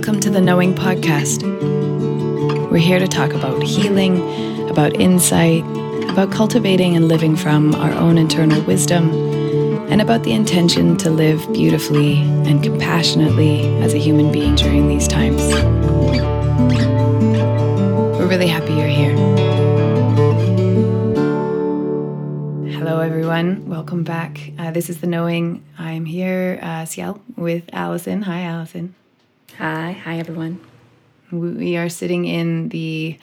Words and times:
Welcome 0.00 0.20
to 0.20 0.30
the 0.30 0.40
Knowing 0.40 0.74
Podcast. 0.74 1.42
We're 2.70 2.78
here 2.78 2.98
to 2.98 3.06
talk 3.06 3.34
about 3.34 3.62
healing, 3.62 4.70
about 4.70 4.98
insight, 4.98 5.62
about 6.08 6.32
cultivating 6.32 6.96
and 6.96 7.06
living 7.06 7.36
from 7.36 7.74
our 7.74 7.92
own 7.92 8.16
internal 8.16 8.62
wisdom, 8.62 9.10
and 9.90 10.00
about 10.00 10.22
the 10.22 10.32
intention 10.32 10.96
to 10.96 11.10
live 11.10 11.46
beautifully 11.52 12.16
and 12.48 12.62
compassionately 12.62 13.66
as 13.82 13.92
a 13.92 13.98
human 13.98 14.32
being 14.32 14.54
during 14.54 14.88
these 14.88 15.06
times. 15.06 15.42
We're 18.16 18.26
really 18.26 18.48
happy 18.48 18.72
you're 18.72 18.86
here. 18.86 19.14
Hello, 22.72 23.00
everyone. 23.00 23.68
Welcome 23.68 24.04
back. 24.04 24.52
Uh, 24.58 24.70
this 24.70 24.88
is 24.88 25.02
The 25.02 25.06
Knowing. 25.06 25.62
I'm 25.78 26.06
here, 26.06 26.58
uh, 26.62 26.86
Ciel, 26.86 27.20
with 27.36 27.68
Allison. 27.74 28.22
Hi, 28.22 28.44
Allison. 28.44 28.94
Hi, 29.58 29.92
hi 29.92 30.18
everyone. 30.18 30.60
We 31.30 31.76
are 31.76 31.88
sitting 31.88 32.24
in 32.24 32.70
the 32.70 33.18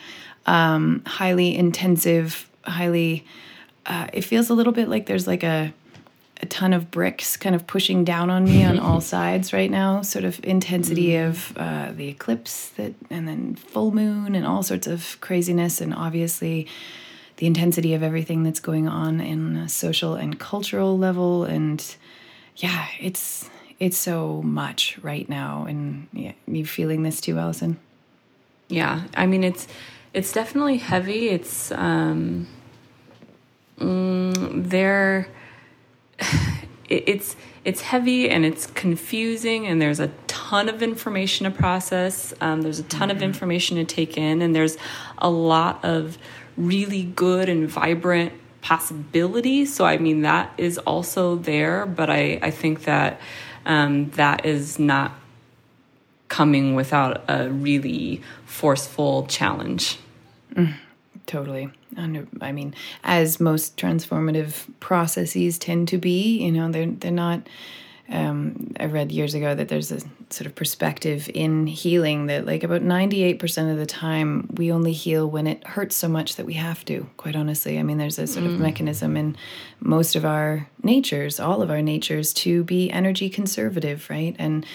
um, 0.45 1.01
highly 1.05 1.55
intensive, 1.55 2.49
highly. 2.63 3.25
Uh, 3.85 4.07
it 4.13 4.21
feels 4.21 4.49
a 4.49 4.53
little 4.53 4.73
bit 4.73 4.87
like 4.87 5.07
there's 5.07 5.27
like 5.27 5.43
a 5.43 5.73
a 6.39 6.45
ton 6.45 6.71
of 6.71 6.91
bricks 6.91 7.35
kind 7.35 7.55
of 7.55 7.65
pushing 7.65 8.03
down 8.03 8.29
on 8.29 8.43
me 8.45 8.63
on 8.63 8.77
all 8.87 9.01
sides 9.01 9.53
right 9.53 9.71
now. 9.71 10.03
Sort 10.03 10.25
of 10.25 10.39
intensity 10.43 11.09
mm. 11.09 11.27
of 11.27 11.57
uh, 11.57 11.91
the 11.93 12.07
eclipse 12.09 12.69
that, 12.71 12.93
and 13.09 13.27
then 13.27 13.55
full 13.55 13.91
moon 13.91 14.35
and 14.35 14.45
all 14.45 14.63
sorts 14.63 14.87
of 14.87 15.17
craziness, 15.21 15.81
and 15.81 15.93
obviously 15.93 16.67
the 17.37 17.47
intensity 17.47 17.93
of 17.93 18.03
everything 18.03 18.43
that's 18.43 18.59
going 18.59 18.87
on 18.87 19.19
in 19.19 19.55
a 19.55 19.69
social 19.69 20.15
and 20.15 20.39
cultural 20.39 20.97
level. 20.97 21.43
And 21.43 21.83
yeah, 22.57 22.87
it's 22.99 23.49
it's 23.79 23.97
so 23.97 24.41
much 24.41 24.97
right 25.01 25.27
now 25.29 25.65
and 25.65 26.07
yeah, 26.13 26.33
you 26.47 26.65
feeling 26.65 27.03
this 27.03 27.21
too 27.21 27.37
allison? 27.37 27.79
Yeah 28.69 29.03
i 29.15 29.25
mean 29.25 29.43
it's 29.43 29.67
it's 30.17 30.31
definitely 30.31 30.77
heavy. 30.77 31.29
It's 31.29 31.71
um 31.71 32.47
mm, 33.79 34.69
there 34.69 35.27
it's 36.89 37.35
it's 37.63 37.81
heavy 37.81 38.29
and 38.29 38.43
it's 38.43 38.65
confusing 38.65 39.67
and 39.67 39.81
there's 39.81 39.99
a 39.99 40.07
ton 40.25 40.69
of 40.69 40.81
information 40.81 41.43
to 41.43 41.51
process. 41.51 42.33
Um, 42.41 42.61
there's 42.61 42.79
a 42.79 42.83
ton 42.83 43.09
mm-hmm. 43.09 43.17
of 43.17 43.23
information 43.23 43.77
to 43.77 43.85
take 43.85 44.17
in 44.17 44.41
and 44.41 44.55
there's 44.55 44.77
a 45.19 45.29
lot 45.29 45.85
of 45.85 46.17
really 46.55 47.03
good 47.03 47.47
and 47.49 47.69
vibrant 47.69 48.33
possibilities. 48.61 49.73
So 49.73 49.85
i 49.85 49.97
mean 49.97 50.21
that 50.23 50.51
is 50.57 50.79
also 50.79 51.35
there 51.35 51.85
but 51.85 52.09
i 52.09 52.39
i 52.41 52.49
think 52.49 52.85
that 52.85 53.21
um, 53.67 54.09
that 54.11 54.45
is 54.45 54.79
not 54.79 55.11
coming 56.29 56.73
without 56.73 57.23
a 57.27 57.49
really 57.49 58.21
forceful 58.45 59.27
challenge. 59.27 59.99
Mm, 60.55 60.73
totally. 61.25 61.69
I 61.95 62.51
mean, 62.51 62.75
as 63.03 63.39
most 63.39 63.77
transformative 63.77 64.65
processes 64.79 65.57
tend 65.57 65.87
to 65.89 65.97
be, 65.97 66.43
you 66.43 66.51
know, 66.51 66.71
they're 66.71 66.87
they're 66.87 67.11
not. 67.11 67.47
Um, 68.09 68.73
I 68.79 68.85
read 68.85 69.11
years 69.11 69.33
ago 69.33 69.53
that 69.53 69.67
there's 69.67 69.91
a 69.91 69.99
sort 70.29 70.45
of 70.45 70.55
perspective 70.55 71.29
in 71.33 71.67
healing 71.67 72.25
that 72.27 72.45
like 72.45 72.63
about 72.63 72.81
98% 72.81 73.71
of 73.71 73.77
the 73.77 73.85
time 73.85 74.49
we 74.55 74.71
only 74.71 74.91
heal 74.91 75.29
when 75.29 75.47
it 75.47 75.65
hurts 75.65 75.95
so 75.95 76.07
much 76.07 76.35
that 76.35 76.45
we 76.45 76.53
have 76.53 76.83
to 76.85 77.09
quite 77.17 77.35
honestly 77.35 77.79
i 77.79 77.83
mean 77.83 77.97
there's 77.97 78.19
a 78.19 78.27
sort 78.27 78.45
mm. 78.45 78.53
of 78.53 78.59
mechanism 78.59 79.15
in 79.15 79.37
most 79.79 80.15
of 80.15 80.25
our 80.25 80.67
natures 80.83 81.39
all 81.39 81.61
of 81.61 81.71
our 81.71 81.81
natures 81.81 82.33
to 82.33 82.63
be 82.63 82.91
energy 82.91 83.29
conservative 83.29 84.09
right 84.09 84.35
and 84.37 84.65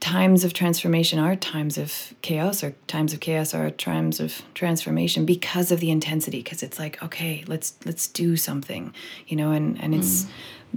times 0.00 0.44
of 0.44 0.52
transformation 0.52 1.18
are 1.18 1.36
times 1.36 1.78
of 1.78 2.12
chaos 2.20 2.62
or 2.62 2.74
times 2.86 3.14
of 3.14 3.20
chaos 3.20 3.54
are 3.54 3.70
times 3.70 4.20
of 4.20 4.42
transformation 4.54 5.24
because 5.24 5.70
of 5.70 5.80
the 5.80 5.90
intensity 5.90 6.38
because 6.42 6.62
it's 6.62 6.78
like 6.78 7.02
okay 7.02 7.44
let's 7.46 7.74
let's 7.84 8.08
do 8.08 8.36
something 8.36 8.92
you 9.28 9.36
know 9.36 9.52
and 9.52 9.80
and 9.80 9.94
it's 9.94 10.24
mm 10.24 10.30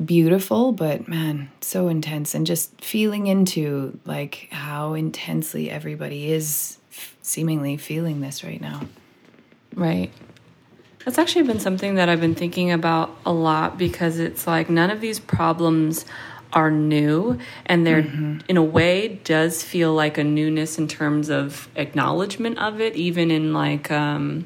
beautiful, 0.05 0.71
but 0.71 1.07
man, 1.07 1.49
so 1.61 1.87
intense. 1.87 2.33
And 2.33 2.45
just 2.45 2.83
feeling 2.83 3.27
into 3.27 3.99
like 4.05 4.18
how 4.51 4.93
intensely 4.93 5.69
everybody 5.69 6.31
is 6.31 6.77
f- 6.91 7.15
seemingly 7.21 7.77
feeling 7.77 8.21
this 8.21 8.43
right 8.43 8.61
now. 8.61 8.81
Right. 9.73 10.11
That's 11.05 11.17
actually 11.17 11.43
been 11.43 11.59
something 11.59 11.95
that 11.95 12.09
I've 12.09 12.21
been 12.21 12.35
thinking 12.35 12.71
about 12.71 13.15
a 13.25 13.31
lot 13.31 13.77
because 13.77 14.19
it's 14.19 14.45
like 14.45 14.69
none 14.69 14.89
of 14.89 15.01
these 15.01 15.19
problems 15.19 16.05
are 16.51 16.71
new 16.71 17.37
and 17.65 17.85
there 17.85 18.03
mm-hmm. 18.03 18.39
in 18.47 18.57
a 18.57 18.63
way 18.63 19.19
does 19.23 19.63
feel 19.63 19.93
like 19.93 20.17
a 20.17 20.23
newness 20.23 20.77
in 20.77 20.87
terms 20.87 21.29
of 21.29 21.69
acknowledgement 21.75 22.57
of 22.57 22.81
it 22.81 22.95
even 22.95 23.29
in 23.29 23.53
like 23.53 23.91
um 23.91 24.45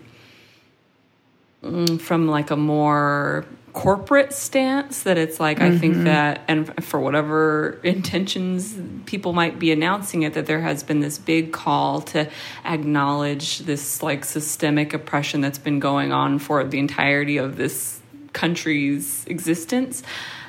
mm, 1.64 2.00
from 2.02 2.28
like 2.28 2.52
a 2.52 2.58
more 2.58 3.46
corporate 3.74 4.32
stance 4.32 5.02
that 5.04 5.18
it's 5.18 5.40
like 5.40 5.58
mm-hmm. 5.58 5.76
I 5.76 5.78
think 5.80 5.96
mm-hmm. 5.96 6.04
that 6.06 6.42
and 6.48 6.84
for 6.84 7.00
whatever 7.00 7.80
intentions 7.84 8.78
people 9.06 9.34
might 9.34 9.58
be 9.58 9.72
announcing 9.72 10.22
it 10.22 10.36
that 10.36 10.46
there 10.46 10.62
has 10.62 10.84
been 10.84 11.00
this 11.00 11.18
big 11.18 11.52
call 11.52 12.02
to 12.02 12.30
acknowledge 12.64 13.60
this 13.60 14.04
like 14.04 14.26
systemic 14.26 14.94
oppression 14.94 15.42
that's 15.42 15.58
been 15.58 15.80
going 15.80 16.12
on 16.12 16.38
for 16.38 16.64
the 16.64 16.78
entirety 16.78 17.38
of 17.38 17.58
this 17.58 18.00
country's 18.32 19.26
existence 19.26 20.04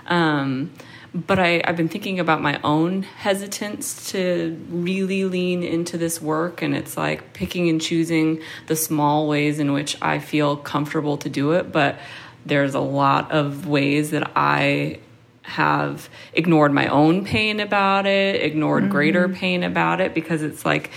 um, 0.07 0.71
but 1.15 1.39
I, 1.39 1.63
I've 1.65 1.77
been 1.77 1.89
thinking 1.89 2.19
about 2.19 2.43
my 2.43 2.61
own 2.65 3.05
hesitance 3.05 4.11
to 4.11 4.61
really 4.69 5.25
lean 5.25 5.63
into 5.63 5.97
this 5.97 6.21
work, 6.21 6.61
and 6.61 6.75
it's 6.75 6.97
like 6.97 7.33
picking 7.33 7.69
and 7.69 7.81
choosing 7.81 8.43
the 8.67 8.75
small 8.75 9.29
ways 9.29 9.61
in 9.61 9.73
which 9.73 9.97
I 10.03 10.19
feel 10.19 10.57
comfortable 10.57 11.17
to 11.19 11.29
do 11.31 11.53
it. 11.53 11.71
But 11.71 12.01
there's 12.47 12.75
a 12.75 12.81
lot 12.81 13.33
of 13.33 13.67
ways 13.67 14.11
that 14.11 14.33
I 14.37 15.01
have 15.43 16.09
ignored 16.33 16.73
my 16.73 16.89
own 16.89 17.25
pain 17.25 17.61
about 17.61 18.07
it, 18.07 18.43
ignored 18.43 18.85
mm-hmm. 18.85 18.93
greater 18.93 19.29
pain 19.29 19.63
about 19.63 20.01
it, 20.01 20.15
because 20.15 20.43
it's 20.43 20.65
like 20.65 20.91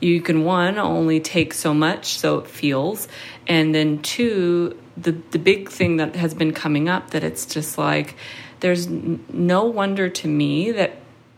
you 0.00 0.20
can 0.20 0.44
one 0.44 0.78
only 0.78 1.20
take 1.20 1.54
so 1.54 1.72
much, 1.72 2.18
so 2.18 2.38
it 2.38 2.46
feels, 2.46 3.08
and 3.46 3.74
then 3.74 4.02
two, 4.02 4.78
the 4.96 5.12
the 5.30 5.38
big 5.38 5.70
thing 5.70 5.96
that 5.96 6.16
has 6.16 6.34
been 6.34 6.52
coming 6.52 6.88
up 6.88 7.10
that 7.10 7.24
it's 7.24 7.46
just 7.46 7.78
like 7.78 8.14
there's 8.60 8.86
no 8.88 9.64
wonder 9.64 10.08
to 10.08 10.28
me 10.28 10.70
that 10.72 10.96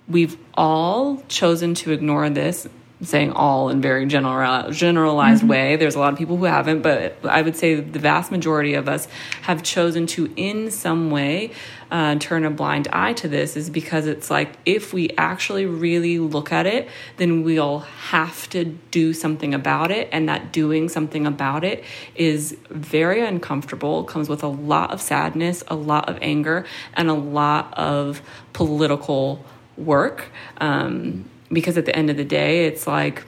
we've 0.09 0.37
all 0.55 1.23
chosen 1.29 1.75
to 1.75 1.93
ignore 1.93 2.29
this 2.31 2.69
saying 3.03 3.31
all 3.33 3.69
in 3.69 3.83
very 3.83 4.07
general 4.07 4.71
generalized 4.71 5.43
mm-hmm. 5.43 5.51
way. 5.51 5.77
There's 5.77 5.95
a 5.95 5.99
lot 5.99 6.13
of 6.13 6.19
people 6.19 6.37
who 6.39 6.45
haven't, 6.45 6.81
but 6.83 7.19
I 7.25 7.43
would 7.43 7.57
say 7.57 7.75
the 7.75 7.99
vast 7.99 8.31
majority 8.31 8.75
of 8.75 8.89
us 8.89 9.07
have 9.43 9.63
chosen 9.63 10.07
to, 10.09 10.33
in 10.37 10.71
some 10.71 11.11
way, 11.11 11.51
uh, 11.91 12.17
turn 12.17 12.45
a 12.45 12.51
blind 12.51 12.89
eye 12.89 13.13
to 13.15 13.29
this. 13.29 13.55
Is 13.57 13.69
because 13.69 14.07
it's 14.07 14.31
like 14.31 14.57
if 14.65 14.95
we 14.95 15.11
actually 15.19 15.67
really 15.67 16.19
look 16.19 16.53
at 16.53 16.67
it, 16.67 16.89
then 17.19 17.43
we'll 17.43 17.81
have 17.81 18.49
to 18.51 18.65
do 18.65 19.13
something 19.13 19.53
about 19.53 19.91
it, 19.91 20.09
and 20.11 20.29
that 20.29 20.53
doing 20.53 20.89
something 20.89 21.27
about 21.27 21.65
it 21.65 21.85
is 22.15 22.57
very 22.71 23.21
uncomfortable. 23.21 24.05
Comes 24.05 24.31
with 24.31 24.43
a 24.43 24.49
lot 24.49 24.91
of 24.91 25.03
sadness, 25.03 25.63
a 25.69 25.77
lot 25.77 26.09
of 26.09 26.19
anger, 26.23 26.65
and 26.95 27.11
a 27.11 27.15
lot 27.15 27.75
of 27.75 28.23
political 28.55 29.45
work. 29.77 30.31
Um, 30.59 31.29
because 31.51 31.79
at 31.79 31.87
the 31.87 31.95
end 31.95 32.11
of 32.11 32.17
the 32.17 32.25
day, 32.25 32.67
it's 32.67 32.87
like 32.87 33.25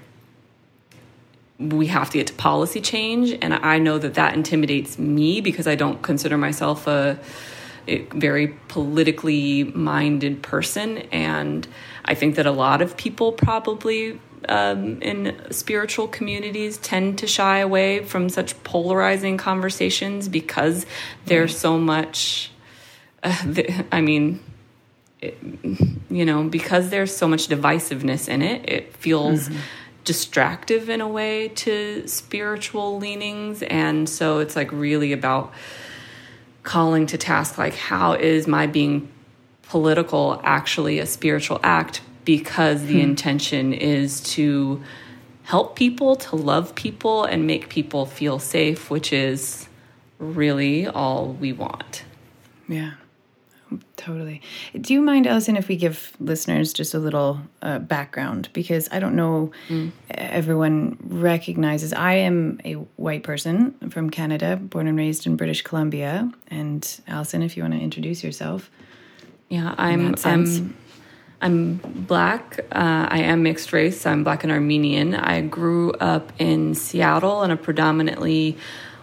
we 1.59 1.89
have 1.89 2.11
to 2.11 2.19
get 2.19 2.29
to 2.29 2.35
policy 2.35 2.81
change. 2.81 3.37
And 3.43 3.55
I 3.55 3.79
know 3.79 3.99
that 3.99 4.15
that 4.15 4.35
intimidates 4.35 4.99
me 4.99 5.41
because 5.41 5.67
I 5.67 5.75
don't 5.75 6.03
consider 6.03 6.39
myself 6.39 6.87
a, 6.87 7.19
a 7.89 8.03
very 8.15 8.49
politically 8.69 9.65
minded 9.65 10.43
person. 10.43 10.99
And 11.11 11.67
I 12.05 12.15
think 12.15 12.37
that 12.37 12.47
a 12.47 12.53
lot 12.53 12.81
of 12.81 12.97
people 12.97 13.33
probably 13.33 14.21
um, 14.49 15.03
in 15.03 15.37
spiritual 15.51 16.07
communities 16.07 16.79
tend 16.79 17.19
to 17.19 17.27
shy 17.27 17.59
away 17.59 18.05
from 18.05 18.29
such 18.29 18.63
polarizing 18.63 19.37
conversations 19.37 20.29
because 20.29 20.87
there's 21.27 21.59
so 21.59 21.79
much. 21.79 22.53
Uh, 23.23 23.37
the, 23.45 23.85
I 23.93 24.01
mean, 24.01 24.41
you 25.21 26.25
know, 26.25 26.45
because 26.45 26.91
there's 26.91 27.15
so 27.15 27.27
much 27.27 27.49
divisiveness 27.49 28.29
in 28.29 28.43
it, 28.43 28.69
it 28.69 28.97
feels 28.97 29.49
mm-hmm. 29.49 29.59
distractive 30.05 30.89
in 30.89 31.01
a 31.01 31.09
way 31.09 31.49
to 31.49 32.07
spiritual 32.07 32.99
leanings. 32.99 33.63
And 33.63 34.09
so 34.09 34.39
it's 34.39 34.55
like 34.55 34.71
really 34.73 35.13
about 35.13 35.53
calling 36.63 37.07
to 37.07 37.19
task 37.19 37.59
like, 37.59 37.75
how 37.75 38.13
is 38.13 38.47
my 38.47 38.67
being 38.67 39.11
political 39.63 40.41
actually 40.45 40.99
a 40.99 41.07
spiritual 41.07 41.61
act? 41.63 42.01
Because 42.25 42.83
the 42.83 42.95
hmm. 42.95 43.11
intention 43.11 43.73
is 43.73 44.21
to 44.35 44.83
help 45.45 45.77
people, 45.77 46.15
to 46.15 46.37
love 46.37 46.75
people, 46.75 47.25
and 47.25 47.47
make 47.47 47.71
people 47.71 48.05
feel 48.05 48.39
safe, 48.39 48.91
which 48.91 49.15
is 49.15 49.67
really 50.19 50.87
all 50.87 51.33
we 51.33 51.55
want. 51.55 52.05
Yeah. 52.69 52.93
Totally. 53.97 54.41
Do 54.81 54.95
you 54.95 55.01
mind, 55.01 55.27
Allison, 55.27 55.57
if 55.57 55.69
we 55.69 55.77
give 55.77 56.17
listeners 56.21 56.73
just 56.73 56.95
a 56.95 56.99
little 56.99 57.41
uh, 57.63 57.79
background? 57.79 58.49
Because 58.53 58.89
I 58.91 59.01
don't 59.01 59.17
know 59.17 59.53
mm. 59.69 59.93
everyone 60.11 60.99
recognizes. 61.03 61.93
I 61.93 62.15
am 62.15 62.61
a 62.65 62.75
white 62.97 63.23
person 63.23 63.75
from 63.91 64.11
Canada, 64.11 64.57
born 64.57 64.87
and 64.87 64.97
raised 64.97 65.27
in 65.27 65.37
British 65.37 65.63
Columbia. 65.63 66.31
And 66.49 67.01
Allison, 67.07 67.43
if 67.43 67.57
you 67.57 67.63
want 67.63 67.75
to 67.75 67.81
introduce 67.81 68.23
yourself. 68.23 68.71
Yeah, 69.49 69.75
I'm. 69.79 70.15
I'm 70.25 70.75
I'm 71.41 71.77
black. 71.77 72.59
Uh, 72.73 73.07
I 73.09 73.21
am 73.21 73.43
mixed 73.45 73.73
race. 73.73 74.05
I'm 74.07 74.25
black 74.25 74.43
and 74.43 74.53
Armenian. 74.53 75.15
I 75.15 75.41
grew 75.41 75.93
up 75.93 76.33
in 76.39 76.75
Seattle 76.75 77.45
in 77.45 77.51
a 77.51 77.57
predominantly 77.57 78.59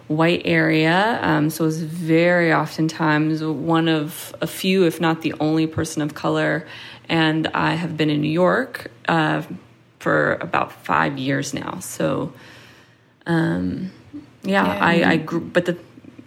white 0.08 0.42
area. 0.44 1.18
Um, 1.22 1.50
so 1.50 1.64
was 1.64 1.82
very 1.82 2.52
oftentimes 2.52 3.42
one 3.42 3.88
of 3.88 4.34
a 4.40 4.46
few, 4.46 4.84
if 4.84 5.00
not 5.00 5.22
the 5.22 5.34
only 5.40 5.66
person 5.66 6.02
of 6.02 6.14
color. 6.14 6.66
And 7.08 7.46
I 7.48 7.74
have 7.74 7.96
been 7.96 8.10
in 8.10 8.20
New 8.20 8.30
York 8.30 8.90
uh, 9.08 9.42
for 9.98 10.34
about 10.34 10.72
five 10.72 11.18
years 11.18 11.54
now. 11.54 11.78
So, 11.80 12.32
um, 13.26 13.90
yeah, 14.42 14.66
yeah, 14.66 14.84
I, 14.84 15.12
I 15.12 15.16
grew, 15.16 15.40
but 15.40 15.66
the, 15.66 15.78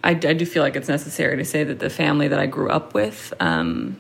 I, 0.04 0.12
I, 0.12 0.14
do 0.14 0.46
feel 0.46 0.64
like 0.64 0.76
it's 0.76 0.90
necessary 0.90 1.38
to 1.38 1.46
say 1.46 1.64
that 1.64 1.80
the 1.80 1.90
family 1.90 2.28
that 2.28 2.40
I 2.40 2.46
grew 2.46 2.70
up 2.70 2.94
with, 2.94 3.34
um, 3.40 3.98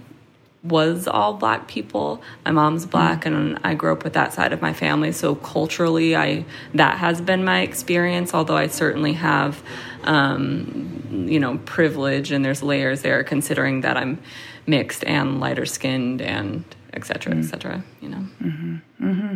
was 0.64 1.08
all 1.08 1.34
black 1.34 1.68
people. 1.68 2.22
My 2.44 2.52
mom's 2.52 2.86
black 2.86 3.26
and 3.26 3.58
I 3.64 3.76
grew 3.76 3.94
up 3.94 4.04
with 4.04 4.14
that 4.14 4.34
side 4.34 4.52
of 4.52 4.62
my 4.62 4.74
family. 4.74 5.12
So 5.14 5.36
culturally 5.36 6.18
I 6.18 6.46
that 6.74 6.98
has 6.98 7.22
been 7.22 7.46
my 7.46 7.62
experience, 7.62 8.34
although 8.34 8.58
I 8.58 8.68
certainly 8.68 9.14
have 9.14 9.64
um, 10.04 11.26
you 11.28 11.40
know, 11.40 11.58
privilege 11.60 12.32
and 12.32 12.44
there's 12.44 12.64
layers 12.64 13.02
there 13.02 13.24
considering 13.24 13.82
that 13.82 13.98
I'm 13.98 14.20
mixed 14.66 15.04
and 15.06 15.40
lighter 15.40 15.66
skinned 15.66 16.22
and 16.22 16.64
et 16.94 17.06
cetera, 17.06 17.36
et 17.36 17.44
cetera, 17.44 17.84
you 18.02 18.10
know. 18.10 18.26
Mm-hmm. 18.42 18.76
Mm-hmm. 19.02 19.36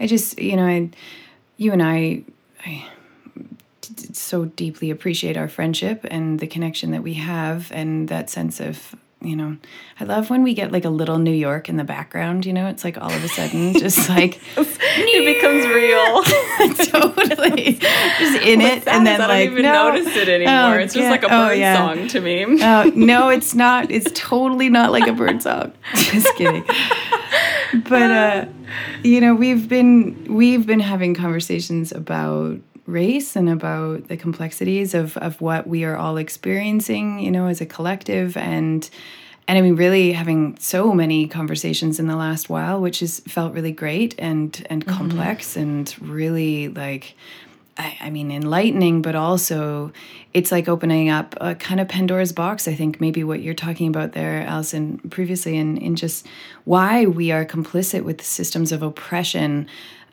I 0.00 0.06
just, 0.06 0.38
you 0.38 0.56
know, 0.56 0.66
I, 0.66 0.90
you 1.56 1.72
and 1.72 1.82
I, 1.82 2.24
I 2.64 2.88
so 4.12 4.46
deeply 4.46 4.90
appreciate 4.90 5.36
our 5.36 5.48
friendship 5.48 6.04
and 6.10 6.40
the 6.40 6.46
connection 6.46 6.90
that 6.90 7.02
we 7.02 7.14
have 7.14 7.70
and 7.72 8.08
that 8.08 8.30
sense 8.30 8.60
of 8.60 8.94
you 9.26 9.36
know, 9.36 9.56
I 10.00 10.04
love 10.04 10.30
when 10.30 10.42
we 10.42 10.54
get 10.54 10.72
like 10.72 10.84
a 10.84 10.90
little 10.90 11.18
New 11.18 11.32
York 11.32 11.68
in 11.68 11.76
the 11.76 11.84
background, 11.84 12.46
you 12.46 12.52
know, 12.52 12.68
it's 12.68 12.84
like 12.84 12.96
all 12.98 13.10
of 13.10 13.24
a 13.24 13.28
sudden 13.28 13.72
just 13.78 14.08
like 14.08 14.40
it 14.56 15.34
becomes 15.34 15.66
real. 15.66 16.22
totally. 16.86 17.74
Just 17.74 18.42
in 18.42 18.60
What's 18.60 18.76
it. 18.76 18.84
That? 18.84 18.94
And 18.94 19.06
then 19.06 19.20
I 19.20 19.26
don't 19.26 19.28
like, 19.28 19.50
even 19.50 19.62
no. 19.62 19.90
notice 19.90 20.16
it 20.16 20.28
anymore. 20.28 20.54
Oh, 20.54 20.78
it's 20.78 20.94
just 20.94 21.04
yeah. 21.04 21.10
like 21.10 21.22
a 21.22 21.26
oh, 21.26 21.28
bird 21.28 21.50
oh, 21.50 21.52
yeah. 21.52 21.76
song 21.76 22.08
to 22.08 22.20
me. 22.20 22.62
Uh, 22.62 22.90
no, 22.94 23.28
it's 23.28 23.54
not. 23.54 23.90
It's 23.90 24.10
totally 24.14 24.68
not 24.68 24.92
like 24.92 25.06
a 25.06 25.12
bird 25.12 25.42
song. 25.42 25.72
just 25.94 26.34
kidding. 26.36 26.64
But, 27.88 28.10
uh, 28.10 28.44
you 29.02 29.20
know, 29.20 29.34
we've 29.34 29.68
been, 29.68 30.34
we've 30.34 30.66
been 30.66 30.80
having 30.80 31.14
conversations 31.14 31.92
about 31.92 32.60
race 32.86 33.36
and 33.36 33.48
about 33.48 34.08
the 34.08 34.16
complexities 34.16 34.94
of, 34.94 35.16
of 35.18 35.40
what 35.40 35.66
we 35.66 35.84
are 35.84 35.96
all 35.96 36.16
experiencing, 36.16 37.18
you 37.18 37.30
know, 37.30 37.46
as 37.46 37.60
a 37.60 37.66
collective 37.66 38.36
and 38.36 38.88
and 39.48 39.56
I 39.56 39.60
mean 39.60 39.76
really 39.76 40.12
having 40.12 40.56
so 40.58 40.92
many 40.92 41.28
conversations 41.28 42.00
in 42.00 42.08
the 42.08 42.16
last 42.16 42.48
while, 42.48 42.80
which 42.80 43.00
has 43.00 43.20
felt 43.20 43.54
really 43.54 43.72
great 43.72 44.14
and 44.18 44.66
and 44.70 44.84
mm-hmm. 44.84 44.96
complex 44.96 45.56
and 45.56 45.94
really 46.00 46.68
like 46.68 47.14
I, 47.78 47.96
I, 48.00 48.10
mean 48.10 48.30
enlightening, 48.30 49.02
but 49.02 49.14
also 49.14 49.92
it's 50.32 50.50
like 50.50 50.68
opening 50.68 51.10
up 51.10 51.36
a 51.40 51.54
kind 51.54 51.78
of 51.78 51.88
Pandora's 51.88 52.32
box, 52.32 52.66
I 52.66 52.74
think 52.74 53.00
maybe 53.00 53.22
what 53.22 53.42
you're 53.42 53.54
talking 53.54 53.88
about 53.88 54.12
there, 54.12 54.42
Allison, 54.42 54.98
previously 55.10 55.56
in, 55.56 55.76
in 55.76 55.94
just 55.94 56.26
why 56.64 57.04
we 57.04 57.32
are 57.32 57.44
complicit 57.44 58.02
with 58.02 58.22
systems 58.22 58.72
of 58.72 58.82
oppression 58.82 59.68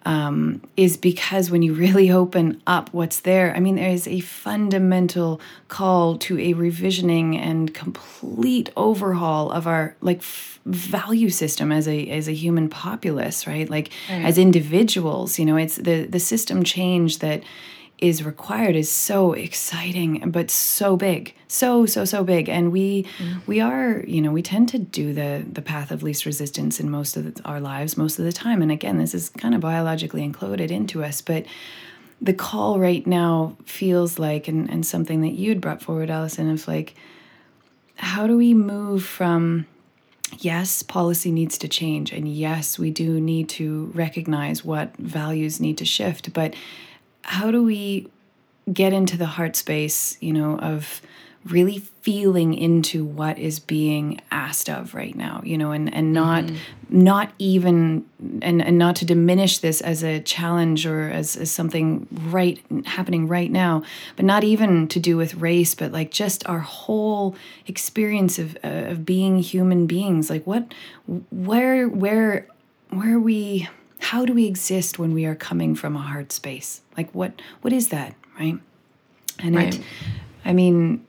um, 0.06 0.62
is 0.76 0.98
because 0.98 1.50
when 1.50 1.62
you 1.62 1.74
really 1.74 2.12
open 2.12 2.62
up 2.68 2.94
what's 2.94 3.22
there, 3.22 3.56
I 3.56 3.60
mean, 3.60 3.76
there 3.76 3.90
is 3.90 4.08
a 4.08 4.20
fundamental 4.20 5.40
call 5.68 6.18
to 6.20 6.38
a 6.38 6.54
revisioning 6.54 7.38
and 7.38 7.74
complete 7.74 8.70
overhaul 8.76 9.52
of 9.52 9.68
our 9.68 9.96
like 10.02 10.20
f- 10.20 10.60
value 10.66 11.30
system 11.30 11.72
as 11.72 11.88
a 11.88 12.10
as 12.10 12.28
a 12.28 12.34
human 12.34 12.70
populace, 12.70 13.48
right? 13.48 13.70
Like 13.70 13.92
right. 14.10 14.26
as 14.26 14.38
individuals, 14.38 15.40
you 15.40 15.46
know, 15.46 15.58
it's 15.58 15.78
the 15.78 16.06
the 16.06 16.20
system 16.20 16.64
change 16.64 17.20
that 17.20 17.44
is 18.00 18.24
required 18.24 18.76
is 18.76 18.92
so 18.92 19.34
exciting 19.34 20.30
but 20.30 20.50
so 20.52 20.98
big 20.98 21.34
so 21.48 21.86
so 21.86 22.04
so 22.04 22.24
big 22.24 22.50
and 22.50 22.72
we 22.72 23.04
mm. 23.18 23.48
we 23.48 23.62
are 23.62 24.04
you 24.06 24.22
know 24.22 24.32
we 24.32 24.42
tend 24.42 24.68
to 24.68 24.78
do 24.78 25.14
the 25.14 25.46
the 25.52 25.62
path 25.62 25.92
of 25.92 26.04
least 26.04 26.26
resistance 26.26 26.80
in 26.80 26.90
most 26.90 27.16
of 27.16 27.34
the, 27.34 27.44
our 27.46 27.60
lives 27.60 27.96
most 27.96 28.20
of 28.20 28.26
the 28.26 28.32
time 28.32 28.62
and 28.62 28.72
again 28.72 28.98
this 28.98 29.14
is 29.14 29.30
kind 29.30 29.56
of 29.56 29.62
biologically 29.62 30.28
encoded 30.28 30.70
into 30.70 31.04
us 31.04 31.22
but 31.22 31.46
the 32.22 32.34
call 32.34 32.80
right 32.80 33.06
now 33.06 33.56
feels 33.66 34.18
like 34.18 34.48
and, 34.48 34.70
and 34.70 34.86
something 34.86 35.22
that 35.22 35.34
you'd 35.34 35.62
brought 35.62 35.82
forward 35.82 36.10
allison 36.10 36.50
of 36.50 36.68
like 36.68 36.96
how 37.96 38.28
do 38.28 38.36
we 38.36 38.54
move 38.54 39.04
from 39.04 39.66
yes, 40.40 40.84
policy 40.84 41.32
needs 41.32 41.58
to 41.60 41.68
change, 41.68 42.12
and 42.12 42.28
yes, 42.28 42.80
we 42.80 42.92
do 42.92 43.20
need 43.20 43.50
to 43.50 43.92
recognize 43.94 44.64
what 44.64 44.96
values 44.98 45.60
need 45.60 45.78
to 45.78 45.86
shift, 45.86 46.34
but 46.34 46.56
how 47.24 47.52
do 47.52 47.64
we 47.64 48.08
get 48.72 48.94
into 48.94 49.18
the 49.18 49.26
heart 49.26 49.56
space, 49.56 50.18
you 50.22 50.34
know, 50.34 50.58
of 50.60 51.02
really 51.46 51.80
feeling 52.02 52.54
into 52.54 53.04
what 53.04 53.38
is 53.38 53.60
being 53.60 54.20
asked 54.32 54.70
of 54.70 54.94
right 54.94 55.16
now 55.16 55.42
you 55.44 55.58
know 55.58 55.72
and 55.72 55.94
and 55.94 56.14
not 56.14 56.44
mm-hmm. 56.44 56.56
not 56.90 57.32
even 57.38 58.06
and 58.42 58.62
and 58.62 58.78
not 58.78 58.96
to 58.96 59.06
diminish 59.06 59.58
this 59.60 59.82
as 59.82 60.04
a 60.04 60.22
challenge 60.22 60.86
or 60.86 61.10
as, 61.10 61.36
as 61.36 61.52
something 61.52 62.08
right 62.30 62.62
happening 62.86 63.28
right 63.28 63.52
now 63.52 63.84
but 64.16 64.24
not 64.24 64.44
even 64.44 64.88
to 64.88 65.00
do 65.00 65.18
with 65.18 65.36
race 65.36 65.76
but 65.76 65.92
like 65.92 66.12
just 66.12 66.48
our 66.48 66.60
whole 66.60 67.36
experience 67.68 68.40
of 68.40 68.58
uh, 68.64 68.92
of 68.92 69.06
being 69.06 69.40
human 69.40 69.86
beings 69.86 70.30
like 70.30 70.46
what 70.48 70.74
where 71.30 71.88
where 71.90 72.48
where 72.90 73.16
are 73.16 73.20
we 73.20 73.68
how 74.00 74.26
do 74.26 74.34
we 74.34 74.46
exist 74.46 75.00
when 75.00 75.14
we 75.14 75.26
are 75.26 75.36
coming 75.36 75.76
from 75.76 75.96
a 75.96 76.02
hard 76.02 76.32
space 76.32 76.82
like 76.98 77.10
what 77.14 77.42
what 77.62 77.74
is 77.74 77.90
that 77.90 78.16
right 78.40 78.60
and 79.40 79.56
right. 79.56 79.76
it 79.76 79.86
i 80.46 80.54
mean 80.54 81.06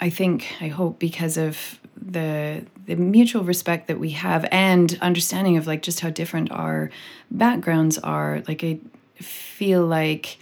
i 0.00 0.10
think 0.10 0.46
i 0.60 0.68
hope 0.68 0.98
because 0.98 1.36
of 1.36 1.78
the 1.96 2.64
the 2.86 2.94
mutual 2.94 3.42
respect 3.42 3.88
that 3.88 3.98
we 3.98 4.10
have 4.10 4.46
and 4.52 4.98
understanding 5.00 5.56
of 5.56 5.66
like 5.66 5.82
just 5.82 6.00
how 6.00 6.10
different 6.10 6.50
our 6.52 6.90
backgrounds 7.30 7.98
are 7.98 8.42
like 8.46 8.62
i 8.62 8.78
feel 9.20 9.84
like 9.84 10.38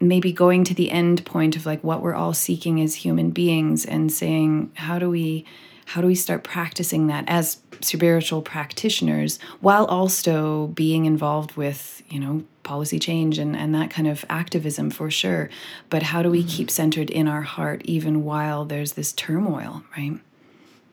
maybe 0.00 0.32
going 0.32 0.64
to 0.64 0.74
the 0.74 0.90
end 0.90 1.24
point 1.24 1.56
of 1.56 1.66
like 1.66 1.82
what 1.84 2.02
we're 2.02 2.14
all 2.14 2.34
seeking 2.34 2.80
as 2.80 2.96
human 2.96 3.30
beings 3.30 3.84
and 3.84 4.12
saying 4.12 4.70
how 4.74 4.98
do 4.98 5.08
we 5.08 5.44
how 5.86 6.00
do 6.00 6.06
we 6.06 6.14
start 6.14 6.44
practicing 6.44 7.06
that 7.08 7.24
as 7.28 7.58
spiritual 7.80 8.42
practitioners 8.42 9.38
while 9.60 9.84
also 9.86 10.68
being 10.68 11.04
involved 11.04 11.56
with 11.56 12.02
you 12.08 12.20
know 12.20 12.44
policy 12.62 12.98
change 12.98 13.38
and, 13.38 13.54
and 13.54 13.74
that 13.74 13.90
kind 13.90 14.08
of 14.08 14.24
activism 14.28 14.90
for 14.90 15.10
sure. 15.10 15.50
But 15.90 16.02
how 16.02 16.22
do 16.22 16.30
we 16.30 16.40
mm-hmm. 16.40 16.48
keep 16.48 16.70
centered 16.70 17.10
in 17.10 17.28
our 17.28 17.42
heart 17.42 17.82
even 17.84 18.24
while 18.24 18.64
there's 18.64 18.92
this 18.92 19.12
turmoil 19.12 19.84
right? 19.96 20.18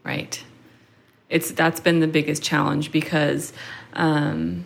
Right. 0.04 0.44
It's 1.30 1.52
that's 1.52 1.80
been 1.80 2.02
the 2.02 2.08
biggest 2.08 2.44
challenge 2.44 2.92
because 2.92 3.54
um, 3.94 4.66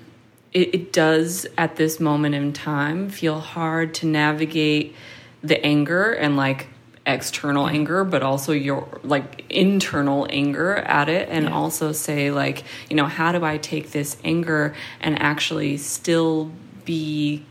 it, 0.52 0.74
it 0.74 0.94
does 0.94 1.46
at 1.58 1.76
this 1.76 2.00
moment 2.00 2.34
in 2.34 2.54
time 2.54 3.10
feel 3.10 3.40
hard 3.40 3.94
to 3.96 4.08
navigate 4.08 4.96
the 5.44 5.64
anger 5.64 6.12
and 6.12 6.36
like 6.36 6.68
external 7.08 7.68
anger 7.68 8.04
but 8.04 8.24
also 8.24 8.52
your 8.52 9.00
like 9.04 9.46
internal 9.50 10.26
anger 10.32 10.78
at 10.78 11.08
it 11.08 11.30
and 11.30 11.46
yeah. 11.46 11.54
also 11.54 11.92
say 11.92 12.32
like 12.32 12.64
you 12.90 12.96
know 12.96 13.06
how 13.06 13.32
do 13.32 13.46
i 13.46 13.58
take 13.58 13.92
this 13.92 14.18
anger 14.24 14.74
and 15.02 15.22
actually 15.22 15.78
still 15.78 16.52
be 16.84 17.46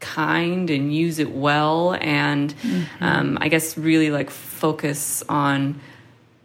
kind 0.00 0.68
and 0.68 0.92
use 0.92 1.18
it 1.20 1.30
well 1.30 1.96
and 2.00 2.54
mm-hmm. 2.56 3.04
um, 3.04 3.38
i 3.40 3.48
guess 3.48 3.78
really 3.78 4.10
like 4.10 4.30
focus 4.30 5.22
on 5.28 5.80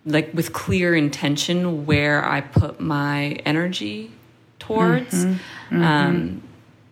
like 0.05 0.31
with 0.33 0.53
clear 0.53 0.95
intention 0.95 1.88
where 1.88 2.24
i 2.24 2.39
put 2.39 2.79
my 2.79 3.31
energy 3.45 4.12
towards 4.60 5.25
mm-hmm. 5.25 5.75
Mm-hmm. 5.75 5.83
Um, 5.83 6.43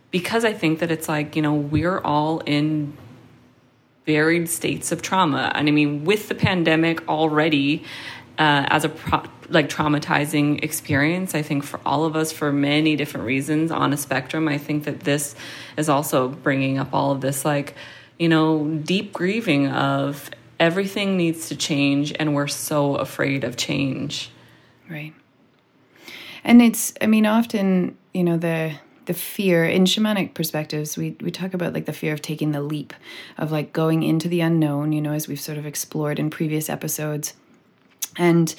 because 0.09 0.43
i 0.43 0.53
think 0.53 0.79
that 0.79 0.89
it's 0.89 1.07
like 1.07 1.35
you 1.35 1.43
know 1.43 1.53
we're 1.53 1.99
all 1.99 2.39
in 2.39 2.97
varied 4.05 4.49
states 4.49 4.91
of 4.91 5.01
trauma. 5.01 5.51
And 5.55 5.67
I 5.67 5.71
mean, 5.71 6.05
with 6.05 6.27
the 6.27 6.35
pandemic 6.35 7.07
already 7.07 7.83
uh, 8.37 8.65
as 8.67 8.83
a 8.83 8.89
pro- 8.89 9.23
like 9.49 9.69
traumatizing 9.69 10.63
experience, 10.63 11.35
I 11.35 11.41
think 11.41 11.63
for 11.63 11.79
all 11.85 12.05
of 12.05 12.15
us, 12.15 12.31
for 12.31 12.51
many 12.51 12.95
different 12.95 13.25
reasons 13.25 13.69
on 13.69 13.93
a 13.93 13.97
spectrum, 13.97 14.47
I 14.47 14.57
think 14.57 14.85
that 14.85 15.01
this 15.01 15.35
is 15.77 15.89
also 15.89 16.29
bringing 16.29 16.77
up 16.77 16.93
all 16.93 17.11
of 17.11 17.21
this, 17.21 17.43
like, 17.45 17.75
you 18.17 18.29
know, 18.29 18.65
deep 18.65 19.13
grieving 19.13 19.67
of 19.67 20.29
everything 20.59 21.17
needs 21.17 21.49
to 21.49 21.55
change 21.55 22.13
and 22.19 22.33
we're 22.35 22.47
so 22.47 22.95
afraid 22.95 23.43
of 23.43 23.57
change. 23.57 24.29
Right. 24.89 25.13
And 26.43 26.61
it's 26.61 26.93
I 27.01 27.07
mean 27.07 27.25
often, 27.25 27.97
you 28.13 28.23
know, 28.23 28.37
the 28.37 28.73
the 29.05 29.13
fear 29.13 29.65
in 29.65 29.85
shamanic 29.85 30.33
perspectives 30.33 30.95
we 30.97 31.15
we 31.21 31.31
talk 31.31 31.53
about 31.53 31.73
like 31.73 31.85
the 31.85 31.93
fear 31.93 32.13
of 32.13 32.21
taking 32.21 32.51
the 32.51 32.61
leap 32.61 32.93
of 33.37 33.51
like 33.51 33.73
going 33.73 34.03
into 34.03 34.27
the 34.27 34.41
unknown, 34.41 34.91
you 34.91 35.01
know, 35.01 35.13
as 35.13 35.27
we've 35.27 35.39
sort 35.39 35.57
of 35.57 35.65
explored 35.65 36.19
in 36.19 36.29
previous 36.29 36.69
episodes. 36.69 37.33
And 38.17 38.53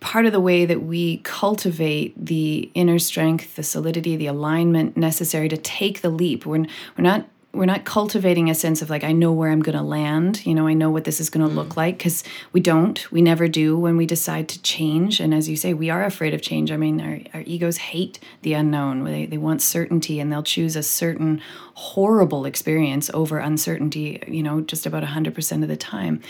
part 0.00 0.26
of 0.26 0.32
the 0.32 0.40
way 0.40 0.66
that 0.66 0.82
we 0.82 1.18
cultivate 1.18 2.14
the 2.22 2.70
inner 2.74 2.98
strength, 2.98 3.56
the 3.56 3.62
solidity, 3.62 4.16
the 4.16 4.26
alignment 4.26 4.96
necessary 4.96 5.48
to 5.48 5.56
take 5.56 6.00
the 6.00 6.10
leap. 6.10 6.44
We're, 6.44 6.66
we're 6.96 7.04
not 7.04 7.26
we're 7.56 7.64
not 7.64 7.84
cultivating 7.84 8.50
a 8.50 8.54
sense 8.54 8.82
of 8.82 8.90
like 8.90 9.04
i 9.04 9.12
know 9.12 9.32
where 9.32 9.50
i'm 9.50 9.60
going 9.60 9.76
to 9.76 9.82
land 9.82 10.44
you 10.44 10.54
know 10.54 10.66
i 10.66 10.74
know 10.74 10.90
what 10.90 11.04
this 11.04 11.20
is 11.20 11.30
going 11.30 11.46
to 11.46 11.52
look 11.52 11.70
mm. 11.70 11.76
like 11.76 11.98
because 11.98 12.22
we 12.52 12.60
don't 12.60 13.10
we 13.10 13.22
never 13.22 13.48
do 13.48 13.78
when 13.78 13.96
we 13.96 14.06
decide 14.06 14.48
to 14.48 14.60
change 14.62 15.20
and 15.20 15.32
as 15.32 15.48
you 15.48 15.56
say 15.56 15.72
we 15.74 15.90
are 15.90 16.04
afraid 16.04 16.34
of 16.34 16.42
change 16.42 16.70
i 16.70 16.76
mean 16.76 17.00
our, 17.00 17.18
our 17.34 17.42
egos 17.46 17.76
hate 17.76 18.18
the 18.42 18.52
unknown 18.52 19.04
they, 19.04 19.26
they 19.26 19.38
want 19.38 19.62
certainty 19.62 20.20
and 20.20 20.30
they'll 20.32 20.42
choose 20.42 20.76
a 20.76 20.82
certain 20.82 21.40
horrible 21.74 22.44
experience 22.44 23.10
over 23.14 23.38
uncertainty 23.38 24.22
you 24.26 24.42
know 24.42 24.60
just 24.60 24.86
about 24.86 25.02
100% 25.02 25.62
of 25.62 25.68
the 25.68 25.76
time 25.76 26.22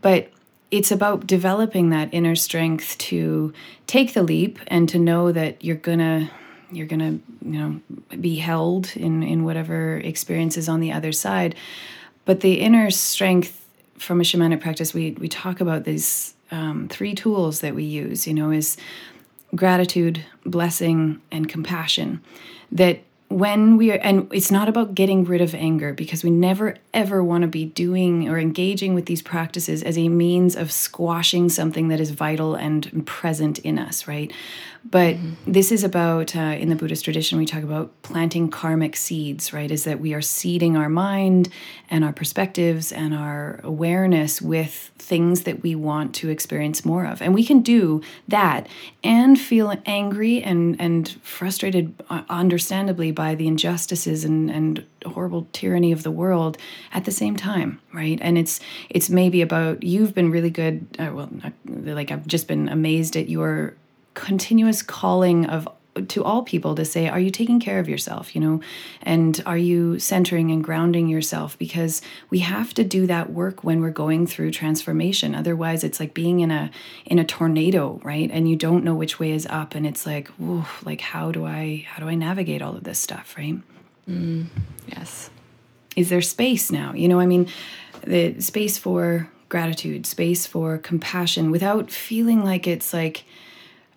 but 0.00 0.30
it's 0.70 0.90
about 0.90 1.26
developing 1.26 1.90
that 1.90 2.08
inner 2.12 2.34
strength 2.34 2.96
to 2.96 3.52
take 3.86 4.14
the 4.14 4.22
leap 4.22 4.58
and 4.68 4.88
to 4.88 4.98
know 4.98 5.30
that 5.30 5.62
you're 5.62 5.76
gonna 5.76 6.30
you're 6.72 6.86
gonna 6.86 7.18
you 7.44 7.58
know 7.58 7.80
be 8.20 8.36
held 8.36 8.96
in 8.96 9.22
in 9.22 9.44
whatever 9.44 9.98
experience 9.98 10.56
is 10.56 10.68
on 10.68 10.80
the 10.80 10.92
other 10.92 11.12
side. 11.12 11.54
But 12.24 12.40
the 12.40 12.60
inner 12.60 12.90
strength 12.90 13.58
from 13.98 14.20
a 14.20 14.24
shamanic 14.24 14.60
practice 14.60 14.94
we 14.94 15.12
we 15.12 15.28
talk 15.28 15.60
about 15.60 15.84
these 15.84 16.34
um, 16.50 16.88
three 16.88 17.14
tools 17.14 17.60
that 17.60 17.74
we 17.74 17.84
use 17.84 18.26
you 18.26 18.34
know 18.34 18.50
is 18.50 18.76
gratitude 19.54 20.24
blessing 20.44 21.20
and 21.30 21.48
compassion. 21.48 22.20
That 22.70 23.02
when 23.32 23.76
we 23.76 23.90
are 23.90 23.98
and 24.02 24.30
it's 24.32 24.50
not 24.50 24.68
about 24.68 24.94
getting 24.94 25.24
rid 25.24 25.40
of 25.40 25.54
anger 25.54 25.92
because 25.94 26.22
we 26.22 26.30
never 26.30 26.76
ever 26.92 27.24
want 27.24 27.42
to 27.42 27.48
be 27.48 27.64
doing 27.64 28.28
or 28.28 28.38
engaging 28.38 28.94
with 28.94 29.06
these 29.06 29.22
practices 29.22 29.82
as 29.82 29.96
a 29.96 30.08
means 30.08 30.54
of 30.54 30.70
squashing 30.70 31.48
something 31.48 31.88
that 31.88 32.00
is 32.00 32.10
vital 32.10 32.54
and 32.54 33.06
present 33.06 33.58
in 33.60 33.78
us 33.78 34.06
right 34.06 34.32
but 34.84 35.16
mm-hmm. 35.16 35.52
this 35.52 35.70
is 35.70 35.84
about, 35.84 36.34
uh, 36.34 36.40
in 36.40 36.68
the 36.68 36.74
Buddhist 36.74 37.04
tradition, 37.04 37.38
we 37.38 37.46
talk 37.46 37.62
about 37.62 38.02
planting 38.02 38.50
karmic 38.50 38.96
seeds, 38.96 39.52
right? 39.52 39.70
Is 39.70 39.84
that 39.84 40.00
we 40.00 40.12
are 40.12 40.20
seeding 40.20 40.76
our 40.76 40.88
mind 40.88 41.48
and 41.88 42.04
our 42.04 42.12
perspectives 42.12 42.90
and 42.90 43.14
our 43.14 43.60
awareness 43.62 44.42
with 44.42 44.90
things 44.98 45.42
that 45.42 45.62
we 45.62 45.74
want 45.74 46.14
to 46.16 46.28
experience 46.30 46.84
more 46.84 47.06
of. 47.06 47.22
And 47.22 47.32
we 47.32 47.44
can 47.44 47.60
do 47.60 48.02
that 48.28 48.68
and 49.04 49.38
feel 49.38 49.74
angry 49.86 50.42
and, 50.42 50.80
and 50.80 51.08
frustrated, 51.22 51.94
uh, 52.10 52.22
understandably, 52.28 53.12
by 53.12 53.34
the 53.34 53.46
injustices 53.46 54.24
and, 54.24 54.50
and 54.50 54.84
horrible 55.06 55.48
tyranny 55.52 55.92
of 55.92 56.02
the 56.02 56.10
world 56.10 56.56
at 56.92 57.04
the 57.04 57.10
same 57.10 57.36
time 57.36 57.80
right 57.92 58.18
and 58.22 58.38
it's 58.38 58.60
it's 58.88 59.10
maybe 59.10 59.42
about 59.42 59.82
you've 59.82 60.14
been 60.14 60.30
really 60.30 60.48
good 60.48 60.86
uh, 60.98 61.10
well 61.12 61.28
like 61.64 62.12
i've 62.12 62.26
just 62.26 62.46
been 62.46 62.68
amazed 62.68 63.16
at 63.16 63.28
your 63.28 63.74
continuous 64.14 64.82
calling 64.82 65.46
of 65.46 65.68
to 66.08 66.24
all 66.24 66.42
people 66.42 66.74
to 66.74 66.86
say 66.86 67.06
are 67.06 67.20
you 67.20 67.30
taking 67.30 67.60
care 67.60 67.78
of 67.78 67.88
yourself? 67.88 68.34
You 68.34 68.40
know 68.40 68.60
and 69.02 69.42
are 69.44 69.58
you 69.58 69.98
centering 69.98 70.50
and 70.50 70.64
grounding 70.64 71.08
yourself? 71.08 71.58
Because 71.58 72.00
we 72.30 72.38
have 72.38 72.72
to 72.74 72.84
do 72.84 73.06
that 73.06 73.30
work 73.30 73.62
when 73.62 73.80
we're 73.80 73.90
going 73.90 74.26
through 74.26 74.52
transformation. 74.52 75.34
Otherwise 75.34 75.84
it's 75.84 76.00
like 76.00 76.14
being 76.14 76.40
in 76.40 76.50
a 76.50 76.70
in 77.04 77.18
a 77.18 77.24
tornado 77.24 78.00
right? 78.02 78.30
And 78.32 78.48
you 78.48 78.56
don't 78.56 78.84
know 78.84 78.94
which 78.94 79.18
way 79.18 79.32
is 79.32 79.46
up 79.46 79.74
and 79.74 79.86
it's 79.86 80.06
like 80.06 80.28
whoa, 80.28 80.64
like 80.84 81.00
how 81.00 81.30
do 81.30 81.44
i 81.44 81.84
how 81.86 82.02
do 82.02 82.08
i 82.08 82.14
navigate 82.14 82.62
all 82.62 82.76
of 82.76 82.84
this 82.84 82.98
stuff? 82.98 83.34
Right? 83.36 83.58
Mm, 84.08 84.46
yes. 84.88 85.30
Is 85.94 86.08
there 86.08 86.22
space 86.22 86.70
now? 86.72 86.94
You 86.94 87.08
know 87.08 87.20
i 87.20 87.26
mean 87.26 87.48
the 88.04 88.40
space 88.40 88.78
for 88.78 89.28
gratitude 89.52 90.06
space 90.06 90.46
for 90.46 90.78
compassion 90.78 91.50
without 91.50 91.90
feeling 91.90 92.42
like 92.42 92.66
it's 92.66 92.94
like 92.94 93.24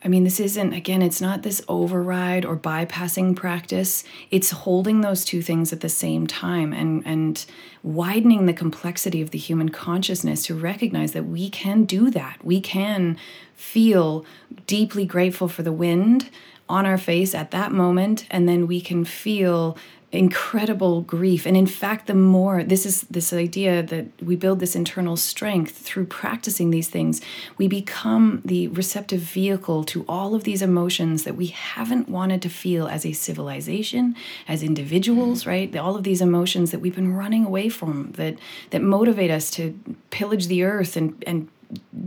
I 0.06 0.08
mean, 0.08 0.24
this 0.24 0.40
isn't, 0.40 0.72
again, 0.72 1.02
it's 1.02 1.20
not 1.20 1.42
this 1.42 1.64
override 1.68 2.46
or 2.46 2.56
bypassing 2.56 3.36
practice. 3.36 4.04
It's 4.30 4.52
holding 4.52 5.02
those 5.02 5.26
two 5.26 5.42
things 5.42 5.74
at 5.74 5.82
the 5.82 5.90
same 5.90 6.28
time 6.28 6.74
and, 6.74 7.02
and 7.08 7.44
widening 7.82 8.46
the 8.46 8.54
complexity 8.54 9.20
of 9.24 9.32
the 9.32 9.40
human 9.40 9.70
consciousness 9.70 10.44
to 10.44 10.54
recognize 10.54 11.14
that 11.14 11.26
we 11.26 11.50
can 11.50 11.86
do 11.86 12.12
that. 12.12 12.38
We 12.46 12.62
can 12.62 13.18
feel 13.56 14.26
deeply 14.68 15.06
grateful 15.06 15.48
for 15.48 15.64
the 15.64 15.74
wind 15.74 16.30
on 16.70 16.86
our 16.86 17.00
face 17.00 17.34
at 17.34 17.50
that 17.52 17.72
moment, 17.72 18.28
and 18.30 18.48
then 18.48 18.68
we 18.68 18.82
can 18.82 19.06
feel 19.06 19.76
incredible 20.12 21.02
grief 21.02 21.46
and 21.46 21.58
in 21.58 21.66
fact 21.66 22.08
the 22.08 22.14
more 22.14 22.64
this 22.64 22.86
is 22.86 23.02
this 23.04 23.34
idea 23.34 23.84
that 23.84 24.06
we 24.22 24.36
build 24.36 24.60
this 24.60 24.76
internal 24.76 25.18
strength 25.18 25.78
through 25.78 26.06
practicing 26.06 26.70
these 26.70 26.88
things 26.88 27.22
we 27.58 27.68
become 27.68 28.42
the 28.46 28.68
receptive 28.70 29.20
vehicle 29.20 29.84
to 29.84 30.06
all 30.08 30.34
of 30.34 30.44
these 30.44 30.62
emotions 30.62 31.24
that 31.24 31.36
we 31.36 31.48
haven't 31.48 32.08
wanted 32.08 32.42
to 32.42 32.50
feel 32.50 32.88
as 32.88 33.06
a 33.06 33.12
civilization 33.12 34.16
as 34.48 34.64
individuals 34.64 35.42
mm-hmm. 35.42 35.50
right 35.50 35.76
all 35.76 35.96
of 35.96 36.04
these 36.04 36.22
emotions 36.22 36.72
that 36.72 36.80
we've 36.80 36.96
been 36.96 37.14
running 37.14 37.44
away 37.44 37.68
from 37.68 38.12
that 38.14 38.38
that 38.70 38.82
motivate 38.82 39.32
us 39.32 39.52
to 39.52 39.78
pillage 40.12 40.48
the 40.48 40.64
earth 40.64 40.96
and 40.96 41.22
and 41.28 41.50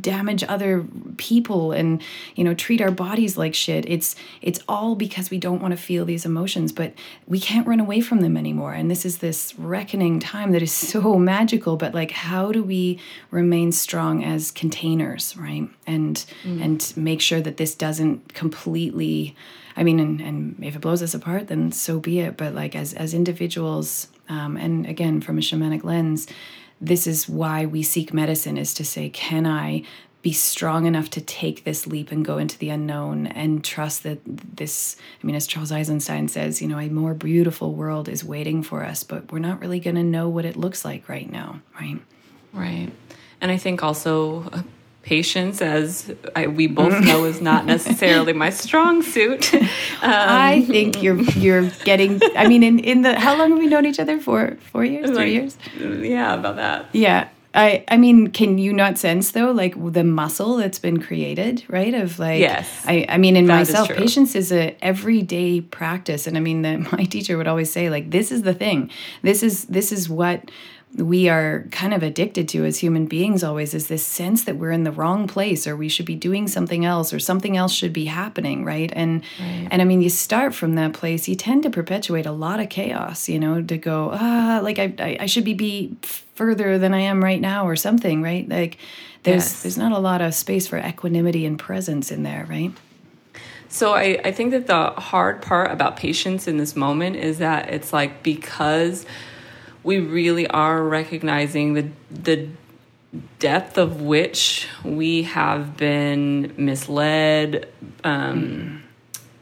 damage 0.01 0.45
other 0.45 0.85
people 1.17 1.73
and 1.73 2.03
you 2.35 2.45
know 2.45 2.55
treat 2.55 2.81
our 2.81 2.91
bodies 2.91 3.37
like 3.37 3.55
shit. 3.55 3.85
It's 3.89 4.17
it's 4.43 4.61
all 4.69 4.95
because 4.95 5.31
we 5.31 5.39
don't 5.39 5.61
want 5.61 5.73
to 5.73 5.79
feel 5.79 6.05
these 6.05 6.25
emotions 6.25 6.73
but 6.73 6.93
we 7.27 7.41
can't 7.41 7.67
run 7.67 7.81
away 7.81 8.01
from 8.01 8.21
them 8.21 8.37
anymore. 8.37 8.73
And 8.73 8.91
this 8.91 9.05
is 9.05 9.19
this 9.19 9.55
reckoning 9.59 10.21
time 10.21 10.53
that 10.53 10.63
is 10.63 10.73
so 10.93 11.19
magical 11.19 11.77
but 11.77 11.95
like 11.95 12.11
how 12.11 12.53
do 12.53 12.63
we 12.63 12.99
remain 13.31 13.73
strong 13.73 14.25
as 14.25 14.51
containers 14.51 15.37
right? 15.37 15.69
And 15.87 16.25
mm. 16.43 16.63
and 16.63 16.93
make 16.97 17.21
sure 17.21 17.41
that 17.41 17.57
this 17.57 17.75
doesn't 17.75 18.35
completely 18.35 19.35
i 19.77 19.83
mean 19.83 20.01
and, 20.01 20.21
and 20.21 20.57
if 20.63 20.75
it 20.75 20.81
blows 20.81 21.03
us 21.03 21.15
apart 21.15 21.49
then 21.49 21.73
so 21.73 21.99
be 21.99 22.21
it. 22.21 22.37
But 22.37 22.55
like 22.55 22.75
as 22.75 22.95
as 22.95 23.15
individuals 23.15 24.09
um, 24.29 24.57
and 24.57 24.87
again 24.87 25.21
from 25.21 25.39
a 25.39 25.41
shamanic 25.41 25.85
lens 25.85 26.27
this 26.81 27.07
is 27.07 27.29
why 27.29 27.67
we 27.67 27.83
seek 27.83 28.13
medicine 28.13 28.57
is 28.57 28.75
to 28.75 28.85
say 28.85 29.09
can 29.09 29.47
i 29.47 29.83
be 30.21 30.33
strong 30.33 30.85
enough 30.85 31.09
to 31.09 31.21
take 31.21 31.63
this 31.65 31.87
leap 31.87 32.11
and 32.11 32.25
go 32.25 32.39
into 32.39 32.59
the 32.59 32.71
unknown 32.71 33.27
and 33.29 33.65
trust 33.65 34.03
that 34.03 34.19
this 34.25 34.97
i 35.23 35.27
mean 35.27 35.37
as 35.37 35.47
charles 35.47 35.73
eisenstein 35.73 36.29
says 36.29 36.61
you 36.61 36.69
know 36.69 36.79
a 36.79 36.89
more 36.89 37.15
beautiful 37.15 37.75
world 37.75 38.09
is 38.09 38.25
waiting 38.25 38.63
for 38.63 38.85
us 38.85 39.03
but 39.03 39.31
we're 39.31 39.39
not 39.39 39.61
really 39.61 39.81
going 39.81 39.97
to 39.97 40.03
know 40.03 40.29
what 40.29 40.45
it 40.45 40.57
looks 40.57 40.85
like 40.85 41.09
right 41.09 41.31
now 41.31 41.61
right? 41.81 42.01
Right. 42.53 42.91
And 43.41 43.51
i 43.51 43.57
think 43.57 43.83
also 43.83 44.51
patience, 45.09 45.63
as 45.63 46.13
I, 46.37 46.49
we 46.49 46.67
both 46.67 47.01
know, 47.03 47.25
is 47.25 47.41
not 47.41 47.65
necessarily 47.75 48.35
my 48.35 48.51
strong 48.51 49.03
suit. 49.03 49.53
Um, 50.01 50.13
I 50.13 50.63
think 50.63 51.03
you're 51.03 51.21
you're 51.21 51.71
getting. 51.85 52.21
I 52.37 52.47
mean, 52.47 52.63
in 52.63 52.79
in 52.79 53.03
the 53.03 53.19
how 53.19 53.37
long 53.37 53.51
have 53.51 53.59
we 53.59 53.67
known 53.67 53.85
each 53.85 53.99
other 53.99 54.21
for? 54.21 54.57
Four 54.71 54.85
years, 54.85 55.07
three 55.07 55.17
like, 55.17 55.33
years? 55.33 55.59
Yeah, 55.77 56.35
about 56.35 56.55
that. 56.57 56.87
Yeah. 56.93 57.29
I, 57.55 57.85
I 57.89 57.97
mean, 57.97 58.29
can 58.29 58.59
you 58.59 58.73
not 58.73 58.99
sense 58.99 59.33
though, 59.33 59.51
like 59.51 59.75
the 59.93 60.05
muscle 60.05 60.59
that's 60.59 60.79
been 60.79 61.01
created, 61.01 61.65
right? 61.67 61.93
Of 61.95 62.21
like, 62.21 62.39
yes. 62.39 62.85
I, 62.87 63.07
I 63.09 63.19
mean, 63.19 63.37
in 63.37 63.49
myself, 63.49 63.91
is 63.91 63.97
patience 63.97 64.37
is 64.37 64.53
a 64.53 64.77
everyday 64.85 65.61
practice, 65.63 66.29
and 66.29 66.37
I 66.37 66.41
mean, 66.41 66.63
the, 66.63 66.79
my 66.93 67.05
teacher 67.05 67.37
would 67.37 67.49
always 67.49 67.73
say, 67.73 67.91
like, 67.91 68.11
this 68.11 68.31
is 68.31 68.43
the 68.43 68.55
thing. 68.55 68.91
This 69.23 69.43
is 69.43 69.65
this 69.65 69.91
is 69.91 70.09
what 70.09 70.51
we 70.97 71.29
are 71.29 71.67
kind 71.71 71.93
of 71.93 72.03
addicted 72.03 72.49
to 72.49 72.65
as 72.65 72.79
human 72.79 73.07
beings 73.07 73.45
always 73.45 73.75
is 73.75 73.89
this 73.89 74.05
sense 74.05 74.45
that 74.45 74.57
we're 74.57 74.71
in 74.71 74.85
the 74.85 74.91
wrong 74.91 75.27
place 75.27 75.67
or 75.67 75.77
we 75.77 75.89
should 75.89 76.07
be 76.07 76.15
doing 76.15 76.49
something 76.49 76.85
else 76.85 77.13
or 77.13 77.21
something 77.21 77.57
else 77.57 77.73
should 77.73 77.93
be 77.93 78.07
happening 78.07 78.65
right 78.65 78.91
and 78.95 79.23
right. 79.39 79.69
and 79.71 79.83
i 79.83 79.85
mean 79.85 80.01
you 80.01 80.09
start 80.09 80.55
from 80.55 80.75
that 80.77 80.95
place 80.95 81.29
you 81.29 81.35
tend 81.35 81.63
to 81.63 81.71
perpetuate 81.71 82.25
a 82.25 82.33
lot 82.33 82.59
of 82.59 82.69
chaos 82.69 83.29
you 83.29 83.39
know 83.39 83.63
to 83.63 83.77
go 83.77 84.11
ah 84.15 84.61
like 84.63 84.79
i 84.79 84.95
i, 84.99 85.17
I 85.21 85.27
should 85.27 85.45
be 85.45 85.55
be 85.55 85.97
further 86.03 86.79
than 86.79 86.95
i 86.95 87.01
am 87.01 87.23
right 87.23 87.41
now 87.41 87.67
or 87.67 87.77
something 87.77 88.23
right 88.23 88.49
like 88.49 88.79
there's 89.25 89.45
yes. 89.45 89.63
there's 89.63 89.79
not 89.79 89.93
a 89.93 89.99
lot 89.99 90.23
of 90.23 90.35
space 90.35 90.67
for 90.67 90.79
equanimity 90.79 91.45
and 91.45 91.59
presence 91.59 92.11
in 92.11 92.23
there 92.23 92.47
right 92.49 92.73
so 93.71 93.93
I, 93.93 94.19
I 94.25 94.33
think 94.33 94.53
that 94.53 94.67
the 94.67 94.99
hard 94.99 95.43
part 95.43 95.71
about 95.71 95.99
patience 95.99 96.49
in 96.49 96.57
this 96.57 96.75
moment 96.75 97.17
is 97.17 97.37
that 97.37 97.69
it's 97.69 97.93
like 97.93 98.23
because 98.23 99.05
we 99.83 99.99
really 99.99 100.47
are 100.47 100.83
recognizing 100.83 101.75
the 101.75 101.89
the 102.11 102.49
depth 103.39 103.79
of 103.79 104.03
which 104.03 104.69
we 104.85 105.23
have 105.23 105.77
been 105.77 106.53
misled 106.59 107.67
um, 108.05 108.83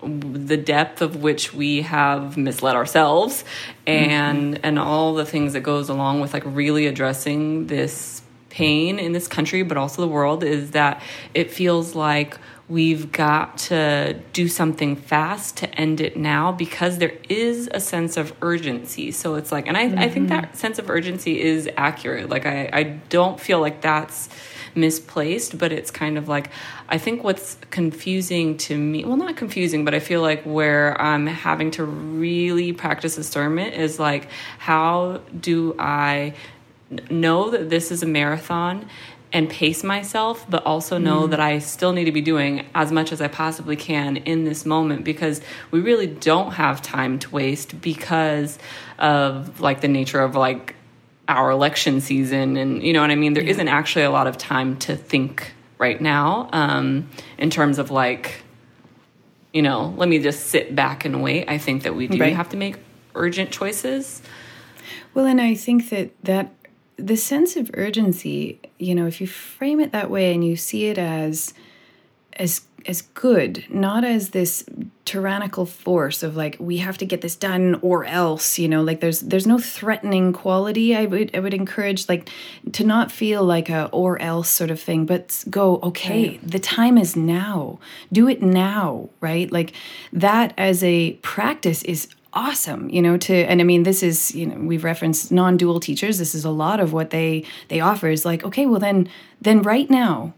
mm. 0.00 0.46
the 0.46 0.56
depth 0.56 1.02
of 1.02 1.16
which 1.16 1.52
we 1.52 1.82
have 1.82 2.36
misled 2.36 2.76
ourselves 2.76 3.44
and 3.86 4.54
mm-hmm. 4.54 4.64
and 4.64 4.78
all 4.78 5.14
the 5.14 5.26
things 5.26 5.52
that 5.54 5.62
goes 5.62 5.88
along 5.88 6.20
with 6.20 6.32
like 6.32 6.44
really 6.46 6.86
addressing 6.86 7.66
this 7.66 8.22
pain 8.56 8.98
in 8.98 9.12
this 9.12 9.28
country, 9.28 9.62
but 9.62 9.76
also 9.76 10.00
the 10.00 10.08
world, 10.08 10.42
is 10.42 10.70
that 10.70 11.02
it 11.34 11.50
feels 11.50 11.94
like 11.94 12.38
we've 12.68 13.12
got 13.12 13.58
to 13.58 14.20
do 14.32 14.48
something 14.48 14.96
fast 14.96 15.56
to 15.58 15.72
end 15.76 16.00
it 16.00 16.16
now 16.16 16.50
because 16.50 16.98
there 16.98 17.14
is 17.28 17.70
a 17.72 17.78
sense 17.78 18.16
of 18.16 18.34
urgency. 18.42 19.12
So 19.12 19.36
it's 19.36 19.52
like, 19.52 19.68
and 19.68 19.76
I, 19.76 19.86
mm-hmm. 19.86 19.98
I 19.98 20.08
think 20.08 20.28
that 20.30 20.56
sense 20.56 20.80
of 20.80 20.90
urgency 20.90 21.40
is 21.40 21.68
accurate. 21.76 22.28
Like, 22.28 22.44
I, 22.44 22.68
I 22.72 22.82
don't 22.82 23.38
feel 23.38 23.60
like 23.60 23.82
that's 23.82 24.28
misplaced, 24.74 25.58
but 25.58 25.72
it's 25.72 25.92
kind 25.92 26.18
of 26.18 26.28
like, 26.28 26.50
I 26.88 26.98
think 26.98 27.22
what's 27.22 27.56
confusing 27.70 28.58
to 28.58 28.76
me, 28.76 29.04
well, 29.04 29.16
not 29.16 29.36
confusing, 29.36 29.84
but 29.84 29.94
I 29.94 30.00
feel 30.00 30.20
like 30.20 30.42
where 30.42 31.00
I'm 31.00 31.26
having 31.26 31.70
to 31.72 31.84
really 31.84 32.72
practice 32.72 33.14
discernment 33.14 33.74
is 33.74 34.00
like, 34.00 34.28
how 34.58 35.22
do 35.38 35.76
I 35.78 36.34
know 37.10 37.50
that 37.50 37.70
this 37.70 37.90
is 37.90 38.02
a 38.02 38.06
marathon 38.06 38.88
and 39.32 39.50
pace 39.50 39.82
myself, 39.82 40.46
but 40.48 40.64
also 40.64 40.98
know 40.98 41.26
mm. 41.26 41.30
that 41.30 41.40
I 41.40 41.58
still 41.58 41.92
need 41.92 42.04
to 42.04 42.12
be 42.12 42.20
doing 42.20 42.66
as 42.74 42.92
much 42.92 43.12
as 43.12 43.20
I 43.20 43.28
possibly 43.28 43.76
can 43.76 44.18
in 44.18 44.44
this 44.44 44.64
moment 44.64 45.04
because 45.04 45.40
we 45.70 45.80
really 45.80 46.06
don't 46.06 46.52
have 46.52 46.80
time 46.80 47.18
to 47.20 47.30
waste 47.30 47.80
because 47.80 48.58
of 48.98 49.60
like 49.60 49.80
the 49.80 49.88
nature 49.88 50.20
of 50.20 50.36
like 50.36 50.76
our 51.28 51.50
election 51.50 52.00
season 52.00 52.56
and 52.56 52.82
you 52.82 52.92
know 52.92 53.00
what 53.00 53.10
I 53.10 53.16
mean. 53.16 53.32
There 53.32 53.42
yeah. 53.42 53.56
not 53.56 53.68
actually 53.68 54.04
a 54.04 54.10
lot 54.10 54.26
of 54.26 54.38
time 54.38 54.76
to 54.78 54.96
think 54.96 55.52
right 55.78 56.00
now 56.00 56.48
um, 56.52 57.08
in 57.36 57.50
terms 57.50 57.78
of 57.78 57.90
like 57.90 58.42
you 59.52 59.62
know 59.62 59.92
let 59.96 60.08
me 60.08 60.18
just 60.18 60.46
sit 60.46 60.74
back 60.74 61.04
and 61.04 61.22
wait. 61.22 61.48
I 61.48 61.58
think 61.58 61.82
that 61.82 61.94
we 61.94 62.06
do 62.06 62.18
right. 62.18 62.34
have 62.34 62.48
to 62.50 62.56
make 62.56 62.76
urgent 63.14 63.50
choices. 63.50 64.22
Well, 65.14 65.26
and 65.26 65.40
I 65.40 65.54
think 65.54 65.88
that 65.90 66.10
that 66.22 66.52
the 66.96 67.16
sense 67.16 67.56
of 67.56 67.70
urgency, 67.74 68.60
you 68.78 68.94
know, 68.94 69.06
if 69.06 69.20
you 69.20 69.26
frame 69.26 69.80
it 69.80 69.92
that 69.92 70.10
way 70.10 70.34
and 70.34 70.44
you 70.44 70.56
see 70.56 70.86
it 70.86 70.98
as 70.98 71.54
as 72.34 72.62
as 72.88 73.02
good, 73.02 73.64
not 73.68 74.04
as 74.04 74.30
this 74.30 74.64
tyrannical 75.04 75.66
force 75.66 76.22
of 76.22 76.36
like 76.36 76.56
we 76.58 76.78
have 76.78 76.98
to 76.98 77.04
get 77.04 77.20
this 77.20 77.34
done 77.36 77.78
or 77.82 78.04
else, 78.04 78.58
you 78.58 78.68
know, 78.68 78.82
like 78.82 79.00
there's 79.00 79.20
there's 79.20 79.46
no 79.46 79.58
threatening 79.58 80.32
quality. 80.32 80.94
I 80.94 81.06
would 81.06 81.34
I 81.34 81.40
would 81.40 81.54
encourage 81.54 82.08
like 82.08 82.28
to 82.72 82.84
not 82.84 83.10
feel 83.10 83.44
like 83.44 83.68
a 83.68 83.86
or 83.92 84.20
else 84.20 84.48
sort 84.48 84.70
of 84.70 84.80
thing, 84.80 85.06
but 85.06 85.44
go, 85.50 85.80
okay, 85.82 86.28
right. 86.28 86.48
the 86.48 86.58
time 86.58 86.98
is 86.98 87.16
now. 87.16 87.78
Do 88.12 88.28
it 88.28 88.42
now, 88.42 89.10
right? 89.20 89.50
Like 89.50 89.72
that 90.12 90.54
as 90.56 90.84
a 90.84 91.14
practice 91.22 91.82
is 91.82 92.08
awesome 92.36 92.88
you 92.90 93.00
know 93.00 93.16
to 93.16 93.34
and 93.34 93.60
i 93.62 93.64
mean 93.64 93.82
this 93.82 94.02
is 94.02 94.34
you 94.34 94.46
know 94.46 94.56
we've 94.56 94.84
referenced 94.84 95.32
non-dual 95.32 95.80
teachers. 95.80 96.18
This 96.18 96.34
is 96.34 96.44
a 96.44 96.50
lot 96.50 96.78
of 96.80 96.92
what 96.92 97.10
they 97.10 97.44
they 97.68 97.80
offer 97.80 98.08
is 98.08 98.24
like 98.24 98.44
okay 98.44 98.66
well 98.66 98.80
then 98.80 99.08
then 99.40 99.62
right 99.62 99.88
now 99.90 100.34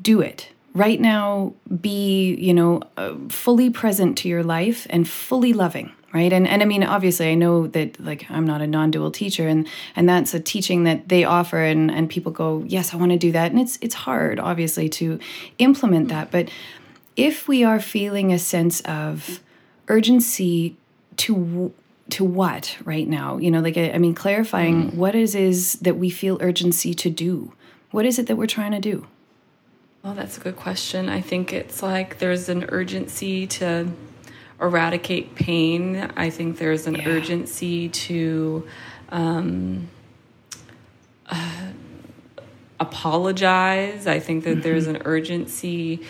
do 0.00 0.20
it. 0.20 0.50
Right 0.74 1.00
now 1.00 1.54
be 1.80 2.34
you 2.34 2.54
know 2.54 2.82
uh, 2.96 3.14
fully 3.28 3.70
present 3.70 4.18
to 4.18 4.28
your 4.28 4.44
life 4.44 4.86
and 4.90 5.08
fully 5.08 5.52
loving 5.52 5.92
right? 6.14 6.32
And 6.32 6.48
and 6.48 6.62
i 6.62 6.64
mean 6.64 6.84
obviously 6.84 7.28
i 7.30 7.34
know 7.34 7.66
that 7.68 8.00
like 8.00 8.30
i'm 8.30 8.46
not 8.46 8.60
a 8.62 8.66
non-dual 8.66 9.10
teacher 9.10 9.46
and 9.46 9.66
and 9.94 10.08
that's 10.08 10.32
a 10.32 10.40
teaching 10.40 10.84
that 10.84 11.08
they 11.08 11.24
offer 11.24 11.58
and 11.58 11.90
and 11.90 12.08
people 12.08 12.32
go 12.32 12.64
yes 12.66 12.94
i 12.94 12.96
want 12.96 13.12
to 13.12 13.18
do 13.18 13.32
that. 13.32 13.50
And 13.50 13.60
it's 13.60 13.78
it's 13.80 13.94
hard 13.94 14.38
obviously 14.40 14.88
to 15.00 15.18
implement 15.58 16.08
that. 16.08 16.30
But 16.30 16.50
if 17.16 17.48
we 17.48 17.64
are 17.64 17.80
feeling 17.80 18.32
a 18.32 18.38
sense 18.38 18.80
of 18.82 19.40
urgency 19.88 20.76
to 21.18 21.72
to 22.10 22.24
what 22.24 22.76
right 22.84 23.06
now 23.06 23.36
you 23.36 23.50
know 23.50 23.60
like 23.60 23.76
i, 23.76 23.90
I 23.90 23.98
mean 23.98 24.14
clarifying 24.14 24.90
mm. 24.90 24.94
what 24.94 25.14
is 25.14 25.34
is 25.34 25.74
that 25.74 25.96
we 25.96 26.10
feel 26.10 26.38
urgency 26.40 26.94
to 26.94 27.10
do 27.10 27.52
what 27.90 28.06
is 28.06 28.18
it 28.18 28.26
that 28.26 28.36
we're 28.36 28.46
trying 28.46 28.72
to 28.72 28.80
do 28.80 29.06
well 30.02 30.14
that's 30.14 30.38
a 30.38 30.40
good 30.40 30.56
question 30.56 31.08
i 31.08 31.20
think 31.20 31.52
it's 31.52 31.82
like 31.82 32.18
there's 32.18 32.48
an 32.48 32.64
urgency 32.68 33.46
to 33.46 33.88
eradicate 34.60 35.34
pain 35.34 36.10
i 36.16 36.30
think 36.30 36.58
there's 36.58 36.86
an 36.86 36.94
yeah. 36.94 37.08
urgency 37.08 37.88
to 37.90 38.66
um, 39.10 39.88
uh, 41.26 41.68
apologize 42.80 44.06
i 44.06 44.18
think 44.18 44.44
that 44.44 44.50
mm-hmm. 44.50 44.60
there's 44.62 44.86
an 44.86 45.02
urgency 45.04 46.00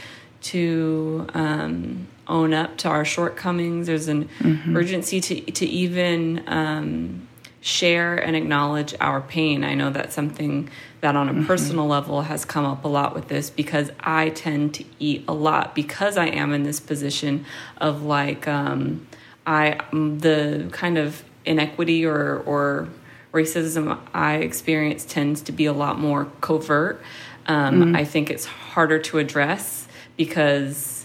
to 0.40 1.27
um, 1.35 2.07
own 2.29 2.53
up 2.55 2.77
to 2.79 2.88
our 2.88 3.05
shortcomings. 3.05 3.87
There's 3.87 4.09
an 4.09 4.29
mm-hmm. 4.38 4.77
urgency 4.77 5.21
to 5.21 5.41
to 5.41 5.67
even 5.67 6.45
um, 6.47 7.29
share 7.61 8.17
and 8.17 8.37
acknowledge 8.37 8.95
our 9.01 9.21
pain. 9.21 9.64
I 9.64 9.75
know 9.75 9.91
that's 9.91 10.14
something 10.14 10.71
that 11.01 11.17
on 11.17 11.29
a 11.29 11.33
mm-hmm. 11.33 11.47
personal 11.47 11.87
level 11.87 12.23
has 12.23 12.45
come 12.45 12.64
up 12.64 12.85
a 12.85 12.88
lot 12.88 13.14
with 13.14 13.29
this 13.29 13.51
because 13.51 13.91
I 14.01 14.31
tend 14.31 14.75
to 14.75 14.85
eat 14.99 15.25
a 15.29 15.33
lot 15.33 15.75
because 15.75 16.17
I 16.17 16.27
am 16.27 16.53
in 16.53 16.62
this 16.62 16.81
position 16.81 17.45
of 17.79 18.03
like 18.03 18.47
um, 18.49 19.07
I 19.47 19.81
the 19.93 20.69
kind 20.73 20.99
of 20.99 21.25
inequity 21.45 22.05
or 22.05 22.38
or 22.41 22.88
racism 23.33 23.99
I 24.14 24.37
experience 24.37 25.05
tends 25.05 25.43
to 25.43 25.53
be 25.53 25.67
a 25.67 25.73
lot 25.73 25.99
more 25.99 26.27
covert. 26.41 27.03
Um, 27.47 27.81
mm-hmm. 27.81 27.97
I 27.97 28.05
think 28.05 28.31
it's 28.31 28.45
harder 28.45 28.99
to 28.99 29.19
address 29.19 29.88
because 30.17 30.97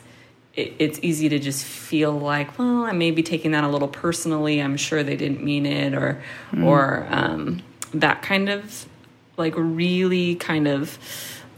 it, 0.55 0.73
it's 0.79 0.99
easy 1.01 1.29
to 1.29 1.39
just 1.39 1.65
feel 1.65 2.11
like, 2.11 2.57
well, 2.59 2.83
I 2.83 2.91
may 2.91 3.11
be 3.11 3.23
taking 3.23 3.51
that 3.51 3.63
a 3.63 3.67
little 3.67 3.87
personally. 3.87 4.59
I'm 4.59 4.77
sure 4.77 5.03
they 5.03 5.15
didn't 5.15 5.43
mean 5.43 5.65
it, 5.65 5.93
or 5.93 6.21
mm. 6.51 6.65
or 6.65 7.07
um, 7.09 7.61
that 7.93 8.21
kind 8.21 8.49
of 8.49 8.87
like 9.37 9.53
really 9.57 10.35
kind 10.35 10.67
of 10.67 10.97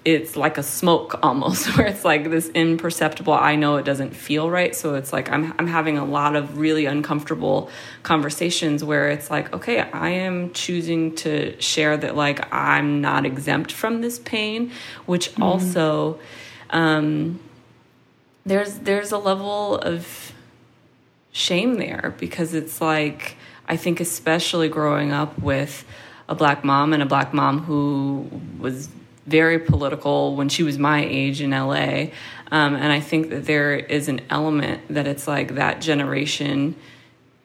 it's 0.05 0.35
like 0.35 0.59
a 0.59 0.63
smoke 0.63 1.19
almost 1.23 1.75
where 1.75 1.87
it's 1.87 2.05
like 2.05 2.29
this 2.29 2.47
imperceptible 2.49 3.33
i 3.33 3.55
know 3.55 3.75
it 3.77 3.83
doesn't 3.83 4.15
feel 4.15 4.49
right 4.49 4.75
so 4.75 4.93
it's 4.93 5.11
like 5.11 5.29
i'm 5.31 5.53
i'm 5.59 5.67
having 5.67 5.97
a 5.97 6.05
lot 6.05 6.35
of 6.35 6.57
really 6.57 6.85
uncomfortable 6.85 7.69
conversations 8.03 8.83
where 8.83 9.09
it's 9.09 9.29
like 9.29 9.51
okay 9.53 9.79
i 9.79 10.09
am 10.09 10.53
choosing 10.53 11.13
to 11.15 11.59
share 11.59 11.97
that 11.97 12.15
like 12.15 12.53
i'm 12.53 13.01
not 13.01 13.25
exempt 13.25 13.71
from 13.71 14.01
this 14.01 14.19
pain 14.19 14.71
which 15.05 15.33
mm 15.33 15.45
also 15.45 16.19
um 16.71 17.39
there's 18.45 18.75
there's 18.79 19.11
a 19.11 19.17
level 19.17 19.77
of 19.77 20.31
shame 21.31 21.75
there 21.75 22.15
because 22.19 22.53
it's 22.53 22.79
like 22.79 23.37
I 23.67 23.77
think 23.77 23.99
especially 23.99 24.69
growing 24.69 25.11
up 25.11 25.37
with 25.39 25.85
a 26.29 26.35
black 26.35 26.63
mom 26.63 26.93
and 26.93 27.01
a 27.01 27.05
black 27.05 27.33
mom 27.33 27.63
who 27.63 28.29
was 28.59 28.89
very 29.25 29.59
political 29.59 30.35
when 30.35 30.49
she 30.49 30.63
was 30.63 30.77
my 30.77 31.03
age 31.03 31.41
in 31.41 31.49
LA. 31.49 32.11
Um, 32.51 32.75
and 32.75 32.91
I 32.91 32.99
think 32.99 33.31
that 33.31 33.45
there 33.45 33.75
is 33.75 34.07
an 34.07 34.21
element 34.29 34.81
that 34.89 35.07
it's 35.07 35.27
like 35.27 35.55
that 35.55 35.81
generation 35.81 36.75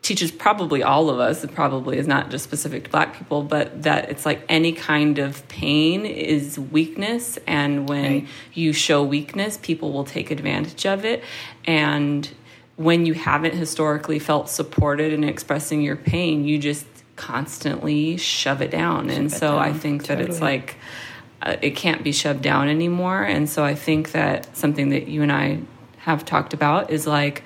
teaches 0.02 0.30
probably 0.30 0.82
all 0.82 1.10
of 1.10 1.18
us 1.18 1.44
it 1.44 1.54
probably 1.54 1.98
is 1.98 2.06
not 2.06 2.30
just 2.30 2.42
specific 2.42 2.84
to 2.84 2.90
black 2.90 3.16
people 3.16 3.42
but 3.42 3.82
that 3.82 4.08
it's 4.08 4.24
like 4.24 4.42
any 4.48 4.72
kind 4.72 5.18
of 5.18 5.46
pain 5.48 6.06
is 6.06 6.58
weakness 6.58 7.38
and 7.46 7.88
when 7.88 8.12
right. 8.12 8.28
you 8.54 8.72
show 8.72 9.02
weakness 9.02 9.58
people 9.58 9.92
will 9.92 10.04
take 10.04 10.30
advantage 10.30 10.86
of 10.86 11.04
it 11.04 11.22
and 11.66 12.30
when 12.76 13.04
you 13.04 13.12
haven't 13.12 13.54
historically 13.54 14.18
felt 14.18 14.48
supported 14.48 15.12
in 15.12 15.22
expressing 15.22 15.82
your 15.82 15.96
pain 15.96 16.44
you 16.46 16.58
just 16.58 16.86
constantly 17.16 18.16
shove 18.16 18.62
it 18.62 18.70
down 18.70 19.08
shove 19.08 19.18
and 19.18 19.30
so 19.30 19.48
down. 19.48 19.58
i 19.58 19.72
think 19.72 20.02
totally. 20.02 20.24
that 20.24 20.30
it's 20.30 20.40
like 20.40 20.76
uh, 21.42 21.56
it 21.60 21.76
can't 21.76 22.02
be 22.02 22.12
shoved 22.12 22.40
down 22.40 22.68
anymore 22.68 23.22
and 23.22 23.50
so 23.50 23.62
i 23.62 23.74
think 23.74 24.12
that 24.12 24.56
something 24.56 24.88
that 24.88 25.08
you 25.08 25.22
and 25.22 25.30
i 25.30 25.58
have 25.98 26.24
talked 26.24 26.54
about 26.54 26.90
is 26.90 27.06
like 27.06 27.42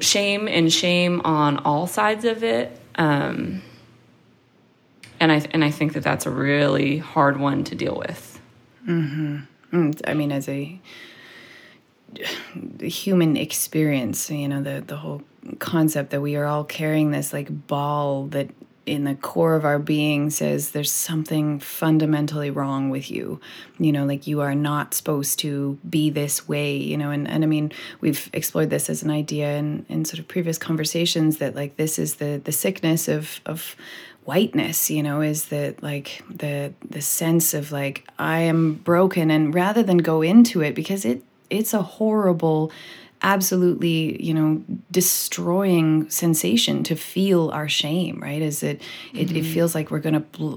shame 0.00 0.48
and 0.48 0.72
shame 0.72 1.20
on 1.24 1.58
all 1.58 1.86
sides 1.86 2.24
of 2.24 2.42
it. 2.42 2.78
Um, 2.96 3.62
and 5.20 5.32
I 5.32 5.46
and 5.50 5.64
I 5.64 5.70
think 5.70 5.94
that 5.94 6.02
that's 6.02 6.26
a 6.26 6.30
really 6.30 6.98
hard 6.98 7.38
one 7.38 7.64
to 7.64 7.74
deal 7.74 7.96
with. 7.96 8.40
Mm-hmm. 8.86 9.38
Mm, 9.72 10.00
I 10.06 10.14
mean, 10.14 10.32
as 10.32 10.48
a 10.48 10.80
human 12.80 13.36
experience, 13.36 14.30
you 14.30 14.48
know, 14.48 14.62
the 14.62 14.82
the 14.86 14.96
whole 14.96 15.22
concept 15.58 16.10
that 16.10 16.20
we 16.20 16.36
are 16.36 16.44
all 16.44 16.64
carrying 16.64 17.10
this 17.10 17.32
like 17.32 17.66
ball 17.66 18.26
that 18.26 18.50
in 18.86 19.04
the 19.04 19.16
core 19.16 19.54
of 19.54 19.64
our 19.64 19.78
being 19.78 20.30
says 20.30 20.70
there's 20.70 20.92
something 20.92 21.58
fundamentally 21.58 22.50
wrong 22.50 22.88
with 22.88 23.10
you. 23.10 23.40
You 23.78 23.92
know 23.92 24.06
like 24.06 24.26
you 24.26 24.40
are 24.40 24.54
not 24.54 24.94
supposed 24.94 25.38
to 25.40 25.78
be 25.88 26.08
this 26.08 26.48
way 26.48 26.76
you 26.76 26.96
know 26.96 27.10
and, 27.10 27.28
and 27.28 27.44
i 27.44 27.46
mean 27.46 27.72
we've 28.00 28.30
explored 28.32 28.70
this 28.70 28.88
as 28.88 29.02
an 29.02 29.10
idea 29.10 29.56
in, 29.56 29.84
in 29.88 30.04
sort 30.04 30.18
of 30.18 30.28
previous 30.28 30.56
conversations 30.56 31.38
that 31.38 31.54
like 31.54 31.76
this 31.76 31.98
is 31.98 32.16
the 32.16 32.40
the 32.42 32.52
sickness 32.52 33.06
of 33.06 33.40
of 33.44 33.76
whiteness 34.24 34.90
you 34.90 35.02
know 35.02 35.20
is 35.20 35.46
that 35.46 35.82
like 35.82 36.22
the 36.30 36.72
the 36.88 37.02
sense 37.02 37.54
of 37.54 37.70
like 37.70 38.06
i 38.18 38.40
am 38.40 38.74
broken. 38.74 39.30
And 39.30 39.54
rather 39.54 39.82
than 39.82 39.98
go 39.98 40.22
into 40.22 40.62
it 40.62 40.74
because 40.74 41.04
it 41.04 41.22
it's 41.50 41.74
a 41.74 41.82
horrible 41.82 42.72
absolutely 43.22 44.22
you 44.22 44.34
know 44.34 44.62
destroying 44.90 46.08
sensation 46.10 46.82
to 46.82 46.94
feel 46.94 47.50
our 47.50 47.68
shame 47.68 48.20
right 48.20 48.42
is 48.42 48.62
it 48.62 48.80
mm-hmm. 48.80 49.18
it, 49.18 49.30
it, 49.30 49.34
mm-hmm. 49.34 49.52
feels 49.52 49.74
like 49.74 49.90
we're 49.90 49.98
going 49.98 50.14
to 50.14 50.20
bl- 50.20 50.56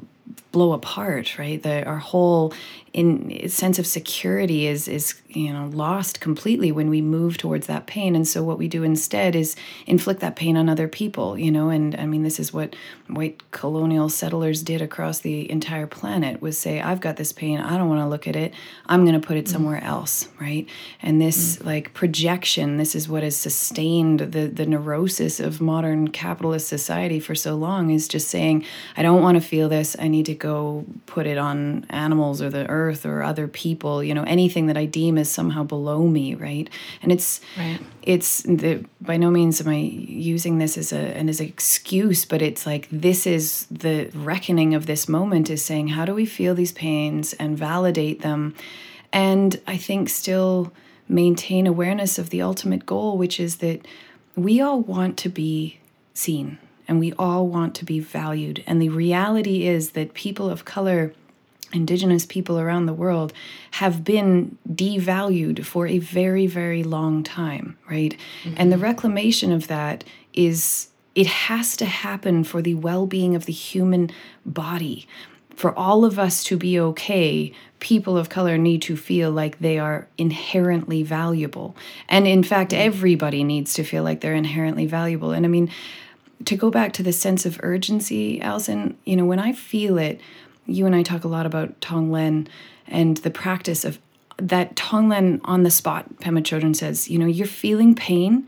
blow 0.51 0.73
apart 0.73 1.37
right 1.37 1.63
the, 1.63 1.83
our 1.85 1.97
whole 1.97 2.53
in 2.93 3.47
sense 3.49 3.77
of 3.77 3.85
security 3.85 4.67
is 4.67 4.87
is 4.87 5.21
you 5.27 5.53
know 5.53 5.69
lost 5.73 6.19
completely 6.19 6.71
when 6.71 6.89
we 6.89 7.01
move 7.01 7.37
towards 7.37 7.67
that 7.67 7.85
pain. 7.85 8.15
And 8.15 8.27
so 8.27 8.43
what 8.43 8.57
we 8.57 8.67
do 8.67 8.83
instead 8.83 9.35
is 9.35 9.55
inflict 9.85 10.21
that 10.21 10.35
pain 10.35 10.57
on 10.57 10.69
other 10.69 10.87
people 10.87 11.37
you 11.37 11.51
know? 11.51 11.69
And 11.69 11.95
i 11.95 12.05
mean 12.05 12.23
this 12.23 12.39
is 12.39 12.53
what 12.53 12.75
white 13.07 13.43
colonial 13.51 14.09
settlers 14.09 14.63
did 14.63 14.81
across 14.81 15.19
the 15.19 15.49
entire 15.51 15.87
planet 15.87 16.41
was 16.41 16.57
say 16.57 16.81
i've 16.81 17.01
got 17.01 17.17
this 17.17 17.31
pain. 17.31 17.59
I 17.59 17.77
don't 17.77 17.89
want 17.89 18.01
to 18.01 18.07
look 18.07 18.27
at 18.27 18.35
it. 18.35 18.53
I'm 18.85 19.05
going 19.05 19.19
to 19.19 19.25
put 19.25 19.37
it 19.37 19.45
mm. 19.45 19.49
somewhere 19.49 19.83
else 19.83 20.27
right? 20.39 20.67
And 21.01 21.21
this 21.21 21.57
mm. 21.57 21.65
like 21.65 21.93
projection 21.93 22.77
this 22.77 22.95
is 22.95 23.07
what 23.07 23.23
has 23.23 23.35
sustained 23.35 24.19
the 24.19 24.47
the 24.47 24.65
neurosis 24.65 25.39
of 25.39 25.61
modern 25.61 26.07
capitalist 26.09 26.67
society 26.67 27.19
for 27.19 27.35
so 27.35 27.55
long 27.55 27.91
is 27.91 28.07
just 28.07 28.29
saying 28.29 28.65
i 28.97 29.01
don't 29.01 29.21
want 29.21 29.35
to 29.35 29.41
feel 29.41 29.69
this. 29.69 29.95
I 29.99 30.07
need 30.07 30.25
to 30.27 30.35
go 30.35 30.85
put 31.05 31.25
it 31.27 31.37
on 31.37 31.85
animals 31.89 32.41
or 32.41 32.49
the 32.49 32.67
earth 32.69 32.78
earth 32.79 33.05
or 33.05 33.21
other 33.21 33.47
people 33.47 34.03
you 34.03 34.13
know 34.13 34.23
anything 34.23 34.67
that 34.67 34.77
i 34.77 34.85
deem 34.85 35.17
as 35.17 35.29
somehow 35.29 35.63
below 35.63 36.07
me 36.07 36.35
right 36.35 36.69
and 37.01 37.11
it's 37.11 37.41
right. 37.57 37.79
it's 38.03 38.43
the, 38.43 38.83
by 39.01 39.17
no 39.17 39.29
means 39.29 39.61
am 39.61 39.69
i 39.69 39.77
using 39.77 40.57
this 40.57 40.77
as 40.77 40.91
a 40.91 40.97
and 41.17 41.29
as 41.29 41.39
an 41.39 41.47
excuse 41.47 42.25
but 42.25 42.41
it's 42.41 42.65
like 42.65 42.87
this 42.91 43.27
is 43.27 43.65
the 43.69 44.09
reckoning 44.15 44.73
of 44.73 44.85
this 44.85 45.07
moment 45.07 45.49
is 45.49 45.63
saying 45.63 45.89
how 45.89 46.05
do 46.05 46.13
we 46.13 46.25
feel 46.25 46.55
these 46.55 46.71
pains 46.71 47.33
and 47.33 47.57
validate 47.57 48.21
them 48.21 48.55
and 49.11 49.59
i 49.67 49.77
think 49.77 50.09
still 50.09 50.71
maintain 51.07 51.65
awareness 51.65 52.17
of 52.19 52.29
the 52.29 52.41
ultimate 52.41 52.85
goal 52.85 53.17
which 53.17 53.39
is 53.39 53.57
that 53.57 53.85
we 54.35 54.61
all 54.61 54.79
want 54.79 55.17
to 55.17 55.29
be 55.29 55.79
seen 56.13 56.57
and 56.89 56.99
we 56.99 57.13
all 57.13 57.47
want 57.47 57.75
to 57.75 57.85
be 57.85 57.99
valued. 57.99 58.63
And 58.65 58.81
the 58.81 58.89
reality 58.89 59.67
is 59.67 59.91
that 59.91 60.15
people 60.15 60.49
of 60.49 60.65
color 60.65 61.13
indigenous 61.73 62.25
people 62.25 62.59
around 62.59 62.85
the 62.85 62.93
world 62.93 63.33
have 63.71 64.03
been 64.03 64.57
devalued 64.67 65.63
for 65.65 65.87
a 65.87 65.99
very 65.99 66.47
very 66.47 66.83
long 66.83 67.23
time 67.23 67.77
right 67.89 68.17
mm-hmm. 68.43 68.55
and 68.57 68.71
the 68.71 68.77
reclamation 68.77 69.51
of 69.51 69.67
that 69.67 70.03
is 70.33 70.89
it 71.15 71.27
has 71.27 71.75
to 71.77 71.85
happen 71.85 72.43
for 72.43 72.61
the 72.61 72.75
well-being 72.75 73.35
of 73.35 73.45
the 73.45 73.53
human 73.53 74.09
body 74.45 75.07
for 75.55 75.77
all 75.77 76.05
of 76.05 76.17
us 76.17 76.43
to 76.43 76.57
be 76.57 76.79
okay 76.79 77.51
people 77.79 78.17
of 78.17 78.29
color 78.29 78.57
need 78.57 78.81
to 78.81 78.95
feel 78.95 79.31
like 79.31 79.59
they 79.59 79.77
are 79.77 80.07
inherently 80.17 81.03
valuable 81.03 81.75
and 82.07 82.27
in 82.27 82.43
fact 82.43 82.71
mm-hmm. 82.71 82.87
everybody 82.87 83.43
needs 83.43 83.73
to 83.73 83.83
feel 83.83 84.03
like 84.03 84.21
they're 84.21 84.33
inherently 84.33 84.85
valuable 84.85 85.31
and 85.31 85.45
i 85.45 85.49
mean 85.49 85.69
to 86.45 86.55
go 86.55 86.71
back 86.71 86.93
to 86.93 87.03
the 87.03 87.11
sense 87.11 87.45
of 87.45 87.59
urgency 87.61 88.41
allison 88.41 88.97
you 89.05 89.15
know 89.15 89.25
when 89.25 89.39
i 89.39 89.51
feel 89.51 89.97
it 89.97 90.19
you 90.69 90.85
and 90.85 90.95
I 90.95 91.03
talk 91.03 91.23
a 91.23 91.27
lot 91.27 91.45
about 91.45 91.79
Tonglen 91.81 92.47
and 92.87 93.17
the 93.17 93.31
practice 93.31 93.85
of 93.85 93.99
that 94.37 94.75
Tonglen 94.75 95.41
on 95.43 95.63
the 95.63 95.71
spot. 95.71 96.17
Pema 96.17 96.41
Chodron 96.41 96.75
says, 96.75 97.09
you 97.09 97.19
know, 97.19 97.25
you're 97.25 97.47
feeling 97.47 97.95
pain. 97.95 98.47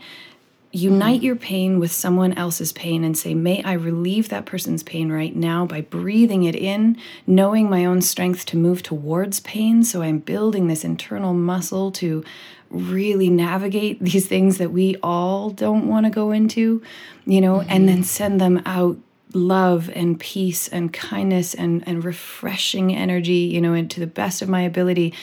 Unite 0.74 1.20
mm. 1.20 1.24
your 1.24 1.36
pain 1.36 1.80
with 1.80 1.92
someone 1.92 2.32
else's 2.34 2.72
pain 2.72 3.04
and 3.04 3.18
say, 3.18 3.34
May 3.34 3.62
I 3.64 3.74
relieve 3.74 4.30
that 4.30 4.46
person's 4.46 4.84
pain 4.84 5.12
right 5.12 5.36
now 5.36 5.66
by 5.66 5.82
breathing 5.82 6.44
it 6.44 6.56
in, 6.56 6.98
knowing 7.28 7.70
my 7.70 7.84
own 7.84 8.02
strength 8.02 8.46
to 8.48 8.58
move 8.58 8.82
towards 8.82 9.42
pain. 9.42 9.84
So 9.84 10.02
I'm 10.02 10.20
building 10.20 10.68
this 10.68 10.86
internal 10.86 11.34
muscle 11.34 11.92
to 11.94 12.24
really 12.70 13.30
navigate 13.30 14.00
these 14.00 14.28
things 14.28 14.60
that 14.60 14.72
we 14.72 14.96
all 15.04 15.50
don't 15.50 15.88
want 15.88 16.06
to 16.06 16.10
go 16.10 16.32
into, 16.32 16.82
you 17.26 17.42
know, 17.42 17.58
mm-hmm. 17.58 17.70
and 17.70 17.90
then 17.90 18.04
send 18.04 18.40
them 18.40 18.62
out 18.66 18.98
love 19.34 19.90
and 19.94 20.20
peace 20.20 20.68
and 20.68 20.92
kindness 20.94 21.54
and 21.54 21.84
and 21.88 22.04
refreshing 22.04 22.96
energy 22.96 23.34
you 23.34 23.62
know 23.62 23.74
and 23.74 23.90
to 23.92 24.00
the 24.00 24.08
best 24.08 24.42
of 24.42 24.50
my 24.50 24.62
ability. 24.62 25.14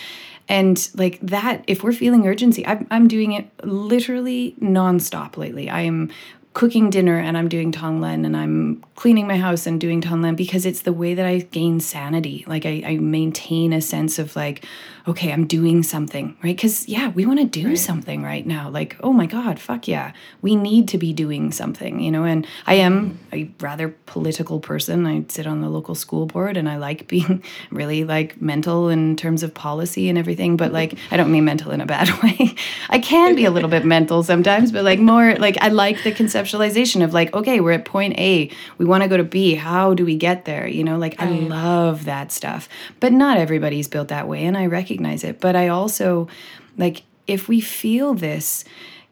And 0.51 0.89
like 0.95 1.21
that 1.21 1.63
if 1.67 1.83
we're 1.83 1.93
feeling 1.93 2.27
urgency 2.27 2.67
i'm, 2.67 2.87
I'm 2.91 3.07
doing 3.07 3.33
it 3.33 3.51
literally 3.65 4.55
nonstop 4.61 5.37
lately. 5.37 5.69
I 5.69 5.83
am 5.83 6.11
cooking 6.59 6.91
dinner 6.91 7.17
and 7.17 7.39
I'm 7.39 7.49
doing 7.49 7.71
Tonglen 7.71 8.27
and 8.27 8.37
I'm 8.37 8.85
cleaning 8.97 9.29
my 9.29 9.37
house 9.37 9.65
and 9.65 9.81
doing 9.81 10.01
Tonglen 10.01 10.35
because 10.35 10.67
it's 10.67 10.83
the 10.83 10.93
way 10.93 11.15
that 11.15 11.25
I 11.25 11.39
gain 11.39 11.79
sanity. 11.79 12.43
Like 12.49 12.67
I, 12.67 12.83
I 12.85 12.97
maintain 12.97 13.73
a 13.73 13.81
sense 13.81 14.19
of 14.19 14.35
like, 14.35 14.65
okay, 15.07 15.33
I'm 15.33 15.47
doing 15.47 15.85
something, 15.85 16.37
right? 16.43 16.57
Because 16.57 16.89
yeah, 16.89 17.11
we 17.11 17.25
want 17.25 17.39
to 17.39 17.45
do 17.45 17.69
right. 17.69 17.79
something 17.79 18.25
right 18.25 18.45
now. 18.45 18.69
Like, 18.69 18.97
oh 19.01 19.13
my 19.13 19.27
God, 19.27 19.61
fuck 19.61 19.87
yeah. 19.87 20.13
We 20.43 20.57
need 20.57 20.89
to 20.89 20.99
be 20.99 21.13
doing 21.13 21.53
something, 21.53 22.01
you 22.01 22.11
know? 22.11 22.25
And 22.25 22.45
I 22.67 22.75
am 22.75 23.21
a 23.33 23.49
rather 23.61 23.95
political 24.07 24.59
person. 24.59 25.07
I 25.07 25.25
sit 25.29 25.47
on 25.47 25.61
the 25.61 25.69
local 25.69 25.95
school 25.95 26.27
board 26.27 26.57
and 26.57 26.69
I 26.69 26.77
like 26.77 27.07
being 27.07 27.43
really 27.71 28.03
like 28.03 28.43
mental 28.43 28.89
in 28.89 29.15
terms 29.15 29.45
of 29.45 29.55
policy 29.55 30.09
and 30.09 30.19
everything. 30.19 30.57
But 30.57 30.73
like, 30.73 30.99
I 31.13 31.17
don't 31.17 31.31
mean 31.31 31.45
mental 31.45 31.71
in 31.71 31.81
a 31.81 31.87
bad 31.87 32.11
way. 32.23 32.57
I 32.91 32.99
can 32.99 33.37
be 33.37 33.45
a 33.45 33.51
little 33.51 33.71
bit 33.71 33.85
mental 33.85 34.25
sometimes, 34.25 34.73
but 34.73 34.85
like 34.85 34.99
more 34.99 35.37
like 35.37 35.57
I 35.63 35.69
like 35.69 36.03
the 36.03 36.13
conceptualization 36.49 37.05
of 37.05 37.13
like, 37.13 37.35
okay, 37.35 37.61
we're 37.61 37.73
at 37.73 37.85
point 37.85 38.19
A. 38.19 38.51
We 38.79 38.85
want 38.85 39.03
to 39.03 39.09
go 39.09 39.17
to 39.17 39.25
B. 39.25 39.55
How 39.55 39.95
do 39.95 40.05
we 40.05 40.17
get 40.17 40.45
there? 40.45 40.67
You 40.67 40.85
know, 40.85 40.99
like 40.99 41.21
right. 41.21 41.29
I 41.29 41.39
love 41.39 42.05
that 42.05 42.33
stuff. 42.33 42.69
But 43.01 43.13
not 43.13 43.37
everybody's 43.37 43.89
built 43.89 44.09
that 44.09 44.29
way. 44.29 44.45
And 44.45 44.57
I 44.57 44.67
recognize 44.67 44.89
recognize 44.99 45.25
it. 45.25 45.41
But 45.41 45.57
I 45.57 45.69
also, 45.69 46.29
like, 46.77 47.03
if 47.27 47.49
we 47.49 47.61
feel 47.61 48.15
this, 48.15 48.65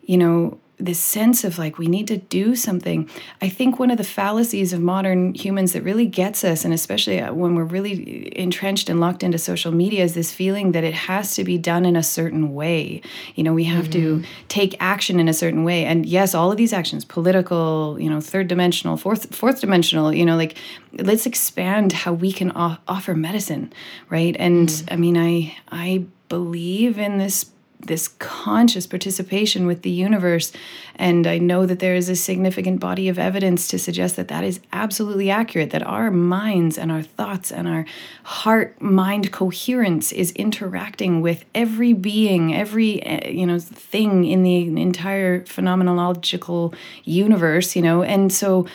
you 0.03 0.17
know, 0.17 0.59
this 0.79 0.99
sense 0.99 1.43
of 1.43 1.59
like 1.59 1.79
we 1.79 1.87
need 1.87 2.07
to 2.09 2.19
do 2.19 2.55
something. 2.55 3.09
I 3.41 3.49
think 3.49 3.79
one 3.79 3.91
of 3.91 3.97
the 3.97 4.05
fallacies 4.05 4.73
of 4.73 4.81
modern 4.81 5.35
humans 5.35 5.73
that 5.73 5.83
really 5.83 6.07
gets 6.07 6.45
us, 6.45 6.65
and 6.65 6.75
especially 6.75 7.21
uh, 7.21 7.33
when 7.33 7.55
we're 7.55 7.65
really 7.65 8.39
entrenched 8.39 8.91
and 8.91 9.01
locked 9.01 9.23
into 9.23 9.39
social 9.39 9.73
media, 9.73 10.05
is 10.05 10.15
this 10.15 10.33
feeling 10.33 10.73
that 10.73 10.85
it 10.85 10.93
has 10.93 11.35
to 11.37 11.45
be 11.45 11.57
done 11.57 11.87
in 11.87 11.97
a 11.97 12.03
certain 12.03 12.55
way. 12.55 13.01
You 13.35 13.45
know, 13.45 13.55
we 13.55 13.65
have 13.65 13.89
mm-hmm. 13.89 14.23
to 14.23 14.29
take 14.49 14.77
action 14.79 15.19
in 15.19 15.29
a 15.29 15.35
certain 15.35 15.65
way. 15.65 15.87
And 15.87 16.05
yes, 16.05 16.35
all 16.35 16.51
of 16.51 16.59
these 16.59 16.75
actions, 16.75 17.05
political, 17.05 17.97
you 17.99 18.11
know, 18.11 18.21
third 18.21 18.49
dimensional, 18.49 18.97
fourth 18.99 19.35
fourth 19.35 19.61
dimensional, 19.61 20.13
you 20.13 20.27
know, 20.27 20.37
like 20.37 20.59
let's 20.93 21.25
expand 21.25 21.93
how 21.93 22.13
we 22.13 22.33
can 22.33 22.51
offer 22.53 23.15
medicine, 23.15 23.73
right? 24.11 24.37
And 24.39 24.69
mm-hmm. 24.69 24.93
I 24.93 24.97
mean, 24.97 25.17
I 25.17 25.57
I 25.71 26.05
believe 26.29 26.99
in 26.99 27.19
this 27.19 27.47
this 27.87 28.09
conscious 28.19 28.87
participation 28.87 29.67
with 29.67 29.83
the 29.83 29.91
universe. 29.91 30.53
And 30.97 31.27
I 31.27 31.39
know 31.39 31.67
that 31.67 31.79
there 31.79 31.95
is 31.95 32.09
a 32.09 32.17
significant 32.17 32.81
body 32.81 33.09
of 33.09 33.19
evidence 33.19 33.69
to 33.69 33.79
suggest 33.79 34.17
that 34.17 34.29
that 34.29 34.45
is 34.45 34.61
absolutely 34.73 35.31
accurate, 35.31 35.71
that 35.71 35.87
our 35.87 36.11
minds 36.11 36.79
and 36.79 36.91
our 36.91 37.03
thoughts 37.03 37.51
and 37.51 37.69
our 37.69 37.87
heart 38.25 38.81
mind 38.81 39.33
coherence 39.33 40.13
is 40.13 40.33
interacting 40.33 41.21
with 41.21 41.45
every 41.55 41.93
being, 41.93 42.55
every, 42.55 43.03
eh, 43.03 43.29
you 43.29 43.47
know, 43.47 43.59
thing 43.59 44.25
in 44.25 44.43
the 44.43 44.81
entire 44.81 45.41
phenomenological 45.43 46.75
universe, 47.05 47.77
you 47.77 47.83
know. 47.83 48.03
And 48.03 48.33
so 48.33 48.67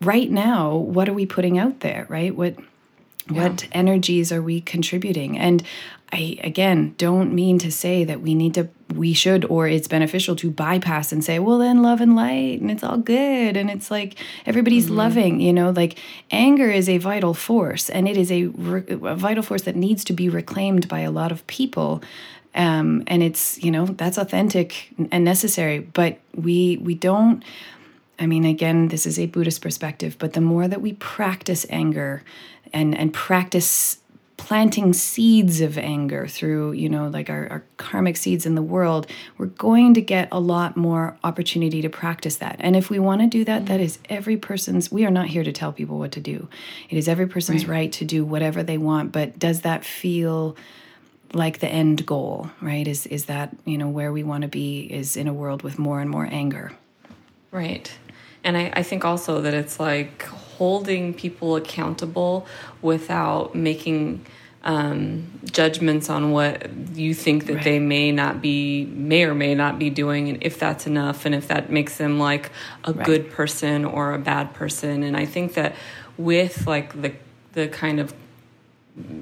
right 0.00 0.30
now, 0.30 0.74
what 0.74 1.08
are 1.08 1.14
we 1.14 1.26
putting 1.26 1.58
out 1.58 1.80
there, 1.80 2.06
right? 2.08 2.34
What 2.34 2.56
what 3.28 3.62
yeah. 3.62 3.68
energies 3.72 4.32
are 4.32 4.42
we 4.42 4.60
contributing 4.60 5.38
and 5.38 5.62
I 6.12 6.38
again 6.42 6.94
don't 6.96 7.34
mean 7.34 7.58
to 7.58 7.70
say 7.70 8.04
that 8.04 8.20
we 8.20 8.34
need 8.34 8.54
to 8.54 8.68
we 8.94 9.12
should 9.12 9.44
or 9.44 9.68
it's 9.68 9.88
beneficial 9.88 10.34
to 10.36 10.50
bypass 10.50 11.12
and 11.12 11.22
say 11.22 11.38
well 11.38 11.58
then 11.58 11.82
love 11.82 12.00
and 12.00 12.16
light 12.16 12.60
and 12.60 12.70
it's 12.70 12.82
all 12.82 12.96
good 12.96 13.56
and 13.56 13.70
it's 13.70 13.90
like 13.90 14.14
everybody's 14.46 14.86
mm-hmm. 14.86 14.96
loving 14.96 15.40
you 15.40 15.52
know 15.52 15.70
like 15.70 15.98
anger 16.30 16.70
is 16.70 16.88
a 16.88 16.98
vital 16.98 17.34
force 17.34 17.90
and 17.90 18.08
it 18.08 18.16
is 18.16 18.32
a, 18.32 18.44
a 18.44 19.16
vital 19.16 19.42
force 19.42 19.62
that 19.62 19.76
needs 19.76 20.02
to 20.04 20.12
be 20.14 20.28
reclaimed 20.28 20.88
by 20.88 21.00
a 21.00 21.10
lot 21.10 21.30
of 21.30 21.46
people 21.46 22.02
um, 22.54 23.04
and 23.06 23.22
it's 23.22 23.62
you 23.62 23.70
know 23.70 23.84
that's 23.84 24.16
authentic 24.16 24.90
and 25.12 25.24
necessary 25.24 25.80
but 25.80 26.18
we 26.34 26.78
we 26.78 26.94
don't 26.94 27.44
I 28.18 28.26
mean, 28.26 28.44
again, 28.44 28.88
this 28.88 29.06
is 29.06 29.18
a 29.18 29.26
Buddhist 29.26 29.62
perspective, 29.62 30.16
but 30.18 30.32
the 30.32 30.40
more 30.40 30.66
that 30.66 30.80
we 30.80 30.94
practice 30.94 31.64
anger 31.70 32.24
and, 32.72 32.96
and 32.96 33.14
practice 33.14 33.98
planting 34.38 34.92
seeds 34.92 35.60
of 35.60 35.76
anger 35.76 36.26
through 36.26 36.72
you 36.72 36.88
know 36.88 37.08
like 37.08 37.28
our, 37.28 37.48
our 37.50 37.64
karmic 37.76 38.16
seeds 38.16 38.46
in 38.46 38.54
the 38.54 38.62
world 38.62 39.06
we're 39.36 39.46
going 39.46 39.92
to 39.92 40.00
get 40.00 40.28
a 40.32 40.40
lot 40.40 40.76
more 40.76 41.18
opportunity 41.24 41.82
to 41.82 41.90
practice 41.90 42.36
that. 42.36 42.56
And 42.60 42.76
if 42.76 42.88
we 42.88 42.98
want 42.98 43.20
to 43.20 43.26
do 43.26 43.44
that 43.44 43.66
that 43.66 43.80
is 43.80 43.98
every 44.08 44.36
person's 44.36 44.90
we 44.90 45.04
are 45.04 45.10
not 45.10 45.26
here 45.26 45.44
to 45.44 45.52
tell 45.52 45.72
people 45.72 45.98
what 45.98 46.12
to 46.12 46.20
do. 46.20 46.48
It 46.88 46.96
is 46.96 47.08
every 47.08 47.26
person's 47.26 47.66
right, 47.66 47.78
right 47.78 47.92
to 47.92 48.04
do 48.04 48.24
whatever 48.24 48.62
they 48.62 48.78
want 48.78 49.12
but 49.12 49.38
does 49.38 49.62
that 49.62 49.84
feel 49.84 50.56
like 51.34 51.58
the 51.58 51.68
end 51.68 52.06
goal 52.06 52.48
right? 52.62 52.86
Is 52.86 53.06
is 53.06 53.26
that 53.26 53.54
you 53.64 53.76
know 53.76 53.88
where 53.88 54.12
we 54.12 54.22
want 54.22 54.42
to 54.42 54.48
be 54.48 54.80
is 54.82 55.16
in 55.16 55.26
a 55.26 55.34
world 55.34 55.62
with 55.62 55.78
more 55.78 56.00
and 56.00 56.08
more 56.08 56.26
anger. 56.30 56.72
Right 57.50 57.92
and 58.44 58.56
I, 58.56 58.72
I 58.74 58.82
think 58.82 59.04
also 59.04 59.40
that 59.42 59.54
it's 59.54 59.78
like 59.80 60.22
holding 60.22 61.14
people 61.14 61.56
accountable 61.56 62.46
without 62.82 63.54
making 63.54 64.24
um, 64.64 65.40
judgments 65.44 66.10
on 66.10 66.32
what 66.32 66.70
you 66.94 67.14
think 67.14 67.46
that 67.46 67.54
right. 67.54 67.64
they 67.64 67.78
may 67.78 68.10
not 68.12 68.42
be, 68.42 68.84
may 68.86 69.24
or 69.24 69.34
may 69.34 69.54
not 69.54 69.78
be 69.78 69.88
doing, 69.88 70.28
and 70.28 70.42
if 70.42 70.58
that's 70.58 70.86
enough, 70.86 71.24
and 71.24 71.34
if 71.34 71.48
that 71.48 71.70
makes 71.70 71.96
them 71.96 72.18
like 72.18 72.50
a 72.84 72.92
right. 72.92 73.06
good 73.06 73.30
person 73.30 73.84
or 73.84 74.14
a 74.14 74.18
bad 74.18 74.54
person. 74.54 75.02
And 75.02 75.16
I 75.16 75.26
think 75.26 75.54
that 75.54 75.74
with 76.16 76.66
like 76.66 77.00
the 77.00 77.14
the 77.52 77.68
kind 77.68 77.98
of 77.98 78.12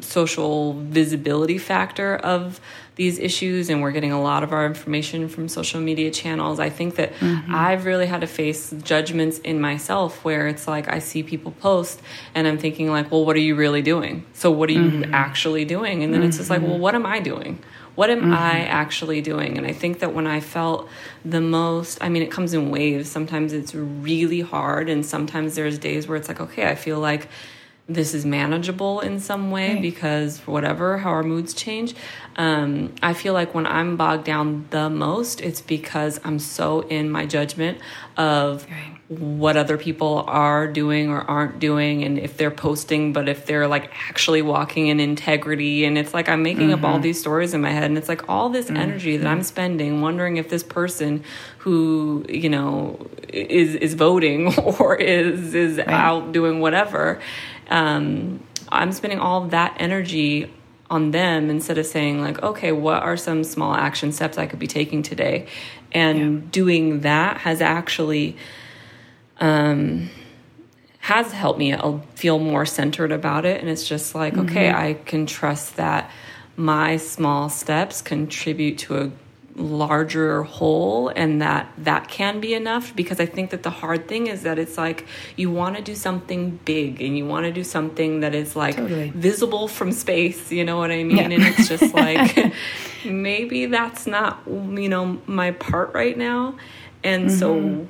social 0.01 0.75
visibility 0.75 1.59
factor 1.59 2.17
of 2.17 2.61
these 2.97 3.19
issues 3.19 3.69
and 3.69 3.83
we're 3.83 3.93
getting 3.93 4.13
a 4.13 4.21
lot 4.21 4.43
of 4.43 4.53
our 4.53 4.65
information 4.65 5.29
from 5.29 5.49
social 5.49 5.81
media 5.81 6.11
channels 6.11 6.59
i 6.59 6.71
think 6.71 6.97
that 6.97 7.13
mm-hmm. 7.15 7.55
i've 7.55 7.85
really 7.85 8.07
had 8.07 8.23
to 8.23 8.27
face 8.27 8.71
judgments 8.83 9.39
in 9.39 9.61
myself 9.61 10.25
where 10.25 10.49
it's 10.49 10.67
like 10.67 10.89
i 10.89 10.99
see 10.99 11.23
people 11.23 11.53
post 11.53 12.01
and 12.35 12.47
i'm 12.47 12.59
thinking 12.59 12.91
like 12.91 13.11
well 13.11 13.25
what 13.25 13.37
are 13.37 13.41
you 13.41 13.55
really 13.55 13.83
doing 13.83 14.25
so 14.33 14.51
what 14.51 14.69
are 14.71 14.75
you 14.75 14.91
mm-hmm. 14.91 15.15
actually 15.15 15.65
doing 15.65 16.03
and 16.03 16.13
then 16.13 16.21
mm-hmm. 16.21 16.29
it's 16.29 16.39
just 16.39 16.51
like 16.51 16.63
well 16.63 16.79
what 16.79 16.95
am 16.95 17.05
i 17.05 17.21
doing 17.21 17.63
what 17.97 18.11
am 18.11 18.33
I 18.33 18.51
mm-hmm. 18.51 18.71
actually 18.71 19.23
doing? 19.23 19.57
And 19.57 19.67
I 19.67 19.73
think 19.73 20.01
that 20.01 20.13
when 20.13 20.27
I 20.27 20.41
felt 20.41 20.87
the 21.25 21.41
most, 21.41 21.99
I 22.03 22.11
mean, 22.11 22.23
it 22.23 22.31
comes 22.31 22.53
in 22.53 22.71
waves. 22.71 23.11
Sometimes 23.11 23.55
it's 23.55 23.75
really 23.75 24.43
hard, 24.43 24.91
and 24.91 25.05
sometimes 25.05 25.55
there's 25.55 25.79
days 25.79 26.07
where 26.07 26.17
it's 26.17 26.29
like, 26.29 26.41
okay, 26.41 26.69
I 26.69 26.75
feel 26.75 27.01
like 27.01 27.29
this 27.89 28.15
is 28.15 28.27
manageable 28.27 29.01
in 29.01 29.21
some 29.21 29.51
way 29.51 29.75
right. 29.75 29.83
because 29.83 30.39
whatever 30.41 30.99
how 30.99 31.11
our 31.11 31.23
moods 31.23 31.55
change 31.55 31.95
um, 32.37 32.93
i 33.01 33.13
feel 33.13 33.33
like 33.33 33.55
when 33.55 33.67
i'm 33.67 33.97
bogged 33.97 34.25
down 34.25 34.67
the 34.71 34.91
most 34.91 35.41
it's 35.41 35.61
because 35.61 36.21
i'm 36.25 36.39
so 36.39 36.81
in 36.81 37.09
my 37.09 37.25
judgment 37.25 37.79
of 38.17 38.67
right. 38.69 38.97
what 39.09 39.57
other 39.57 39.79
people 39.79 40.25
are 40.27 40.67
doing 40.67 41.11
or 41.11 41.21
aren't 41.23 41.61
doing 41.61 42.03
and 42.03 42.19
if 42.19 42.37
they're 42.37 42.51
posting 42.51 43.13
but 43.13 43.29
if 43.29 43.47
they're 43.47 43.69
like 43.69 43.89
actually 44.09 44.43
walking 44.43 44.89
in 44.89 44.99
integrity 44.99 45.85
and 45.85 45.97
it's 45.97 46.13
like 46.13 46.29
i'm 46.29 46.43
making 46.43 46.71
mm-hmm. 46.71 46.85
up 46.85 46.85
all 46.85 46.95
mm-hmm. 46.95 47.03
these 47.03 47.21
stories 47.21 47.55
in 47.55 47.61
my 47.61 47.71
head 47.71 47.85
and 47.85 47.97
it's 47.97 48.09
like 48.09 48.29
all 48.29 48.49
this 48.49 48.67
mm-hmm. 48.67 48.79
energy 48.79 49.17
that 49.17 49.29
i'm 49.29 49.45
spending 49.45 50.01
wondering 50.01 50.39
if 50.39 50.49
this 50.49 50.65
person 50.65 51.23
who 51.59 52.25
you 52.29 52.49
know 52.49 53.09
is 53.29 53.77
is 53.77 53.95
voting 53.95 54.57
or 54.81 54.97
is 54.97 55.55
is 55.55 55.79
right. 55.79 55.89
out 55.89 56.33
doing 56.33 56.59
whatever 56.59 57.21
um, 57.69 58.43
I'm 58.69 58.93
spending 58.93 59.19
all 59.19 59.49
that 59.49 59.77
energy 59.79 60.51
on 60.91 61.11
them 61.11 61.51
instead 61.51 61.79
of 61.79 61.87
saying 61.87 62.21
like 62.21 62.43
okay 62.43 62.73
what 62.73 63.03
are 63.03 63.17
some 63.17 63.43
small 63.43 63.75
action 63.75 64.13
steps 64.13 64.39
i 64.39 64.47
could 64.47 64.59
be 64.59 64.69
taking 64.69 65.03
today 65.03 65.47
and 65.93 66.19
yeah. 66.19 66.49
doing 66.51 67.01
that 67.01 67.39
has 67.39 67.61
actually 67.61 68.37
um, 69.41 70.09
has 71.01 71.33
helped 71.33 71.59
me 71.59 71.73
I'll 71.73 72.05
feel 72.15 72.39
more 72.39 72.65
centered 72.65 73.13
about 73.13 73.45
it 73.45 73.61
and 73.61 73.69
it's 73.69 73.87
just 73.87 74.15
like 74.15 74.35
mm-hmm. 74.35 74.49
okay 74.49 74.71
i 74.71 74.95
can 74.95 75.27
trust 75.27 75.77
that 75.77 76.11
my 76.57 76.97
small 76.97 77.49
steps 77.49 78.01
contribute 78.01 78.79
to 78.79 78.97
a 78.97 79.11
larger 79.57 80.43
whole 80.43 81.09
and 81.09 81.41
that 81.41 81.73
that 81.79 82.09
can 82.09 82.41
be 82.41 82.53
enough 82.53 82.95
because 82.95 83.19
i 83.19 83.25
think 83.25 83.51
that 83.51 83.63
the 83.63 83.71
hard 83.71 84.07
thing 84.07 84.27
is 84.27 84.43
that 84.43 84.59
it's 84.59 84.77
like 84.77 85.07
you 85.37 85.51
want 85.51 85.75
to 85.75 85.83
do 85.83 85.95
something 85.95 86.61
big 86.67 87.01
and 87.01 87.17
you 87.17 87.25
want 87.25 87.45
to 87.47 87.53
do 87.53 87.65
something 87.65 88.21
that 88.21 88.35
is 88.35 88.55
like 88.55 88.77
totally. 88.77 89.11
visible 89.11 89.67
from 89.67 89.93
space 89.93 90.53
you 90.53 90.63
know 90.63 90.77
what 90.77 90.91
i 90.91 91.03
mean 91.03 91.17
yeah. 91.17 91.23
and 91.23 91.43
it's 91.43 91.69
just 91.69 91.95
like 91.95 92.53
maybe 93.05 93.65
that's 93.65 94.07
not 94.07 94.43
you 94.47 94.91
know 94.91 95.19
my 95.27 95.51
part 95.53 95.93
right 95.95 96.19
now 96.19 96.55
and 97.03 97.31
mm-hmm. 97.31 97.39
so 97.39 97.89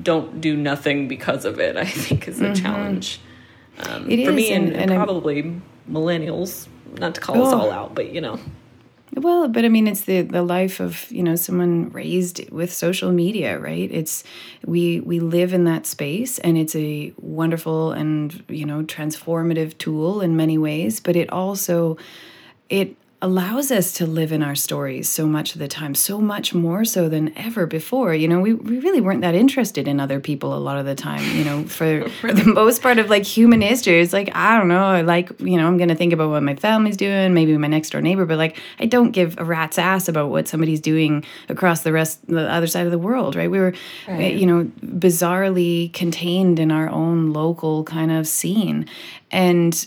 don't 0.00 0.40
do 0.40 0.56
nothing 0.56 1.08
because 1.08 1.44
of 1.44 1.58
it 1.58 1.76
i 1.76 1.84
think 1.84 2.28
is 2.28 2.40
a 2.40 2.44
mm-hmm. 2.44 2.54
challenge 2.54 3.20
um, 3.80 4.04
for 4.04 4.10
is, 4.10 4.28
me 4.32 4.52
and, 4.52 4.68
and, 4.68 4.76
and 4.76 4.90
probably 4.92 5.40
I'm... 5.40 5.62
millennials 5.90 6.68
not 6.98 7.16
to 7.16 7.20
call 7.20 7.38
oh. 7.38 7.46
us 7.46 7.52
all 7.52 7.72
out 7.72 7.96
but 7.96 8.12
you 8.12 8.20
know 8.20 8.38
well, 9.14 9.48
but 9.48 9.64
I 9.64 9.68
mean, 9.68 9.86
it's 9.86 10.02
the 10.02 10.22
the 10.22 10.42
life 10.42 10.80
of 10.80 11.10
you 11.10 11.22
know 11.22 11.36
someone 11.36 11.90
raised 11.90 12.50
with 12.50 12.72
social 12.72 13.12
media, 13.12 13.58
right? 13.58 13.90
It's 13.92 14.24
we 14.64 15.00
we 15.00 15.20
live 15.20 15.52
in 15.52 15.64
that 15.64 15.86
space, 15.86 16.38
and 16.38 16.56
it's 16.56 16.74
a 16.74 17.12
wonderful 17.18 17.92
and 17.92 18.42
you 18.48 18.64
know 18.64 18.82
transformative 18.82 19.76
tool 19.78 20.20
in 20.22 20.36
many 20.36 20.56
ways. 20.56 20.98
But 21.00 21.16
it 21.16 21.30
also 21.30 21.98
it 22.70 22.96
allows 23.22 23.70
us 23.70 23.92
to 23.92 24.04
live 24.04 24.32
in 24.32 24.42
our 24.42 24.56
stories 24.56 25.08
so 25.08 25.28
much 25.28 25.54
of 25.54 25.60
the 25.60 25.68
time, 25.68 25.94
so 25.94 26.20
much 26.20 26.52
more 26.52 26.84
so 26.84 27.08
than 27.08 27.32
ever 27.38 27.66
before. 27.66 28.12
You 28.16 28.26
know, 28.26 28.40
we, 28.40 28.52
we 28.52 28.80
really 28.80 29.00
weren't 29.00 29.20
that 29.20 29.36
interested 29.36 29.86
in 29.86 30.00
other 30.00 30.18
people 30.18 30.52
a 30.52 30.58
lot 30.58 30.76
of 30.76 30.86
the 30.86 30.96
time, 30.96 31.24
you 31.36 31.44
know, 31.44 31.62
for, 31.62 32.08
for 32.20 32.32
the 32.32 32.44
most 32.44 32.82
part 32.82 32.98
of 32.98 33.08
like 33.08 33.22
human 33.22 33.60
history. 33.60 34.00
It's 34.00 34.12
like, 34.12 34.34
I 34.34 34.58
don't 34.58 34.66
know, 34.66 34.84
I 34.84 35.02
like, 35.02 35.40
you 35.40 35.56
know, 35.56 35.68
I'm 35.68 35.76
going 35.76 35.88
to 35.88 35.94
think 35.94 36.12
about 36.12 36.30
what 36.30 36.42
my 36.42 36.56
family's 36.56 36.96
doing, 36.96 37.32
maybe 37.32 37.56
my 37.56 37.68
next 37.68 37.90
door 37.90 38.02
neighbor, 38.02 38.26
but 38.26 38.38
like, 38.38 38.58
I 38.80 38.86
don't 38.86 39.12
give 39.12 39.38
a 39.38 39.44
rat's 39.44 39.78
ass 39.78 40.08
about 40.08 40.30
what 40.30 40.48
somebody's 40.48 40.80
doing 40.80 41.24
across 41.48 41.82
the 41.82 41.92
rest, 41.92 42.26
the 42.26 42.50
other 42.50 42.66
side 42.66 42.86
of 42.86 42.92
the 42.92 42.98
world, 42.98 43.36
right? 43.36 43.50
We 43.50 43.60
were, 43.60 43.72
eh, 44.08 44.12
right. 44.18 44.34
you 44.34 44.46
know, 44.46 44.64
bizarrely 44.84 45.92
contained 45.92 46.58
in 46.58 46.72
our 46.72 46.88
own 46.90 47.32
local 47.32 47.84
kind 47.84 48.10
of 48.10 48.26
scene. 48.26 48.88
And 49.30 49.86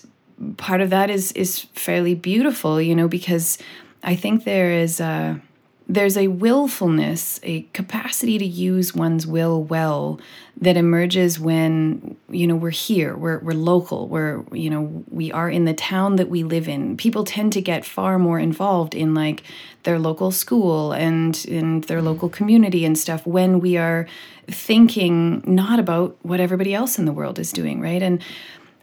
part 0.57 0.81
of 0.81 0.89
that 0.89 1.09
is 1.09 1.31
is 1.33 1.61
fairly 1.73 2.15
beautiful, 2.15 2.81
you 2.81 2.95
know, 2.95 3.07
because 3.07 3.57
I 4.03 4.15
think 4.15 4.43
there 4.43 4.71
is 4.71 4.99
a 4.99 5.41
there's 5.87 6.17
a 6.17 6.29
willfulness, 6.29 7.39
a 7.43 7.61
capacity 7.73 8.39
to 8.39 8.45
use 8.45 8.95
one's 8.95 9.27
will 9.27 9.63
well 9.63 10.19
that 10.57 10.77
emerges 10.77 11.39
when 11.39 12.17
you 12.29 12.47
know 12.47 12.55
we're 12.55 12.71
here, 12.71 13.15
we're 13.15 13.39
we're 13.39 13.53
local, 13.53 14.07
we're 14.07 14.43
you 14.51 14.69
know 14.69 15.03
we 15.09 15.31
are 15.31 15.49
in 15.49 15.65
the 15.65 15.73
town 15.73 16.15
that 16.15 16.29
we 16.29 16.43
live 16.43 16.67
in. 16.67 16.97
People 16.97 17.23
tend 17.23 17.53
to 17.53 17.61
get 17.61 17.85
far 17.85 18.17
more 18.17 18.39
involved 18.39 18.95
in 18.95 19.13
like 19.13 19.43
their 19.83 19.99
local 19.99 20.31
school 20.31 20.91
and 20.91 21.45
in 21.45 21.81
their 21.81 21.99
mm-hmm. 21.99 22.07
local 22.07 22.29
community 22.29 22.83
and 22.83 22.97
stuff 22.97 23.25
when 23.27 23.59
we 23.59 23.77
are 23.77 24.07
thinking 24.47 25.43
not 25.45 25.79
about 25.79 26.17
what 26.23 26.39
everybody 26.39 26.73
else 26.73 26.97
in 26.97 27.05
the 27.05 27.13
world 27.13 27.37
is 27.37 27.51
doing, 27.51 27.79
right? 27.79 28.01
And 28.01 28.23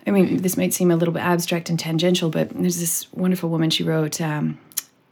I 0.07 0.11
mean, 0.11 0.39
this 0.39 0.57
might 0.57 0.75
seem 0.75 0.91
a 0.91 0.97
little 0.97 1.15
bit 1.15 1.23
abstract 1.23 1.71
and 1.71 1.79
tangential, 1.79 2.29
but 2.31 2.51
there's 2.51 2.81
this 2.81 3.13
wonderful 3.13 3.49
woman. 3.49 3.71
She 3.71 3.85
wrote 3.85 4.21
um, 4.21 4.59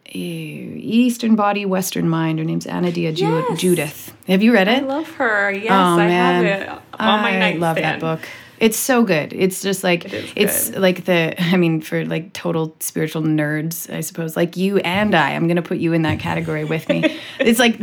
Eastern 0.06 1.36
Body, 1.36 1.64
Western 1.64 2.08
Mind. 2.08 2.38
Her 2.38 2.44
name's 2.44 2.66
Anodea 2.66 3.16
yes. 3.16 3.60
Judith. 3.60 4.16
Have 4.26 4.42
you 4.42 4.52
read 4.52 4.68
it? 4.68 4.82
I 4.82 4.86
love 4.86 5.08
her. 5.12 5.52
Yes, 5.52 5.70
oh, 5.70 5.74
I 5.74 6.06
man. 6.06 6.44
have 6.44 6.62
it 6.62 6.68
on 6.94 7.20
my 7.22 7.38
nightstand. 7.38 7.64
I 7.64 7.66
love 7.66 7.76
that 7.76 8.00
book. 8.00 8.20
It's 8.60 8.76
so 8.76 9.04
good. 9.04 9.32
It's 9.32 9.62
just 9.62 9.82
like 9.82 10.04
it 10.04 10.32
it's 10.36 10.70
like 10.76 11.06
the 11.06 11.34
I 11.42 11.56
mean 11.56 11.80
for 11.80 12.04
like 12.04 12.34
total 12.34 12.76
spiritual 12.78 13.22
nerds, 13.22 13.92
I 13.92 14.00
suppose. 14.02 14.36
Like 14.36 14.56
you 14.56 14.76
and 14.78 15.14
I, 15.14 15.30
I'm 15.30 15.46
going 15.46 15.56
to 15.56 15.62
put 15.62 15.78
you 15.78 15.94
in 15.94 16.02
that 16.02 16.20
category 16.20 16.64
with 16.64 16.86
me. 16.88 17.18
it's 17.40 17.58
like 17.58 17.78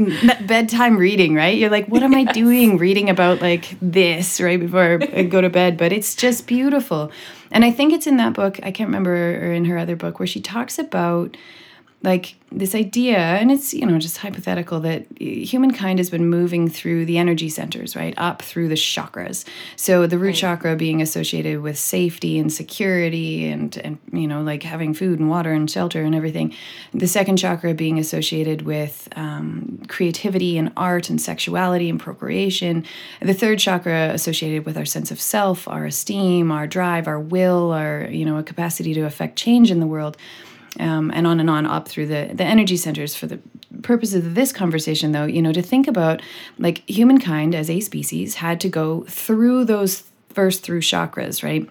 bedtime 0.48 0.96
reading, 0.98 1.34
right? 1.34 1.58
You're 1.58 1.72
like, 1.72 1.88
what 1.88 2.04
am 2.04 2.14
yes. 2.14 2.30
I 2.30 2.32
doing 2.32 2.78
reading 2.78 3.10
about 3.10 3.42
like 3.42 3.76
this 3.82 4.40
right 4.40 4.60
before 4.60 5.00
I 5.02 5.24
go 5.30 5.42
to 5.42 5.50
bed? 5.50 5.78
But 5.78 5.92
it's 5.92 6.16
just 6.16 6.46
beautiful. 6.46 7.12
And 7.50 7.66
I 7.66 7.72
think 7.72 7.92
it's 7.92 8.06
in 8.06 8.18
that 8.18 8.34
book, 8.34 8.60
I 8.62 8.72
can't 8.72 8.90
remember 8.90 9.14
or 9.14 9.52
in 9.52 9.66
her 9.66 9.80
other 9.80 9.96
book 9.96 10.20
where 10.20 10.28
she 10.28 10.42
talks 10.42 10.78
about 10.78 11.36
like 12.04 12.36
this 12.52 12.74
idea 12.74 13.18
and 13.18 13.52
it's 13.52 13.74
you 13.74 13.86
know 13.86 13.98
just 14.00 14.20
hypothetical 14.20 14.80
that 14.80 15.06
humankind 15.20 16.00
has 16.00 16.10
been 16.10 16.30
moving 16.30 16.70
through 16.70 17.06
the 17.06 17.18
energy 17.18 17.50
centers 17.50 17.96
right 17.96 18.14
up 18.18 18.42
through 18.42 18.70
the 18.70 18.76
chakras. 18.76 19.44
So 19.76 20.08
the 20.08 20.18
root 20.18 20.28
right. 20.28 20.36
chakra 20.36 20.76
being 20.76 21.02
associated 21.02 21.62
with 21.62 21.78
safety 21.78 22.38
and 22.38 22.54
security 22.54 23.48
and 23.48 23.76
and 23.78 23.98
you 24.14 24.28
know 24.28 24.42
like 24.42 24.64
having 24.64 24.94
food 24.94 25.20
and 25.20 25.30
water 25.30 25.52
and 25.52 25.70
shelter 25.70 26.04
and 26.04 26.16
everything. 26.16 26.54
The 26.94 27.08
second 27.08 27.38
chakra 27.38 27.74
being 27.74 28.00
associated 28.00 28.62
with 28.62 29.10
um, 29.16 29.82
creativity 29.88 30.58
and 30.58 30.72
art 30.78 31.10
and 31.10 31.20
sexuality 31.20 31.90
and 31.90 32.00
procreation. 32.00 32.86
The 33.22 33.34
third 33.34 33.60
chakra 33.60 34.12
associated 34.14 34.66
with 34.66 34.78
our 34.78 34.86
sense 34.86 35.12
of 35.12 35.20
self 35.20 35.68
our 35.68 35.86
esteem 35.86 36.52
our 36.52 36.68
drive 36.68 37.08
our 37.08 37.20
will 37.20 37.72
our 37.72 38.08
you 38.10 38.24
know 38.24 38.38
a 38.38 38.44
capacity 38.44 38.94
to 38.94 39.02
affect 39.02 39.36
change 39.36 39.72
in 39.72 39.80
the 39.80 39.88
world 39.88 40.16
um, 40.80 41.12
and 41.14 41.28
on 41.28 41.40
and 41.40 41.50
on 41.50 41.66
up 41.66 41.88
through 41.88 42.08
the, 42.08 42.32
the 42.34 42.44
energy 42.44 42.78
centers 42.78 43.16
for 43.16 43.28
the 43.28 43.40
purposes 43.82 44.26
of 44.26 44.36
this 44.36 44.52
conversation 44.52 45.12
though 45.12 45.26
you 45.26 45.42
know 45.42 45.54
to 45.54 45.62
think 45.62 45.88
about 45.88 46.22
like 46.58 46.88
humankind 46.90 47.54
as 47.54 47.70
a 47.70 47.80
species 47.80 48.36
had 48.36 48.60
to 48.60 48.70
go 48.70 49.04
through 49.04 49.66
those 49.66 50.04
first 50.30 50.64
through 50.64 50.82
chakras 50.82 51.44
right 51.44 51.70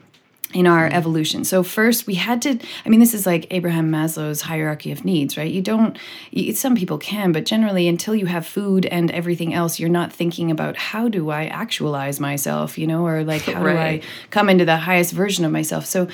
in 0.54 0.66
our 0.66 0.86
mm-hmm. 0.86 0.96
evolution. 0.96 1.44
So 1.44 1.62
first 1.62 2.06
we 2.06 2.14
had 2.14 2.40
to 2.42 2.58
I 2.84 2.88
mean 2.88 3.00
this 3.00 3.14
is 3.14 3.26
like 3.26 3.46
Abraham 3.50 3.90
Maslow's 3.90 4.42
hierarchy 4.42 4.92
of 4.92 5.04
needs, 5.04 5.36
right? 5.36 5.50
You 5.50 5.62
don't 5.62 5.98
you, 6.30 6.54
some 6.54 6.76
people 6.76 6.98
can, 6.98 7.32
but 7.32 7.44
generally 7.44 7.88
until 7.88 8.14
you 8.14 8.26
have 8.26 8.46
food 8.46 8.86
and 8.86 9.10
everything 9.10 9.52
else, 9.52 9.80
you're 9.80 9.88
not 9.88 10.12
thinking 10.12 10.50
about 10.50 10.76
how 10.76 11.08
do 11.08 11.30
I 11.30 11.46
actualize 11.46 12.20
myself, 12.20 12.78
you 12.78 12.86
know, 12.86 13.06
or 13.06 13.24
like 13.24 13.42
how 13.52 13.62
right. 13.62 14.00
do 14.02 14.06
I 14.06 14.10
come 14.30 14.48
into 14.48 14.64
the 14.64 14.76
highest 14.76 15.12
version 15.12 15.44
of 15.44 15.52
myself. 15.52 15.84
So 15.84 16.08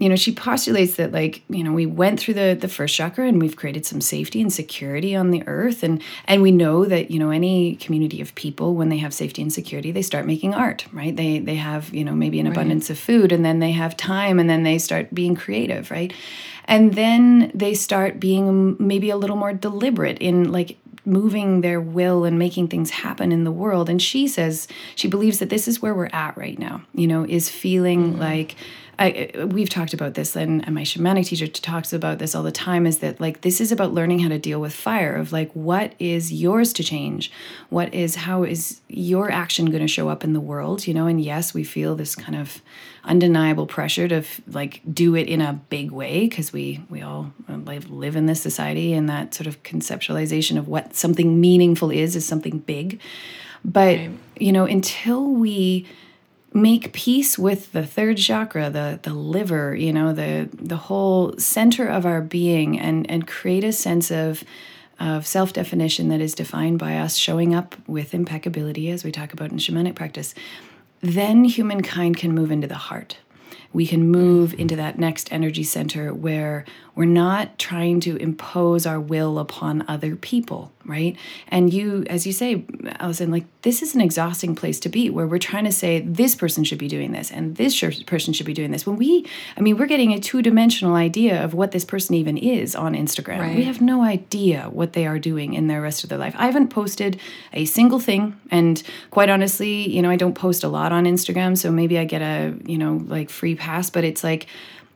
you 0.00 0.08
know, 0.08 0.16
she 0.16 0.34
postulates 0.34 0.96
that 0.96 1.12
like, 1.12 1.42
you 1.50 1.62
know, 1.62 1.72
we 1.72 1.84
went 1.84 2.18
through 2.18 2.34
the 2.34 2.56
the 2.58 2.68
first 2.68 2.96
chakra 2.96 3.28
and 3.28 3.40
we've 3.40 3.54
created 3.54 3.84
some 3.84 4.00
safety 4.00 4.40
and 4.40 4.50
security 4.50 5.14
on 5.14 5.30
the 5.30 5.46
earth 5.46 5.82
and 5.82 6.02
and 6.24 6.40
we 6.40 6.50
know 6.50 6.86
that, 6.86 7.10
you 7.10 7.18
know, 7.18 7.28
any 7.28 7.76
community 7.76 8.22
of 8.22 8.34
people 8.34 8.74
when 8.74 8.88
they 8.88 8.96
have 8.96 9.12
safety 9.12 9.42
and 9.42 9.52
security, 9.52 9.92
they 9.92 10.00
start 10.00 10.26
making 10.26 10.54
art, 10.54 10.86
right? 10.90 11.14
They 11.14 11.38
they 11.38 11.56
have, 11.56 11.92
you 11.92 12.02
know, 12.02 12.14
maybe 12.14 12.40
an 12.40 12.46
right. 12.46 12.56
abundance 12.56 12.88
of 12.88 12.98
food 12.98 13.30
and 13.30 13.44
then 13.44 13.58
they 13.58 13.72
have 13.72 13.94
time 13.94 14.38
and 14.38 14.48
then 14.48 14.62
they 14.62 14.78
start 14.78 15.14
being 15.14 15.36
creative, 15.36 15.90
right? 15.90 16.14
And 16.64 16.94
then 16.94 17.50
they 17.54 17.74
start 17.74 18.18
being 18.18 18.76
maybe 18.78 19.10
a 19.10 19.18
little 19.18 19.36
more 19.36 19.52
deliberate 19.52 20.16
in 20.18 20.50
like 20.50 20.78
moving 21.04 21.60
their 21.60 21.80
will 21.80 22.24
and 22.24 22.38
making 22.38 22.68
things 22.68 22.88
happen 22.90 23.32
in 23.32 23.44
the 23.44 23.50
world 23.50 23.88
and 23.88 24.00
she 24.00 24.28
says 24.28 24.68
she 24.94 25.08
believes 25.08 25.38
that 25.38 25.48
this 25.48 25.66
is 25.66 25.80
where 25.80 25.94
we're 25.94 26.10
at 26.12 26.36
right 26.36 26.58
now 26.58 26.82
you 26.92 27.06
know 27.06 27.24
is 27.24 27.48
feeling 27.48 28.12
mm-hmm. 28.12 28.20
like 28.20 28.54
I, 29.00 29.30
we've 29.46 29.70
talked 29.70 29.94
about 29.94 30.12
this, 30.12 30.36
and, 30.36 30.62
and 30.66 30.74
my 30.74 30.82
shamanic 30.82 31.24
teacher 31.24 31.46
talks 31.46 31.94
about 31.94 32.18
this 32.18 32.34
all 32.34 32.42
the 32.42 32.52
time. 32.52 32.86
Is 32.86 32.98
that 32.98 33.18
like 33.18 33.40
this 33.40 33.58
is 33.58 33.72
about 33.72 33.94
learning 33.94 34.18
how 34.18 34.28
to 34.28 34.38
deal 34.38 34.60
with 34.60 34.74
fire? 34.74 35.16
Of 35.16 35.32
like, 35.32 35.50
what 35.52 35.94
is 35.98 36.30
yours 36.30 36.74
to 36.74 36.84
change? 36.84 37.32
What 37.70 37.94
is 37.94 38.14
how 38.14 38.42
is 38.42 38.82
your 38.88 39.30
action 39.30 39.66
going 39.70 39.80
to 39.80 39.88
show 39.88 40.10
up 40.10 40.22
in 40.22 40.34
the 40.34 40.40
world? 40.40 40.86
You 40.86 40.92
know, 40.92 41.06
and 41.06 41.18
yes, 41.18 41.54
we 41.54 41.64
feel 41.64 41.96
this 41.96 42.14
kind 42.14 42.36
of 42.36 42.60
undeniable 43.04 43.66
pressure 43.66 44.06
to 44.06 44.22
like 44.46 44.82
do 44.92 45.16
it 45.16 45.28
in 45.28 45.40
a 45.40 45.54
big 45.70 45.90
way 45.90 46.28
because 46.28 46.52
we 46.52 46.84
we 46.90 47.00
all 47.00 47.32
uh, 47.48 47.54
live 47.54 47.90
live 47.90 48.16
in 48.16 48.26
this 48.26 48.42
society 48.42 48.92
and 48.92 49.08
that 49.08 49.32
sort 49.32 49.46
of 49.46 49.62
conceptualization 49.62 50.58
of 50.58 50.68
what 50.68 50.94
something 50.94 51.40
meaningful 51.40 51.90
is 51.90 52.16
is 52.16 52.26
something 52.26 52.58
big. 52.58 53.00
But 53.64 53.96
right. 53.96 54.10
you 54.38 54.52
know, 54.52 54.66
until 54.66 55.26
we 55.26 55.86
make 56.52 56.92
peace 56.92 57.38
with 57.38 57.70
the 57.72 57.86
third 57.86 58.16
chakra 58.16 58.68
the 58.70 58.98
the 59.04 59.14
liver 59.14 59.74
you 59.74 59.92
know 59.92 60.12
the 60.12 60.48
the 60.52 60.76
whole 60.76 61.32
center 61.38 61.86
of 61.86 62.04
our 62.04 62.20
being 62.20 62.78
and 62.78 63.08
and 63.08 63.26
create 63.28 63.62
a 63.62 63.72
sense 63.72 64.10
of 64.10 64.42
of 65.00 65.26
self 65.26 65.54
definition 65.54 66.08
that 66.08 66.20
is 66.20 66.34
defined 66.34 66.78
by 66.78 66.98
us 66.98 67.16
showing 67.16 67.54
up 67.54 67.74
with 67.88 68.12
impeccability 68.14 68.90
as 68.90 69.02
we 69.02 69.10
talk 69.10 69.32
about 69.32 69.50
in 69.50 69.56
shamanic 69.56 69.94
practice. 69.94 70.34
Then 71.00 71.44
humankind 71.44 72.18
can 72.18 72.34
move 72.34 72.52
into 72.52 72.66
the 72.66 72.74
heart. 72.74 73.16
We 73.72 73.86
can 73.86 74.08
move 74.08 74.52
into 74.54 74.76
that 74.76 74.98
next 74.98 75.32
energy 75.32 75.62
center 75.62 76.12
where 76.12 76.66
we're 77.00 77.06
not 77.06 77.58
trying 77.58 77.98
to 77.98 78.14
impose 78.18 78.84
our 78.84 79.00
will 79.00 79.38
upon 79.38 79.82
other 79.88 80.16
people, 80.16 80.70
right? 80.84 81.16
And 81.48 81.72
you, 81.72 82.04
as 82.10 82.26
you 82.26 82.32
say, 82.34 82.66
Allison, 82.98 83.30
like 83.30 83.46
this 83.62 83.80
is 83.80 83.94
an 83.94 84.02
exhausting 84.02 84.54
place 84.54 84.78
to 84.80 84.90
be 84.90 85.08
where 85.08 85.26
we're 85.26 85.38
trying 85.38 85.64
to 85.64 85.72
say 85.72 86.00
this 86.00 86.34
person 86.34 86.62
should 86.62 86.76
be 86.76 86.88
doing 86.88 87.12
this 87.12 87.30
and 87.30 87.56
this 87.56 87.80
person 88.04 88.34
should 88.34 88.44
be 88.44 88.52
doing 88.52 88.70
this. 88.70 88.84
When 88.84 88.96
we, 88.96 89.24
I 89.56 89.62
mean, 89.62 89.78
we're 89.78 89.86
getting 89.86 90.12
a 90.12 90.20
two 90.20 90.42
dimensional 90.42 90.94
idea 90.94 91.42
of 91.42 91.54
what 91.54 91.70
this 91.70 91.86
person 91.86 92.16
even 92.16 92.36
is 92.36 92.76
on 92.76 92.92
Instagram. 92.92 93.38
Right. 93.38 93.56
We 93.56 93.62
have 93.62 93.80
no 93.80 94.02
idea 94.02 94.68
what 94.70 94.92
they 94.92 95.06
are 95.06 95.18
doing 95.18 95.54
in 95.54 95.68
their 95.68 95.80
rest 95.80 96.04
of 96.04 96.10
their 96.10 96.18
life. 96.18 96.34
I 96.36 96.44
haven't 96.44 96.68
posted 96.68 97.18
a 97.54 97.64
single 97.64 97.98
thing. 97.98 98.38
And 98.50 98.82
quite 99.10 99.30
honestly, 99.30 99.88
you 99.88 100.02
know, 100.02 100.10
I 100.10 100.16
don't 100.16 100.34
post 100.34 100.64
a 100.64 100.68
lot 100.68 100.92
on 100.92 101.04
Instagram. 101.04 101.56
So 101.56 101.72
maybe 101.72 101.98
I 101.98 102.04
get 102.04 102.20
a, 102.20 102.54
you 102.66 102.76
know, 102.76 103.02
like 103.06 103.30
free 103.30 103.54
pass, 103.54 103.88
but 103.88 104.04
it's 104.04 104.22
like, 104.22 104.48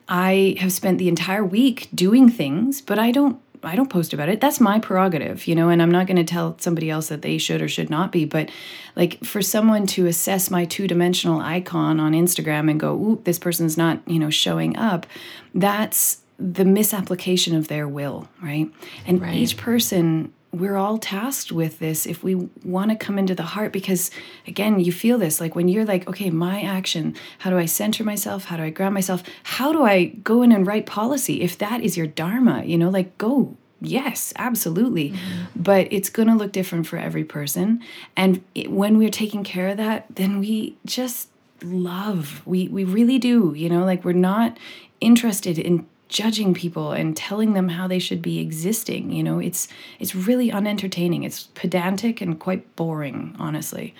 I 0.08 0.56
have 0.58 0.72
spent 0.72 0.98
the 0.98 1.08
entire 1.08 1.44
week 1.44 1.88
doing 1.94 2.28
things, 2.28 2.80
but 2.80 2.98
I 2.98 3.10
don't 3.10 3.40
I 3.64 3.76
don't 3.76 3.88
post 3.88 4.12
about 4.12 4.28
it. 4.28 4.40
That's 4.40 4.60
my 4.60 4.78
prerogative, 4.78 5.46
you 5.46 5.54
know, 5.54 5.70
and 5.70 5.80
I'm 5.80 5.90
not 5.90 6.06
going 6.06 6.18
to 6.18 6.24
tell 6.24 6.56
somebody 6.58 6.90
else 6.90 7.08
that 7.08 7.22
they 7.22 7.38
should 7.38 7.62
or 7.62 7.68
should 7.68 7.90
not 7.90 8.12
be. 8.12 8.24
But 8.24 8.50
like 8.94 9.24
for 9.24 9.42
someone 9.42 9.86
to 9.88 10.06
assess 10.06 10.50
my 10.50 10.64
two 10.64 10.86
dimensional 10.86 11.40
icon 11.40 11.98
on 11.98 12.12
Instagram 12.12 12.70
and 12.70 12.78
go, 12.78 12.92
ooh, 12.94 13.22
this 13.24 13.38
person's 13.38 13.76
not, 13.76 14.00
you 14.06 14.18
know, 14.18 14.30
showing 14.30 14.76
up, 14.76 15.06
that's 15.54 16.20
the 16.38 16.64
misapplication 16.64 17.54
of 17.54 17.68
their 17.68 17.88
will, 17.88 18.28
right? 18.42 18.70
And 19.06 19.20
right. 19.22 19.34
each 19.34 19.56
person 19.56 20.32
we're 20.54 20.76
all 20.76 20.98
tasked 20.98 21.50
with 21.52 21.78
this 21.78 22.06
if 22.06 22.22
we 22.22 22.34
want 22.64 22.90
to 22.90 22.96
come 22.96 23.18
into 23.18 23.34
the 23.34 23.42
heart 23.42 23.72
because 23.72 24.10
again 24.46 24.78
you 24.78 24.92
feel 24.92 25.18
this 25.18 25.40
like 25.40 25.54
when 25.54 25.68
you're 25.68 25.84
like 25.84 26.08
okay 26.08 26.30
my 26.30 26.62
action 26.62 27.14
how 27.38 27.50
do 27.50 27.58
i 27.58 27.66
center 27.66 28.04
myself? 28.04 28.44
How 28.46 28.56
do 28.56 28.62
i 28.62 28.70
ground 28.70 28.94
myself? 28.94 29.22
How 29.42 29.72
do 29.72 29.82
i 29.82 30.04
go 30.04 30.42
in 30.42 30.52
and 30.52 30.66
write 30.66 30.86
policy 30.86 31.42
if 31.42 31.58
that 31.58 31.80
is 31.82 31.96
your 31.96 32.06
dharma? 32.06 32.64
You 32.64 32.78
know 32.78 32.90
like 32.90 33.18
go 33.18 33.56
yes 33.80 34.32
absolutely. 34.36 35.10
Mm-hmm. 35.10 35.62
but 35.62 35.88
it's 35.90 36.08
going 36.08 36.28
to 36.28 36.34
look 36.34 36.52
different 36.52 36.86
for 36.86 36.96
every 36.96 37.24
person. 37.24 37.82
And 38.16 38.42
it, 38.54 38.70
when 38.70 38.96
we're 38.96 39.10
taking 39.10 39.44
care 39.44 39.68
of 39.68 39.76
that 39.76 40.06
then 40.10 40.38
we 40.38 40.76
just 40.86 41.28
love 41.62 42.42
we 42.44 42.68
we 42.68 42.84
really 42.84 43.18
do 43.18 43.54
you 43.56 43.70
know 43.70 43.84
like 43.84 44.04
we're 44.04 44.12
not 44.12 44.58
interested 45.00 45.58
in 45.58 45.86
judging 46.08 46.54
people 46.54 46.92
and 46.92 47.16
telling 47.16 47.54
them 47.54 47.70
how 47.70 47.86
they 47.86 47.98
should 47.98 48.22
be 48.22 48.38
existing 48.38 49.10
you 49.10 49.22
know? 49.22 49.38
It's 49.38 49.68
it's 49.98 50.14
really 50.14 50.50
unentertaining. 50.50 51.24
It's 51.24 51.44
pedantic 51.54 52.20
and 52.20 52.38
quite 52.38 52.76
boring 52.76 53.34
honestly. 53.38 53.94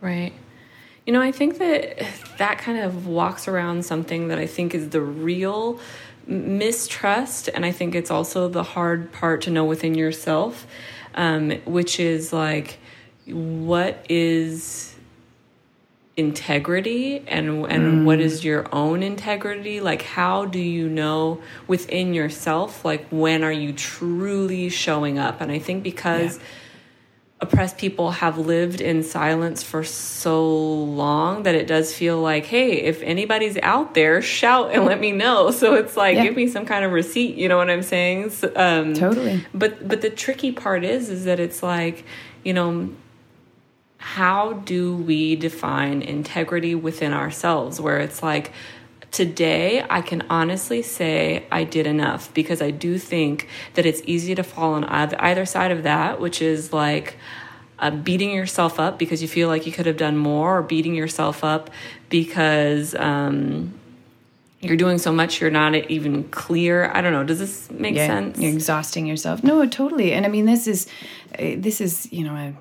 Right. 0.00 0.32
You 1.06 1.12
know 1.12 1.22
i 1.22 1.32
think 1.32 1.58
that 1.58 2.06
that 2.38 2.58
kind 2.58 2.78
of 2.78 3.06
walks 3.06 3.48
around 3.48 3.84
something 3.84 4.28
that 4.28 4.38
i 4.38 4.46
think 4.46 4.74
is 4.74 4.90
the 4.90 5.00
real 5.00 5.80
mistrust 6.26 7.48
and 7.48 7.66
i 7.66 7.72
think 7.72 7.96
it's 7.96 8.10
also 8.10 8.48
the 8.48 8.62
hard 8.62 9.10
part 9.10 9.40
to 9.42 9.50
know 9.50 9.64
within 9.64 9.94
yourself 9.94 10.66
um, 11.14 11.50
which 11.64 11.98
is 11.98 12.32
like 12.32 12.78
what 13.26 14.04
is 14.08 14.89
integrity 16.16 17.22
and 17.28 17.64
and 17.66 18.02
mm. 18.02 18.04
what 18.04 18.20
is 18.20 18.44
your 18.44 18.66
own 18.74 19.02
integrity 19.02 19.80
like 19.80 20.02
how 20.02 20.44
do 20.44 20.58
you 20.58 20.88
know 20.88 21.40
within 21.66 22.12
yourself 22.12 22.84
like 22.84 23.06
when 23.10 23.44
are 23.44 23.52
you 23.52 23.72
truly 23.72 24.68
showing 24.68 25.18
up 25.18 25.40
and 25.40 25.52
i 25.52 25.58
think 25.58 25.84
because 25.84 26.36
yeah. 26.36 26.42
oppressed 27.42 27.78
people 27.78 28.10
have 28.10 28.36
lived 28.36 28.80
in 28.80 29.04
silence 29.04 29.62
for 29.62 29.84
so 29.84 30.46
long 30.50 31.44
that 31.44 31.54
it 31.54 31.68
does 31.68 31.94
feel 31.94 32.20
like 32.20 32.44
hey 32.44 32.72
if 32.72 33.00
anybody's 33.02 33.56
out 33.58 33.94
there 33.94 34.20
shout 34.20 34.72
and 34.72 34.84
let 34.84 34.98
me 35.00 35.12
know 35.12 35.50
so 35.52 35.74
it's 35.74 35.96
like 35.96 36.16
yeah. 36.16 36.24
give 36.24 36.34
me 36.34 36.48
some 36.48 36.66
kind 36.66 36.84
of 36.84 36.90
receipt 36.90 37.36
you 37.36 37.48
know 37.48 37.56
what 37.56 37.70
i'm 37.70 37.84
saying 37.84 38.28
so, 38.30 38.52
um, 38.56 38.92
totally 38.94 39.42
but 39.54 39.88
but 39.88 40.00
the 40.02 40.10
tricky 40.10 40.50
part 40.50 40.82
is 40.82 41.08
is 41.08 41.24
that 41.24 41.38
it's 41.38 41.62
like 41.62 42.04
you 42.42 42.52
know 42.52 42.90
how 44.02 44.54
do 44.54 44.96
we 44.96 45.36
define 45.36 46.00
integrity 46.00 46.74
within 46.74 47.12
ourselves 47.12 47.78
where 47.78 47.98
it's 47.98 48.22
like 48.22 48.50
today 49.10 49.84
I 49.90 50.00
can 50.00 50.24
honestly 50.30 50.80
say 50.80 51.44
I 51.52 51.64
did 51.64 51.86
enough 51.86 52.32
because 52.32 52.62
I 52.62 52.70
do 52.70 52.98
think 52.98 53.46
that 53.74 53.84
it's 53.84 54.00
easy 54.06 54.34
to 54.34 54.42
fall 54.42 54.72
on 54.72 54.84
either 54.84 55.44
side 55.44 55.70
of 55.70 55.82
that, 55.82 56.18
which 56.18 56.40
is 56.40 56.72
like 56.72 57.16
uh, 57.78 57.90
beating 57.90 58.32
yourself 58.32 58.80
up 58.80 58.98
because 58.98 59.20
you 59.20 59.28
feel 59.28 59.48
like 59.48 59.66
you 59.66 59.72
could 59.72 59.86
have 59.86 59.98
done 59.98 60.16
more, 60.16 60.58
or 60.58 60.62
beating 60.62 60.94
yourself 60.94 61.44
up 61.44 61.70
because 62.08 62.94
um, 62.94 63.74
you're 64.60 64.76
doing 64.76 64.98
so 64.98 65.12
much 65.12 65.42
you're 65.42 65.50
not 65.50 65.74
even 65.74 66.24
clear. 66.30 66.90
I 66.92 67.00
don't 67.00 67.12
know. 67.12 67.24
Does 67.24 67.38
this 67.38 67.70
make 67.70 67.96
yeah, 67.96 68.06
sense? 68.06 68.38
You're 68.38 68.52
exhausting 68.52 69.06
yourself. 69.06 69.44
No, 69.44 69.66
totally. 69.66 70.12
And 70.12 70.24
I 70.24 70.28
mean, 70.28 70.46
this 70.46 70.66
is 70.66 70.86
uh, 71.38 71.56
this 71.56 71.80
is 71.80 72.10
you 72.12 72.24
know 72.24 72.34
a 72.36 72.54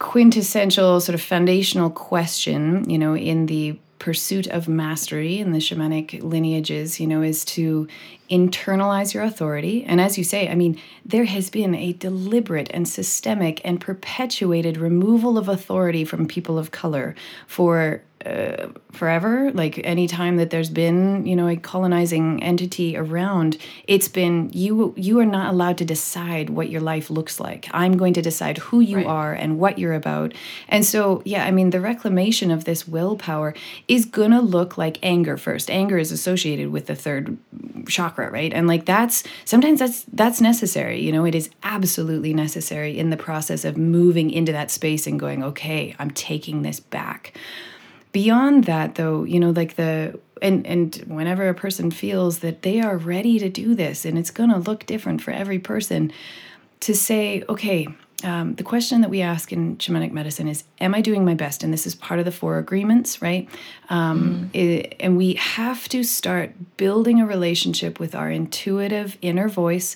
quintessential 0.00 0.98
sort 1.00 1.14
of 1.14 1.20
foundational 1.20 1.90
question, 1.90 2.88
you 2.90 2.98
know, 2.98 3.14
in 3.14 3.46
the 3.46 3.78
pursuit 4.00 4.46
of 4.46 4.66
mastery 4.66 5.38
in 5.38 5.52
the 5.52 5.58
shamanic 5.58 6.22
lineages, 6.22 6.98
you 6.98 7.06
know, 7.06 7.20
is 7.20 7.44
to 7.44 7.86
internalize 8.30 9.12
your 9.12 9.22
authority. 9.22 9.84
And 9.84 10.00
as 10.00 10.16
you 10.16 10.24
say, 10.24 10.48
I 10.48 10.54
mean, 10.54 10.80
there 11.04 11.26
has 11.26 11.50
been 11.50 11.74
a 11.74 11.92
deliberate 11.92 12.70
and 12.72 12.88
systemic 12.88 13.60
and 13.62 13.78
perpetuated 13.78 14.78
removal 14.78 15.36
of 15.36 15.48
authority 15.48 16.04
from 16.06 16.26
people 16.26 16.58
of 16.58 16.70
color 16.70 17.14
for 17.46 18.02
uh, 18.24 18.68
forever. 18.92 19.50
Like 19.52 19.80
any 19.84 20.06
time 20.06 20.36
that 20.36 20.50
there's 20.50 20.68
been 20.68 21.24
you 21.24 21.34
know 21.34 21.48
a 21.48 21.56
colonizing 21.56 22.42
entity 22.42 22.96
around 22.96 23.56
it's 23.86 24.08
been 24.08 24.50
you 24.52 24.92
you 24.96 25.18
are 25.20 25.26
not 25.26 25.52
allowed 25.52 25.78
to 25.78 25.84
decide 25.84 26.50
what 26.50 26.68
your 26.68 26.80
life 26.80 27.08
looks 27.08 27.40
like. 27.40 27.68
I'm 27.72 27.96
going 27.96 28.12
to 28.14 28.22
decide 28.22 28.58
who 28.58 28.80
you 28.80 28.98
right. 28.98 29.06
are 29.06 29.32
and 29.32 29.58
what 29.58 29.78
you're 29.78 29.94
about. 29.94 30.34
And 30.68 30.84
so 30.84 31.22
yeah 31.24 31.44
i 31.44 31.50
mean 31.50 31.70
the 31.70 31.80
reclamation 31.80 32.50
of 32.50 32.64
this 32.64 32.86
willpower 32.86 33.54
is 33.88 34.04
going 34.04 34.32
to 34.32 34.40
look 34.40 34.76
like 34.76 34.98
anger 35.02 35.36
first. 35.36 35.70
Anger 35.70 35.96
is 35.96 36.12
associated 36.12 36.70
with 36.70 36.86
the 36.86 36.96
third 36.96 37.38
chakra 37.88 38.30
right? 38.30 38.52
And 38.52 38.66
like 38.66 38.84
that's 38.84 39.24
sometimes 39.44 39.78
that's 39.78 40.04
that's 40.12 40.40
necessary 40.40 41.00
you 41.00 41.12
know? 41.12 41.24
It 41.24 41.34
is 41.34 41.50
absolutely 41.62 42.34
necessary 42.34 42.98
in 42.98 43.10
the 43.10 43.16
process 43.16 43.64
of 43.64 43.76
moving 43.76 44.30
into 44.30 44.52
that 44.52 44.70
space 44.70 45.06
and 45.06 45.18
going 45.20 45.44
okay 45.44 45.94
i'm 45.98 46.10
taking 46.10 46.62
this 46.62 46.80
back 46.80 47.32
beyond 48.12 48.64
that 48.64 48.96
though 48.96 49.24
you 49.24 49.38
know 49.38 49.50
like 49.50 49.76
the 49.76 50.18
and 50.42 50.66
and 50.66 50.96
whenever 51.06 51.48
a 51.48 51.54
person 51.54 51.90
feels 51.90 52.40
that 52.40 52.62
they 52.62 52.80
are 52.80 52.96
ready 52.96 53.38
to 53.38 53.48
do 53.48 53.74
this 53.74 54.04
and 54.04 54.18
it's 54.18 54.30
going 54.30 54.50
to 54.50 54.58
look 54.58 54.86
different 54.86 55.22
for 55.22 55.30
every 55.30 55.58
person 55.58 56.12
to 56.80 56.94
say 56.94 57.42
okay 57.48 57.86
um, 58.22 58.54
the 58.56 58.62
question 58.62 59.00
that 59.00 59.08
we 59.08 59.22
ask 59.22 59.50
in 59.50 59.76
shamanic 59.76 60.12
medicine 60.12 60.48
is 60.48 60.64
am 60.80 60.94
i 60.94 61.00
doing 61.00 61.24
my 61.24 61.34
best 61.34 61.62
and 61.62 61.72
this 61.72 61.86
is 61.86 61.94
part 61.94 62.18
of 62.18 62.26
the 62.26 62.32
four 62.32 62.58
agreements 62.58 63.22
right 63.22 63.48
um, 63.88 64.50
mm. 64.52 64.56
it, 64.56 64.96
and 65.00 65.16
we 65.16 65.34
have 65.34 65.88
to 65.88 66.02
start 66.02 66.52
building 66.76 67.20
a 67.20 67.26
relationship 67.26 68.00
with 68.00 68.14
our 68.14 68.30
intuitive 68.30 69.16
inner 69.22 69.48
voice 69.48 69.94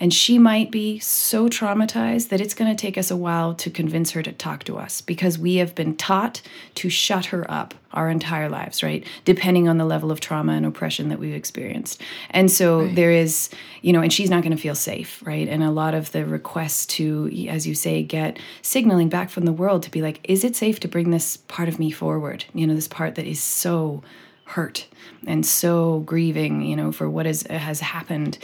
and 0.00 0.12
she 0.12 0.38
might 0.38 0.70
be 0.70 0.98
so 0.98 1.48
traumatized 1.48 2.28
that 2.28 2.40
it's 2.40 2.54
going 2.54 2.74
to 2.74 2.80
take 2.80 2.98
us 2.98 3.10
a 3.10 3.16
while 3.16 3.54
to 3.54 3.70
convince 3.70 4.10
her 4.12 4.22
to 4.22 4.32
talk 4.32 4.64
to 4.64 4.78
us 4.78 5.00
because 5.00 5.38
we 5.38 5.56
have 5.56 5.74
been 5.74 5.96
taught 5.96 6.42
to 6.76 6.88
shut 6.88 7.26
her 7.26 7.50
up 7.50 7.74
our 7.92 8.10
entire 8.10 8.48
lives, 8.48 8.82
right? 8.82 9.06
Depending 9.24 9.68
on 9.68 9.78
the 9.78 9.84
level 9.84 10.10
of 10.10 10.20
trauma 10.20 10.52
and 10.52 10.66
oppression 10.66 11.08
that 11.08 11.18
we've 11.18 11.34
experienced. 11.34 12.00
And 12.30 12.50
so 12.50 12.82
right. 12.82 12.94
there 12.94 13.10
is, 13.10 13.48
you 13.80 13.92
know, 13.92 14.02
and 14.02 14.12
she's 14.12 14.28
not 14.28 14.42
going 14.42 14.54
to 14.54 14.60
feel 14.60 14.74
safe, 14.74 15.22
right? 15.26 15.48
And 15.48 15.62
a 15.62 15.70
lot 15.70 15.94
of 15.94 16.12
the 16.12 16.26
requests 16.26 16.86
to, 16.86 17.30
as 17.48 17.66
you 17.66 17.74
say, 17.74 18.02
get 18.02 18.38
signaling 18.60 19.08
back 19.08 19.30
from 19.30 19.46
the 19.46 19.52
world 19.52 19.82
to 19.84 19.90
be 19.90 20.02
like, 20.02 20.20
is 20.24 20.44
it 20.44 20.54
safe 20.56 20.78
to 20.80 20.88
bring 20.88 21.10
this 21.10 21.38
part 21.38 21.68
of 21.68 21.78
me 21.78 21.90
forward? 21.90 22.44
You 22.52 22.66
know, 22.66 22.74
this 22.74 22.88
part 22.88 23.14
that 23.14 23.26
is 23.26 23.42
so 23.42 24.02
hurt 24.44 24.86
and 25.26 25.44
so 25.44 26.00
grieving, 26.00 26.62
you 26.62 26.76
know, 26.76 26.92
for 26.92 27.08
what 27.08 27.26
is, 27.26 27.42
has 27.48 27.80
happened. 27.80 28.38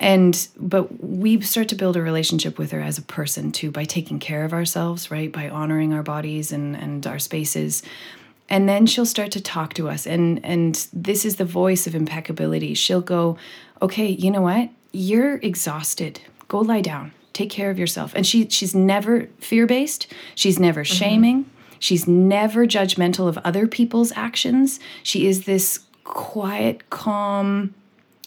And, 0.00 0.48
but 0.58 1.02
we 1.02 1.40
start 1.40 1.68
to 1.68 1.74
build 1.74 1.96
a 1.96 2.02
relationship 2.02 2.58
with 2.58 2.72
her 2.72 2.80
as 2.80 2.98
a 2.98 3.02
person 3.02 3.52
too 3.52 3.70
by 3.70 3.84
taking 3.84 4.18
care 4.18 4.44
of 4.44 4.52
ourselves, 4.52 5.10
right? 5.10 5.32
By 5.32 5.48
honoring 5.48 5.92
our 5.92 6.02
bodies 6.02 6.52
and, 6.52 6.74
and 6.76 7.06
our 7.06 7.18
spaces. 7.18 7.82
And 8.48 8.68
then 8.68 8.86
she'll 8.86 9.06
start 9.06 9.30
to 9.32 9.40
talk 9.40 9.74
to 9.74 9.88
us. 9.88 10.06
And 10.06 10.44
and 10.44 10.86
this 10.92 11.24
is 11.24 11.36
the 11.36 11.44
voice 11.44 11.86
of 11.86 11.94
impeccability. 11.94 12.74
She'll 12.74 13.00
go 13.00 13.38
okay 13.80 14.08
you 14.08 14.30
know 14.30 14.42
what? 14.42 14.70
You're 14.92 15.36
exhausted. 15.36 16.20
Go 16.48 16.60
lie 16.60 16.82
down. 16.82 17.12
Take 17.32 17.50
care 17.50 17.70
of 17.70 17.78
yourself. 17.78 18.12
And 18.14 18.26
she 18.26 18.48
she's 18.48 18.74
never 18.74 19.28
fear-based. 19.38 20.12
She's 20.34 20.58
never 20.58 20.82
mm-hmm. 20.82 20.94
shaming. 20.94 21.50
She's 21.78 22.06
never 22.06 22.66
judgmental 22.66 23.28
of 23.28 23.38
other 23.38 23.66
people's 23.66 24.12
actions. 24.12 24.80
She 25.02 25.26
is 25.26 25.44
this 25.44 25.80
quiet 26.04 26.90
calm 26.90 27.74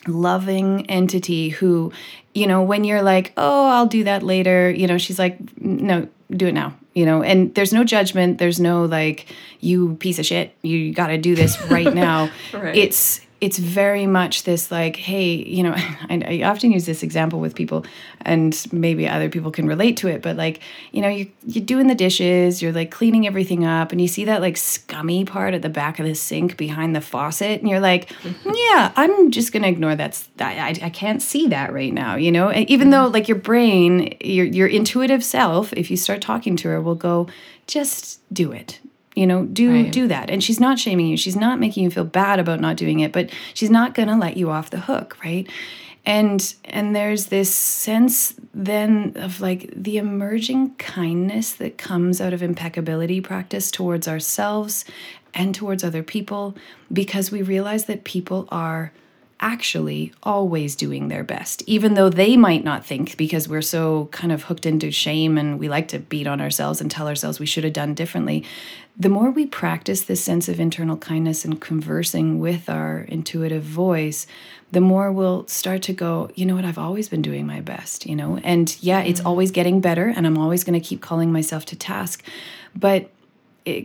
loving 0.08 0.90
entity 0.90 1.50
who 1.50 1.92
you 2.34 2.48
know 2.48 2.62
when 2.62 2.84
you're 2.84 3.02
like 3.02 3.34
oh 3.38 3.68
i'll 3.70 3.86
do 3.86 4.04
that 4.04 4.24
later 4.24 4.70
you 4.70 4.88
know 4.88 4.98
she's 4.98 5.20
like 5.20 5.38
no 5.62 6.08
do 6.32 6.48
it 6.48 6.54
now 6.54 6.76
you 6.94 7.06
know 7.06 7.22
and 7.24 7.54
there's 7.56 7.74
no 7.74 7.84
judgment 7.84 8.38
there's 8.38 8.60
no 8.60 8.86
like 8.86 9.34
you 9.60 9.96
piece 9.96 10.20
of 10.20 10.26
shit 10.26 10.56
you 10.62 10.94
got 10.94 11.08
to 11.08 11.18
do 11.18 11.36
this 11.36 11.60
right 11.64 11.94
now 11.94 12.30
right. 12.54 12.76
it's 12.76 13.22
it's 13.40 13.60
very 13.60 14.08
much 14.08 14.44
this 14.44 14.72
like 14.72 14.96
hey 14.96 15.34
you 15.34 15.64
know 15.64 15.74
I, 15.76 16.24
I, 16.26 16.44
often 16.44 16.72
use 16.72 16.86
this 16.86 17.04
example 17.04 17.40
with 17.40 17.56
people 17.56 17.86
and 18.22 18.66
maybe 18.72 19.08
other 19.08 19.30
people 19.30 19.52
can 19.52 19.68
relate 19.68 19.98
to 19.98 20.08
it 20.08 20.22
but 20.22 20.36
like 20.36 20.62
you 20.92 21.02
know 21.02 21.10
you, 21.10 21.30
you're 21.46 21.64
doing 21.64 21.88
the 21.88 21.96
dishes 21.96 22.62
you're 22.62 22.72
like 22.72 22.92
cleaning 22.92 23.28
everything 23.28 23.66
up 23.66 23.92
and 23.92 24.02
you 24.02 24.08
see 24.08 24.26
that 24.26 24.42
like 24.42 24.58
scummy 24.58 25.26
part 25.26 25.54
at 25.54 25.62
the 25.62 25.70
back 25.70 26.00
of 26.00 26.06
the 26.06 26.16
sink 26.16 26.58
behind 26.58 26.96
the 26.96 27.02
faucet 27.02 27.62
and 27.62 27.70
you're 27.70 27.80
like 27.80 28.12
yeah 28.46 28.92
i'm 28.96 29.32
just 29.32 29.52
gonna 29.52 29.68
ignore 29.68 29.96
that's 29.96 30.28
I, 30.40 30.78
I 30.82 30.90
can't 30.90 31.22
see 31.22 31.48
that 31.48 31.74
right 31.74 31.94
now 31.94 32.16
you 32.16 32.32
know? 32.32 32.50
And 32.50 32.70
even 32.70 32.90
though 32.90 33.08
like 33.08 33.28
your 33.28 33.38
brain 33.38 34.16
your 34.22 34.46
your 34.46 34.68
intuitive 34.68 35.24
self 35.24 35.74
if 35.74 35.92
you 35.92 35.98
start 35.98 36.22
talking 36.22 36.56
to 36.58 36.70
her 36.70 36.82
will 36.82 36.96
go 36.96 37.28
just 37.68 38.22
do 38.34 38.52
it 38.52 38.80
you 39.18 39.26
know 39.28 39.46
do 39.46 39.72
right. 39.72 39.92
do 39.92 40.08
that. 40.08 40.30
And 40.30 40.44
she's 40.44 40.60
not 40.60 40.80
shaming 40.80 41.08
you. 41.08 41.18
She's 41.18 41.36
not 41.36 41.60
making 41.60 41.84
you 41.84 41.92
feel 41.92 42.06
bad 42.06 42.40
about 42.40 42.60
not 42.60 42.78
doing 42.78 43.00
it 43.00 43.12
but 43.12 43.30
she's 43.54 43.70
not 43.70 43.94
going 43.94 44.08
to 44.08 44.16
let 44.16 44.38
you 44.38 44.50
off 44.50 44.70
the 44.70 44.80
hook 44.80 45.18
right? 45.24 45.48
And 46.06 46.56
and 46.64 46.96
there's 46.96 47.28
this 47.28 47.54
sense 47.54 48.36
then 48.54 49.14
of 49.16 49.42
like 49.42 49.72
the 49.76 49.98
emerging 49.98 50.76
kindness 50.76 51.54
that 51.54 51.78
comes 51.78 52.22
out 52.22 52.34
of 52.34 52.42
impeccability 52.42 53.20
practice 53.20 53.72
towards 53.72 54.08
ourselves 54.08 54.86
and 55.34 55.54
towards 55.54 55.84
other 55.84 56.04
people 56.04 56.56
because 56.92 57.32
we 57.32 57.42
realize 57.42 57.86
that 57.86 58.04
people 58.04 58.48
are 58.50 58.92
actually 59.40 60.12
always 60.24 60.76
doing 60.76 61.08
their 61.08 61.24
best, 61.24 61.62
even 61.68 61.94
though 61.94 62.10
they 62.10 62.36
might 62.36 62.64
not 62.64 62.86
think 62.86 63.16
because 63.18 63.48
we're 63.48 63.62
so 63.62 64.10
kind 64.12 64.32
of 64.32 64.44
hooked 64.44 64.66
into 64.66 64.92
shame 64.92 65.38
and 65.38 65.60
we 65.60 65.70
like 65.70 65.88
to 65.90 66.00
beat 66.00 66.28
on 66.28 66.42
ourselves 66.42 66.82
and 66.82 66.90
tell 66.90 67.08
ourselves 67.08 67.40
we 67.40 67.46
should 67.46 67.64
have 67.64 67.74
done 67.74 67.94
differently. 67.94 68.44
The 69.00 69.10
more 69.10 69.30
we 69.30 69.46
practice 69.46 70.02
this 70.02 70.24
sense 70.24 70.50
of 70.50 70.60
internal 70.60 70.98
kindness 70.98 71.46
and 71.46 71.62
conversing 71.62 72.40
with 72.40 72.68
our 72.68 73.02
intuitive 73.02 73.64
voice, 73.64 74.26
the 74.72 74.82
more 74.82 75.12
we'll 75.12 75.46
start 75.48 75.84
to 75.84 75.94
go, 75.94 76.32
you 76.34 76.46
know 76.46 76.56
what, 76.56 76.66
I've 76.66 76.80
always 76.80 77.08
been 77.08 77.22
doing 77.22 77.46
my 77.46 77.62
best, 77.62 78.08
you 78.08 78.16
know? 78.16 78.40
And 78.44 78.76
yeah, 78.82 79.02
it's 79.02 79.20
mm-hmm. 79.20 79.28
always 79.28 79.52
getting 79.52 79.82
better 79.82 80.08
and 80.10 80.26
I'm 80.26 80.38
always 80.38 80.64
going 80.64 80.80
to 80.80 80.86
keep 80.86 81.02
calling 81.02 81.32
myself 81.32 81.66
to 81.68 81.76
task. 81.76 82.24
But 82.76 83.12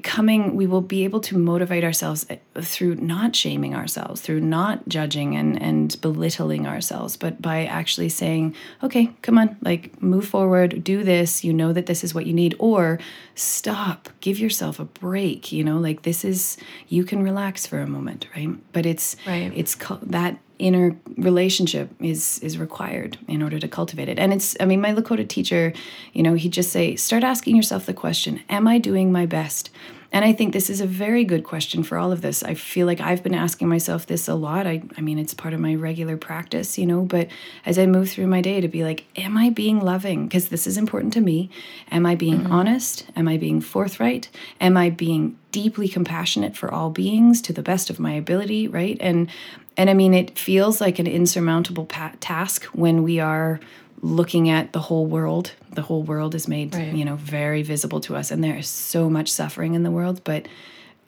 coming, 0.03 0.55
we 0.55 0.67
will 0.67 0.81
be 0.81 1.05
able 1.05 1.21
to 1.21 1.37
motivate 1.37 1.85
ourselves 1.85 2.27
eh, 2.31 2.37
through 2.61 2.97
not 2.97 3.35
shaming 3.35 3.75
ourselves, 3.75 4.21
through 4.21 4.41
not 4.41 4.89
judging 4.89 5.37
and, 5.37 5.61
and 5.61 6.01
belittling 6.01 6.67
ourselves, 6.67 7.17
but 7.17 7.41
by 7.41 7.65
actually 7.65 8.09
saying, 8.09 8.55
okay, 8.83 9.13
come 9.23 9.39
on, 9.39 9.57
like 9.63 10.01
move 10.03 10.27
forward, 10.27 10.85
do 10.85 11.03
this. 11.03 11.45
You 11.45 11.53
know 11.53 11.73
that 11.73 11.87
this 11.87 12.05
is 12.05 12.15
what 12.15 12.27
you 12.27 12.33
need, 12.33 12.55
or 12.59 12.99
stop, 13.35 14.09
give 14.21 14.39
yourself 14.39 14.79
a 14.79 14.85
break. 14.85 15.53
You 15.53 15.65
know, 15.65 15.79
like 15.79 16.03
this 16.03 16.25
is, 16.25 16.57
you 16.89 17.05
can 17.05 17.23
relax 17.23 17.67
for 17.67 17.81
a 17.81 17.87
moment, 17.87 18.29
right? 18.37 18.51
But 18.73 18.87
it's, 18.87 19.17
right. 19.27 19.53
it's 19.55 19.77
that 20.03 20.39
inner 20.63 20.97
relationship 21.17 21.91
is 22.01 22.39
is 22.39 22.57
required 22.57 23.19
in 23.29 23.43
order 23.43 23.59
to 23.59 23.69
cultivate 23.69 24.09
it. 24.09 24.19
And 24.19 24.33
it's 24.33 24.57
i 24.61 24.65
mean 24.65 24.81
my 24.81 24.93
lakota 24.93 25.29
teacher 25.29 25.73
you 26.13 26.23
know 26.23 26.35
he'd 26.35 26.53
just 26.53 26.71
say 26.71 26.97
start 26.97 27.25
asking 27.25 27.57
yourself 27.57 27.87
the 27.87 27.95
question 27.95 28.41
am 28.49 28.69
i 28.69 28.79
doing 28.79 29.11
my 29.13 29.27
best 29.27 29.71
and 30.13 30.25
i 30.25 30.33
think 30.33 30.53
this 30.53 30.71
is 30.71 30.81
a 30.81 30.87
very 30.87 31.25
good 31.25 31.45
question 31.45 31.83
for 31.83 31.99
all 31.99 32.13
of 32.13 32.21
this. 32.21 32.43
I 32.43 32.55
feel 32.55 32.87
like 32.87 33.01
i've 33.01 33.23
been 33.23 33.35
asking 33.35 33.69
myself 33.69 34.07
this 34.07 34.29
a 34.29 34.35
lot. 34.35 34.67
I, 34.67 34.83
I 34.97 35.01
mean 35.01 35.19
it's 35.19 35.35
part 35.35 35.55
of 35.55 35.61
my 35.61 35.75
regular 35.75 36.17
practice 36.17 36.79
you 36.79 36.87
know 36.87 37.03
but 37.03 37.29
as 37.67 37.79
i 37.79 37.87
move 37.87 38.11
through 38.11 38.27
my 38.27 38.41
day 38.41 38.61
to 38.61 38.69
be 38.69 38.85
like 38.85 39.05
am 39.17 39.37
i 39.37 39.51
being 39.51 39.81
loving? 39.81 40.29
Because 40.29 40.49
this 40.49 40.67
is 40.67 40.77
important 40.77 41.13
to 41.15 41.21
me. 41.21 41.51
Am 41.91 42.07
i 42.07 42.15
being 42.15 42.41
mm-hmm. 42.41 42.53
honest? 42.53 43.07
Am 43.17 43.29
i 43.29 43.37
being 43.37 43.61
forthright? 43.61 44.29
Am 44.61 44.77
i 44.77 44.91
being 44.91 45.39
deeply 45.51 45.89
compassionate 45.89 46.57
for 46.57 46.73
all 46.73 46.89
beings 46.89 47.43
to 47.43 47.53
the 47.53 47.63
best 47.63 47.91
of 47.91 48.01
my 48.01 48.13
ability 48.13 48.69
right? 48.69 48.97
And 49.01 49.29
and 49.77 49.89
I 49.89 49.95
mean, 49.95 50.13
it 50.15 50.39
feels 50.39 50.81
like 50.81 50.99
an 50.99 51.07
insurmountable 51.07 51.87
pa- 51.87 52.13
task 52.21 52.65
when 52.67 53.03
we 53.03 53.21
are 53.21 53.59
looking 54.03 54.51
at 54.51 54.73
the 54.73 54.81
whole 54.81 55.07
world. 55.07 55.53
The 55.71 55.83
whole 55.83 56.03
world 56.03 56.35
is 56.35 56.49
made, 56.49 56.75
right. 56.75 56.93
you 56.93 57.05
know, 57.05 57.17
very 57.17 57.63
visible 57.63 58.01
to 58.01 58.17
us, 58.17 58.31
and 58.31 58.45
there 58.45 58.57
is 58.57 58.69
so 58.69 59.09
much 59.09 59.31
suffering 59.31 59.75
in 59.75 59.85
the 59.85 59.91
world. 59.91 60.23
But 60.25 60.49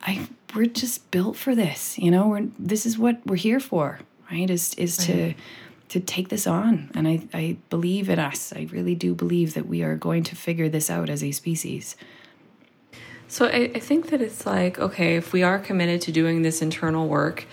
I, 0.00 0.28
we're 0.54 0.66
just 0.66 1.10
built 1.10 1.36
for 1.36 1.54
this. 1.54 1.98
You 1.98 2.10
know, 2.10 2.28
we're 2.28 2.48
this 2.58 2.86
is 2.86 2.96
what 2.96 3.18
we're 3.26 3.36
here 3.36 3.60
for, 3.60 3.98
right? 4.30 4.48
Is 4.48 4.74
is 4.74 4.98
right. 5.00 5.06
to 5.06 5.34
to 5.90 6.00
take 6.00 6.28
this 6.28 6.46
on, 6.46 6.90
and 6.94 7.06
I 7.06 7.22
I 7.34 7.56
believe 7.68 8.08
in 8.08 8.18
us. 8.18 8.52
I 8.54 8.68
really 8.70 8.94
do 8.94 9.14
believe 9.14 9.54
that 9.54 9.66
we 9.66 9.82
are 9.82 9.96
going 9.96 10.22
to 10.24 10.36
figure 10.36 10.68
this 10.68 10.88
out 10.88 11.10
as 11.10 11.22
a 11.22 11.32
species. 11.32 11.96
So 13.26 13.46
I, 13.46 13.72
I 13.74 13.80
think 13.80 14.10
that 14.10 14.22
it's 14.22 14.46
like 14.46 14.78
okay, 14.78 15.16
if 15.16 15.32
we 15.32 15.42
are 15.42 15.58
committed 15.58 16.00
to 16.02 16.12
doing 16.12 16.42
this 16.42 16.62
internal 16.62 17.08
work 17.08 17.46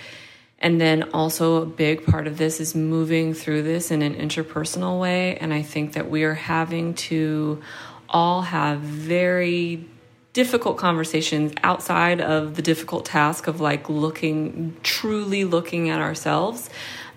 and 0.61 0.79
then 0.79 1.09
also, 1.11 1.63
a 1.63 1.65
big 1.65 2.05
part 2.05 2.27
of 2.27 2.37
this 2.37 2.59
is 2.59 2.75
moving 2.75 3.33
through 3.33 3.63
this 3.63 3.89
in 3.89 4.03
an 4.03 4.13
interpersonal 4.13 4.99
way. 4.99 5.35
And 5.37 5.51
I 5.51 5.63
think 5.63 5.93
that 5.93 6.07
we 6.07 6.23
are 6.23 6.35
having 6.35 6.93
to 7.09 7.63
all 8.07 8.43
have 8.43 8.79
very 8.79 9.83
difficult 10.33 10.77
conversations 10.77 11.51
outside 11.63 12.21
of 12.21 12.55
the 12.55 12.61
difficult 12.61 13.05
task 13.05 13.47
of 13.47 13.59
like 13.59 13.89
looking, 13.89 14.77
truly 14.83 15.45
looking 15.45 15.89
at 15.89 15.99
ourselves. 15.99 16.69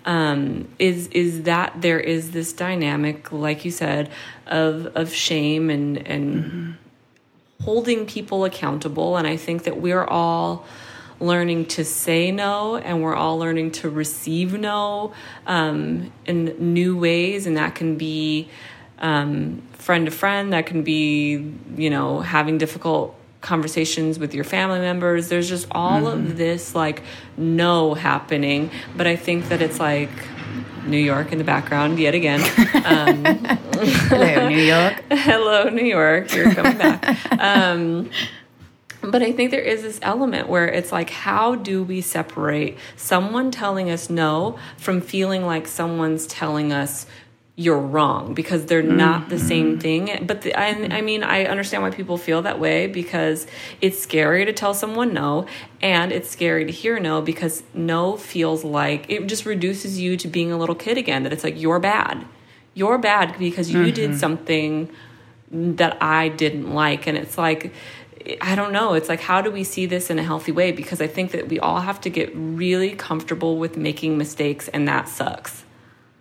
Um, 0.05 0.67
is 0.77 1.07
is 1.07 1.43
that 1.43 1.81
there 1.81 1.99
is 1.99 2.31
this 2.31 2.51
dynamic, 2.51 3.31
like 3.31 3.63
you 3.63 3.71
said, 3.71 4.11
of 4.47 4.87
of 4.95 5.13
shame 5.13 5.69
and 5.69 5.97
and 6.07 6.43
mm-hmm. 6.43 7.63
holding 7.63 8.07
people 8.07 8.43
accountable. 8.43 9.17
And 9.17 9.27
I 9.27 9.37
think 9.37 9.63
that 9.63 9.77
we're 9.81 10.03
all 10.03 10.65
learning 11.19 11.65
to 11.65 11.85
say 11.85 12.31
no 12.31 12.75
and 12.75 13.01
we're 13.01 13.15
all 13.15 13.37
learning 13.37 13.71
to 13.71 13.89
receive 13.89 14.57
no 14.57 15.13
um, 15.47 16.11
in 16.25 16.55
new 16.73 16.97
ways 16.97 17.47
and 17.47 17.57
that 17.57 17.75
can 17.75 17.97
be 17.97 18.49
um, 18.99 19.61
friend 19.73 20.05
to 20.05 20.11
friend 20.11 20.53
that 20.53 20.65
can 20.65 20.83
be 20.83 21.53
you 21.75 21.89
know 21.89 22.19
having 22.19 22.57
difficult 22.57 23.15
conversations 23.41 24.17
with 24.17 24.33
your 24.33 24.43
family 24.43 24.79
members 24.79 25.29
there's 25.29 25.47
just 25.47 25.67
all 25.71 26.01
mm-hmm. 26.01 26.27
of 26.27 26.37
this 26.37 26.73
like 26.73 27.03
no 27.37 27.93
happening 27.93 28.71
but 28.97 29.05
i 29.05 29.15
think 29.15 29.49
that 29.49 29.61
it's 29.61 29.79
like 29.79 30.09
New 30.85 30.97
York 30.99 31.31
in 31.31 31.37
the 31.37 31.43
background 31.43 31.99
yet 31.99 32.13
again. 32.13 32.41
Um, 32.85 33.23
Hello, 33.25 34.49
New 34.49 34.61
York. 34.61 35.03
Hello, 35.11 35.69
New 35.69 35.85
York. 35.85 36.33
You're 36.33 36.53
coming 36.53 36.77
back. 36.77 37.17
Um, 37.35 38.09
but 39.11 39.21
I 39.21 39.31
think 39.31 39.51
there 39.51 39.61
is 39.61 39.81
this 39.81 39.99
element 40.01 40.49
where 40.49 40.67
it's 40.67 40.91
like, 40.91 41.09
how 41.09 41.55
do 41.55 41.83
we 41.83 42.01
separate 42.01 42.77
someone 42.95 43.51
telling 43.51 43.89
us 43.89 44.09
no 44.09 44.57
from 44.77 45.01
feeling 45.01 45.45
like 45.45 45.67
someone's 45.67 46.27
telling 46.27 46.71
us 46.71 47.05
you're 47.57 47.79
wrong 47.79 48.33
because 48.33 48.65
they're 48.65 48.83
not 48.83 49.29
the 49.29 49.39
same 49.39 49.71
mm-hmm. 49.71 49.79
thing. 49.79 50.25
But 50.25 50.41
the, 50.41 50.53
I, 50.59 50.97
I, 50.97 51.01
mean, 51.01 51.23
I 51.23 51.45
understand 51.45 51.83
why 51.83 51.89
people 51.89 52.17
feel 52.17 52.41
that 52.41 52.59
way 52.59 52.87
because 52.87 53.47
it's 53.79 54.01
scary 54.01 54.43
to 54.43 54.51
tell 54.51 54.73
someone 54.73 55.13
no, 55.13 55.45
and 55.81 56.11
it's 56.11 56.29
scary 56.29 56.65
to 56.65 56.71
hear 56.71 56.99
no 56.99 57.21
because 57.21 57.63
no 57.73 58.17
feels 58.17 58.65
like 58.65 59.09
it 59.09 59.25
just 59.27 59.45
reduces 59.45 59.99
you 59.99 60.17
to 60.17 60.27
being 60.27 60.51
a 60.51 60.57
little 60.57 60.75
kid 60.75 60.97
again. 60.97 61.23
That 61.23 61.31
it's 61.31 61.45
like 61.45 61.59
you're 61.59 61.79
bad, 61.79 62.25
you're 62.73 62.97
bad 62.97 63.39
because 63.39 63.71
you 63.71 63.83
mm-hmm. 63.83 63.95
did 63.95 64.19
something 64.19 64.91
that 65.49 65.97
I 66.01 66.27
didn't 66.27 66.73
like, 66.73 67.07
and 67.07 67.17
it's 67.17 67.37
like 67.37 67.73
I 68.41 68.55
don't 68.55 68.71
know. 68.71 68.93
It's 68.93 69.09
like, 69.09 69.21
how 69.21 69.41
do 69.41 69.51
we 69.51 69.63
see 69.63 69.85
this 69.85 70.09
in 70.09 70.19
a 70.19 70.23
healthy 70.23 70.51
way? 70.51 70.71
Because 70.71 71.01
I 71.01 71.07
think 71.07 71.31
that 71.31 71.47
we 71.47 71.59
all 71.59 71.81
have 71.81 72.01
to 72.01 72.09
get 72.09 72.31
really 72.35 72.91
comfortable 72.95 73.57
with 73.57 73.77
making 73.77 74.17
mistakes, 74.17 74.67
and 74.69 74.87
that 74.87 75.07
sucks. 75.09 75.63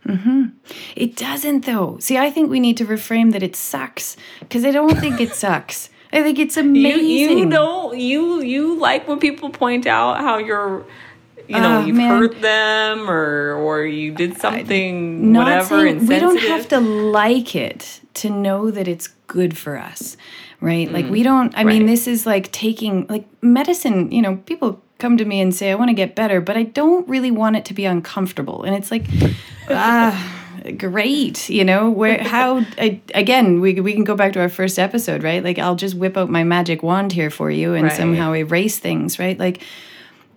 Mm-hmm. 0.07 0.49
It 0.97 1.17
doesn't, 1.17 1.65
though. 1.65 1.97
See, 1.99 2.19
I 2.19 2.31
think 2.31 2.51
we 2.51 2.61
need 2.61 2.77
to 2.77 2.85
reframe 2.85 3.33
that 3.33 3.43
it 3.43 3.57
sucks 3.57 4.17
because 4.41 4.65
I 4.65 4.71
don't 4.71 4.99
think 4.99 5.21
it 5.21 5.33
sucks. 5.35 5.89
I 6.13 6.23
think 6.23 6.39
it's 6.39 6.57
amazing. 6.57 7.07
You, 7.09 7.39
you 7.39 7.51
don't. 7.51 7.99
You 7.99 8.41
you 8.43 8.79
like 8.79 9.09
when 9.09 9.19
people 9.19 9.51
point 9.51 9.87
out 9.87 10.19
how 10.19 10.39
you're 10.39 10.85
you 11.49 11.61
know 11.61 11.79
Ah, 11.81 11.85
you've 11.85 11.97
man. 11.97 12.09
hurt 12.11 12.41
them 12.41 13.11
or 13.11 13.55
or 13.55 13.85
you 13.85 14.13
did 14.13 14.37
something 14.39 15.33
not 15.33 15.45
whatever 15.45 15.81
saying 15.81 16.07
we 16.07 16.19
don't 16.19 16.41
have 16.41 16.69
to 16.69 16.81
like 16.81 17.55
it 17.55 18.01
to 18.15 18.31
know 18.31 18.71
that 18.71 18.89
it's 18.89 19.09
good 19.35 19.53
for 19.63 19.75
us 19.77 20.17
right? 20.61 20.89
Like 20.97 21.07
we 21.17 21.23
don't 21.29 21.53
i 21.59 21.65
mean 21.65 21.85
this 21.87 22.07
is 22.15 22.21
like 22.25 22.47
taking 22.53 22.95
like 23.15 23.27
medicine 23.43 23.99
you 24.17 24.23
know 24.25 24.37
people 24.51 24.81
come 25.03 25.17
to 25.19 25.25
me 25.33 25.41
and 25.45 25.51
say 25.59 25.67
i 25.73 25.75
want 25.75 25.91
to 25.91 25.99
get 26.03 26.15
better 26.15 26.41
but 26.41 26.57
i 26.57 26.63
don't 26.81 27.07
really 27.15 27.31
want 27.43 27.57
it 27.59 27.65
to 27.71 27.75
be 27.75 27.85
uncomfortable. 27.85 28.59
And 28.67 28.75
it's 28.79 28.91
like 28.95 29.05
ah 29.69 30.15
great 30.79 31.49
you 31.51 31.65
know? 31.65 31.91
Where 31.91 32.23
how 32.23 32.65
I, 32.79 33.01
again 33.15 33.61
we, 33.61 33.81
we 33.81 33.93
can 33.93 34.05
go 34.05 34.15
back 34.17 34.33
to 34.35 34.41
our 34.41 34.49
first 34.61 34.79
episode 34.79 35.23
right? 35.23 35.43
Like 35.49 35.59
i'll 35.59 35.77
just 35.77 35.95
whip 35.97 36.17
out 36.17 36.31
my 36.31 36.45
magic 36.45 36.83
wand 36.83 37.13
here 37.13 37.31
for 37.31 37.51
you 37.51 37.75
and 37.75 37.85
Right. 37.89 37.97
somehow 37.97 38.33
erase 38.35 38.79
things 38.79 39.19
right? 39.19 39.39
Like 39.39 39.63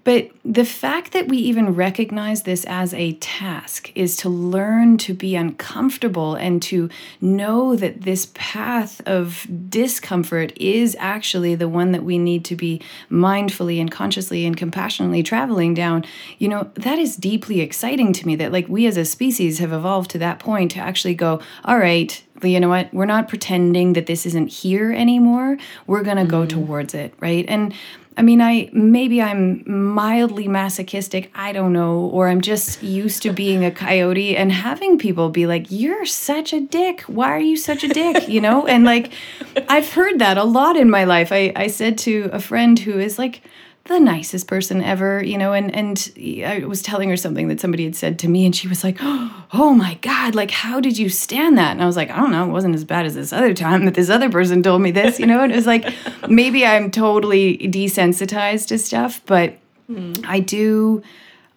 but 0.07 0.31
the 0.45 0.63
fact 0.63 1.11
that 1.11 1.27
we 1.27 1.37
even 1.39 1.75
recognize 1.75 2.43
this 2.43 2.63
as 2.63 2.93
a 2.93 3.11
task 3.15 3.91
is 3.93 4.15
to 4.15 4.29
learn 4.29 4.97
to 4.99 5.13
be 5.13 5.35
uncomfortable 5.35 6.35
and 6.35 6.61
to 6.61 6.89
know 7.19 7.75
that 7.75 8.03
this 8.03 8.31
path 8.33 9.05
of 9.05 9.45
discomfort 9.69 10.53
is 10.55 10.95
actually 10.97 11.55
the 11.55 11.67
one 11.67 11.91
that 11.91 12.05
we 12.05 12.17
need 12.17 12.45
to 12.45 12.55
be 12.55 12.81
mindfully 13.11 13.81
and 13.81 13.91
consciously 13.91 14.45
and 14.45 14.55
compassionately 14.55 15.23
traveling 15.23 15.73
down. 15.73 16.05
You 16.37 16.47
know, 16.47 16.71
that 16.75 16.99
is 16.99 17.17
deeply 17.17 17.59
exciting 17.59 18.13
to 18.13 18.25
me 18.25 18.37
that, 18.37 18.53
like, 18.53 18.69
we 18.69 18.87
as 18.87 18.95
a 18.95 19.03
species 19.03 19.59
have 19.59 19.73
evolved 19.73 20.11
to 20.11 20.19
that 20.19 20.39
point 20.39 20.71
to 20.71 20.79
actually 20.79 21.15
go, 21.15 21.41
all 21.65 21.77
right, 21.77 22.23
you 22.41 22.61
know 22.61 22.69
what? 22.69 22.93
We're 22.93 23.05
not 23.05 23.27
pretending 23.27 23.91
that 23.91 24.05
this 24.05 24.25
isn't 24.25 24.47
here 24.47 24.93
anymore. 24.93 25.57
We're 25.85 26.03
going 26.03 26.15
to 26.15 26.25
go 26.25 26.45
mm-hmm. 26.45 26.65
towards 26.65 26.93
it, 26.93 27.13
right? 27.19 27.43
And 27.49 27.73
I 28.18 28.24
mean, 28.24 28.41
I 28.41 28.70
maybe 28.74 29.22
I'm 29.22 29.63
mildly 29.68 30.47
masochistic, 30.47 31.30
I 31.36 31.51
don't 31.51 31.72
know, 31.72 32.09
or 32.11 32.30
I'm 32.30 32.41
just 32.41 32.82
used 32.82 33.22
to 33.22 33.32
being 33.32 33.63
a 33.63 33.70
coyote 33.70 34.36
and 34.36 34.51
having 34.51 34.97
people 34.97 35.30
be 35.30 35.45
like, 35.45 35.68
"You're 35.70 36.05
such 36.05 36.51
a 36.51 36.59
dick. 36.59 37.01
Why 37.01 37.30
are 37.30 37.39
you 37.39 37.55
such 37.55 37.84
a 37.84 37.88
dick?" 37.88 38.28
You 38.28 38.41
know? 38.41 38.65
And 38.65 38.86
like 38.86 39.13
I've 39.70 39.93
heard 39.93 40.18
that 40.20 40.38
a 40.38 40.43
lot 40.43 40.76
in 40.76 40.89
my 40.89 41.03
life. 41.03 41.32
I 41.32 41.53
I 41.55 41.68
said 41.68 41.97
to 41.99 42.30
a 42.34 42.39
friend 42.39 42.80
who 42.80 42.99
is 42.99 43.20
like 43.20 43.41
the 43.88 43.99
nicest 43.99 44.47
person 44.47 44.81
ever, 44.81 45.23
you 45.23 45.38
know, 45.38 45.53
and 45.53 45.73
and 45.73 46.11
I 46.45 46.65
was 46.65 46.81
telling 46.81 47.09
her 47.09 47.17
something 47.17 47.47
that 47.47 47.59
somebody 47.59 47.83
had 47.85 47.95
said 47.95 48.19
to 48.19 48.27
me 48.27 48.45
and 48.45 48.55
she 48.55 48.67
was 48.67 48.83
like, 48.83 48.97
"Oh 49.01 49.73
my 49.75 49.95
god, 50.01 50.35
like 50.35 50.51
how 50.51 50.79
did 50.79 50.97
you 50.97 51.09
stand 51.09 51.57
that?" 51.57 51.71
And 51.71 51.81
I 51.81 51.85
was 51.85 51.95
like, 51.95 52.09
"I 52.09 52.17
don't 52.17 52.31
know, 52.31 52.45
it 52.45 52.51
wasn't 52.51 52.75
as 52.75 52.83
bad 52.83 53.05
as 53.05 53.15
this 53.15 53.33
other 53.33 53.53
time 53.53 53.85
that 53.85 53.95
this 53.95 54.09
other 54.09 54.29
person 54.29 54.61
told 54.61 54.81
me 54.81 54.91
this, 54.91 55.19
you 55.19 55.25
know?" 55.25 55.41
And 55.41 55.51
it 55.51 55.55
was 55.55 55.67
like 55.67 55.93
maybe 56.29 56.65
I'm 56.65 56.91
totally 56.91 57.57
desensitized 57.57 58.67
to 58.67 58.77
stuff, 58.77 59.21
but 59.25 59.57
hmm. 59.88 60.13
I 60.25 60.39
do 60.39 61.03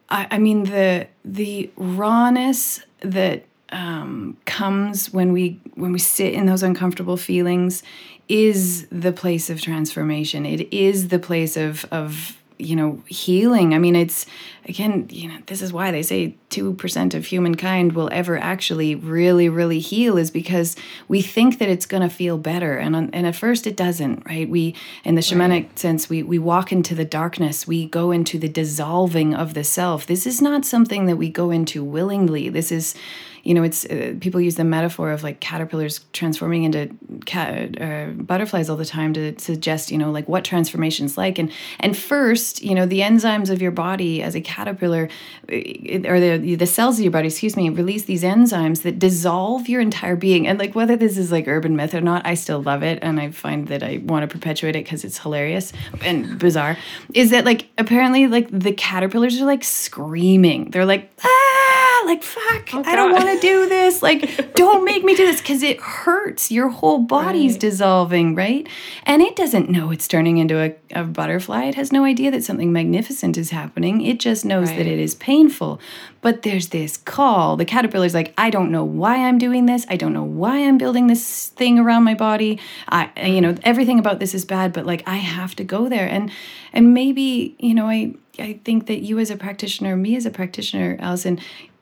I, 0.09 0.27
I 0.33 0.39
mean 0.39 0.65
the 0.65 1.07
the 1.25 1.71
rawness 1.77 2.81
that 3.01 3.45
um, 3.73 4.37
comes 4.47 5.13
when 5.13 5.33
we 5.33 5.61
when 5.75 5.93
we 5.93 5.99
sit 5.99 6.35
in 6.35 6.47
those 6.47 6.63
uncomfortable 6.63 7.17
feelings 7.17 7.83
is 8.29 8.87
the 8.93 9.13
place 9.13 9.51
of 9.51 9.61
transformation. 9.61 10.47
It 10.47 10.73
is 10.73 11.09
the 11.09 11.19
place 11.19 11.57
of 11.57 11.85
of 11.91 12.37
you 12.59 12.77
know 12.77 13.03
healing. 13.07 13.75
I 13.75 13.79
mean, 13.79 13.97
it's 13.97 14.27
again, 14.67 15.09
you 15.11 15.29
know, 15.29 15.39
this 15.47 15.63
is 15.63 15.73
why 15.73 15.91
they 15.91 16.03
say 16.03 16.37
two 16.49 16.75
percent 16.75 17.15
of 17.15 17.27
humankind 17.27 17.93
will 17.93 18.09
ever 18.13 18.39
actually 18.39 18.95
really 18.95 19.49
really 19.49 19.79
heal 19.79 20.17
is 20.19 20.31
because 20.31 20.77
we 21.09 21.23
think 21.23 21.59
that 21.59 21.69
it's 21.69 21.87
going 21.87 22.03
to 22.03 22.15
feel 22.15 22.39
better, 22.39 22.77
and 22.77 22.95
on, 22.95 23.11
and 23.13 23.27
at 23.27 23.35
first 23.35 23.67
it 23.67 23.77
doesn't. 23.77 24.25
Right? 24.27 24.49
We 24.49 24.75
in 25.05 25.15
the 25.15 25.23
shamanic 25.23 25.79
sense, 25.79 26.09
we 26.09 26.23
we 26.23 26.39
walk 26.39 26.71
into 26.71 26.95
the 26.95 27.05
darkness. 27.05 27.67
We 27.67 27.87
go 27.87 28.11
into 28.11 28.39
the 28.39 28.49
dissolving 28.49 29.35
of 29.35 29.55
the 29.55 29.65
self. 29.65 30.07
This 30.07 30.27
is 30.27 30.43
not 30.43 30.65
something 30.65 31.07
that 31.07 31.17
we 31.17 31.31
go 31.31 31.51
into 31.51 31.83
willingly. 31.83 32.49
This 32.49 32.71
is 32.71 32.95
you 33.43 33.55
know, 33.55 33.63
it's 33.63 33.85
uh, 33.87 34.15
people 34.21 34.41
use 34.41 34.57
the 34.57 34.65
metaphor 34.65 35.11
of 35.11 35.23
like 35.23 35.41
caterpillars 35.41 36.01
transforming 36.13 36.65
into 36.65 36.91
cat, 37.27 37.81
uh, 37.81 38.07
butterflies 38.07 38.69
all 38.69 38.77
the 38.77 38.85
time 38.85 39.13
to 39.15 39.39
suggest, 39.39 39.91
you 39.91 39.99
know, 39.99 40.11
like 40.11 40.29
what 40.29 40.45
transformation's 40.45 41.17
like. 41.17 41.39
And 41.39 41.51
and 41.81 41.97
first, 41.97 42.63
you 42.63 42.75
know, 42.75 42.87
the 42.87 43.01
enzymes 43.01 43.51
of 43.51 43.63
your 43.63 43.71
body 43.71 44.23
as 44.23 44.35
a 44.35 44.41
caterpillar, 44.41 45.09
uh, 45.51 45.55
or 45.55 46.21
the 46.21 46.57
the 46.57 46.67
cells 46.67 46.99
of 46.99 47.05
your 47.05 47.13
body, 47.13 47.29
excuse 47.29 47.57
me, 47.57 47.69
release 47.71 48.05
these 48.05 48.23
enzymes 48.23 48.83
that 48.83 48.99
dissolve 48.99 49.69
your 49.69 49.81
entire 49.81 50.17
being. 50.17 50.47
And 50.47 50.59
like 50.59 50.75
whether 50.75 50.97
this 50.97 51.17
is 51.17 51.33
like 51.33 51.49
urban 51.49 51.77
myth 51.77 51.95
or 51.95 52.01
not, 52.01 52.27
I 52.27 52.35
still 52.35 52.63
love 52.63 52.83
it, 52.83 52.99
and 53.03 53.21
I 53.21 53.31
find 53.31 53.69
that 53.69 53.83
I 53.83 54.03
want 54.05 54.29
to 54.29 54.33
perpetuate 54.33 54.77
it 54.77 54.85
because 54.85 55.05
it's 55.05 55.19
hilarious 55.19 55.73
and 56.03 56.39
bizarre. 56.39 56.77
Is 57.15 57.31
that 57.31 57.45
like 57.45 57.69
apparently 57.79 58.27
like 58.27 58.49
the 58.51 58.73
caterpillars 58.73 59.41
are 59.41 59.47
like 59.47 59.65
screaming? 59.65 60.71
They're 60.71 60.87
like 60.87 61.11
ah, 61.25 61.90
like 62.07 62.23
fuck, 62.23 62.71
oh, 62.75 62.83
I 62.85 62.97
don't 62.97 63.13
want 63.13 63.29
to 63.29 63.41
do 63.41 63.69
this. 63.69 64.03
Like, 64.03 64.55
don't 64.55 64.85
make 64.85 65.05
me 65.05 65.15
do 65.15 65.27
this 65.27 65.41
because 65.41 65.63
it 65.63 65.81
hurts. 65.81 66.51
Your 66.51 66.69
whole 66.69 66.99
body's 66.99 67.53
Right. 67.53 67.61
dissolving, 67.61 68.35
right? 68.35 68.67
And 69.05 69.23
it 69.23 69.37
doesn't 69.37 69.69
know 69.71 69.91
it's 69.91 70.07
turning 70.09 70.39
into 70.39 70.59
a, 70.59 70.75
a 71.01 71.05
butterfly. 71.05 71.65
It 71.65 71.75
has 71.75 71.93
no 71.93 72.05
idea 72.05 72.31
that 72.31 72.45
something 72.45 72.73
magnificent 72.73 73.37
is 73.39 73.51
happening. 73.51 74.01
It 74.03 74.21
just 74.21 74.45
knows 74.45 74.69
that 74.69 74.87
it 74.87 74.99
is 74.99 75.15
painful. 75.15 75.81
But 76.23 76.43
there's 76.43 76.69
this 76.69 76.97
call. 76.97 77.57
The 77.57 77.65
caterpillar's 77.65 78.13
like, 78.15 78.35
I 78.37 78.51
don't 78.51 78.71
know 78.71 78.85
why 78.85 79.27
I'm 79.27 79.39
doing 79.39 79.67
this. 79.67 79.87
I 79.89 79.97
don't 79.97 80.13
know 80.13 80.23
why 80.25 80.59
I'm 80.59 80.77
building 80.77 81.07
this 81.07 81.49
thing 81.49 81.79
around 81.79 82.05
my 82.05 82.15
body. 82.15 82.59
I, 82.89 83.11
you 83.27 83.41
know, 83.41 83.55
everything 83.63 83.99
about 83.99 84.19
this 84.19 84.35
is 84.35 84.45
bad, 84.45 84.73
but 84.73 84.85
like, 84.85 85.03
I 85.07 85.17
have 85.17 85.55
to 85.57 85.65
go 85.65 85.89
there. 85.89 86.07
And, 86.07 86.31
and 86.73 86.93
maybe, 86.93 87.57
you 87.59 87.75
know, 87.75 87.89
I, 87.89 88.15
I 88.39 88.61
think 88.65 88.87
that 88.87 89.01
you 89.01 89.19
as 89.19 89.31
a 89.31 89.37
practitioner, 89.37 89.97
me 89.97 90.15
as 90.15 90.27
a 90.27 90.31
practitioner, 90.31 90.97
Allison, 91.01 91.41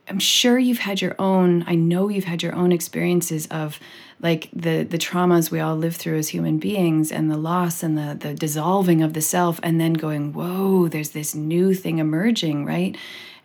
I'm 0.08 0.18
sure 0.18 0.58
you've 0.58 0.78
had 0.78 1.00
your 1.00 1.14
own, 1.18 1.64
I 1.66 1.74
know 1.74 2.08
you've 2.08 2.24
had 2.24 2.42
your 2.42 2.54
own 2.54 2.72
experiences 2.72 3.46
of 3.50 3.78
like 4.20 4.48
the 4.52 4.82
the 4.82 4.98
traumas 4.98 5.50
we 5.50 5.60
all 5.60 5.76
live 5.76 5.94
through 5.94 6.18
as 6.18 6.28
human 6.28 6.58
beings 6.58 7.12
and 7.12 7.30
the 7.30 7.36
loss 7.36 7.82
and 7.82 7.96
the 7.96 8.16
the 8.18 8.34
dissolving 8.34 9.02
of 9.02 9.12
the 9.12 9.20
self 9.20 9.60
and 9.62 9.80
then 9.80 9.92
going, 9.92 10.32
whoa, 10.32 10.88
there's 10.88 11.10
this 11.10 11.34
new 11.34 11.74
thing 11.74 11.98
emerging, 11.98 12.64
right? 12.64 12.96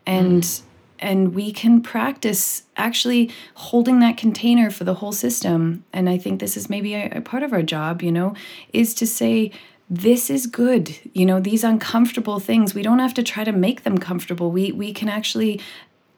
And 0.05 0.41
mm. 0.41 0.61
and 0.99 1.35
we 1.35 1.51
can 1.51 1.81
practice 1.81 2.63
actually 2.75 3.29
holding 3.55 3.99
that 3.99 4.17
container 4.17 4.71
for 4.71 4.83
the 4.83 4.95
whole 4.95 5.11
system. 5.11 5.83
And 5.93 6.09
I 6.09 6.17
think 6.17 6.39
this 6.39 6.57
is 6.57 6.69
maybe 6.69 6.95
a, 6.95 7.17
a 7.17 7.21
part 7.21 7.43
of 7.43 7.53
our 7.53 7.63
job, 7.63 8.01
you 8.01 8.11
know, 8.11 8.35
is 8.71 8.93
to 8.95 9.05
say, 9.05 9.51
this 9.89 10.29
is 10.29 10.47
good. 10.47 10.97
You 11.13 11.25
know, 11.25 11.39
these 11.39 11.63
uncomfortable 11.63 12.39
things, 12.39 12.73
we 12.73 12.81
don't 12.81 12.99
have 12.99 13.13
to 13.13 13.23
try 13.23 13.43
to 13.43 13.51
make 13.51 13.83
them 13.83 13.99
comfortable. 13.99 14.49
We 14.49 14.71
we 14.71 14.91
can 14.91 15.07
actually 15.07 15.61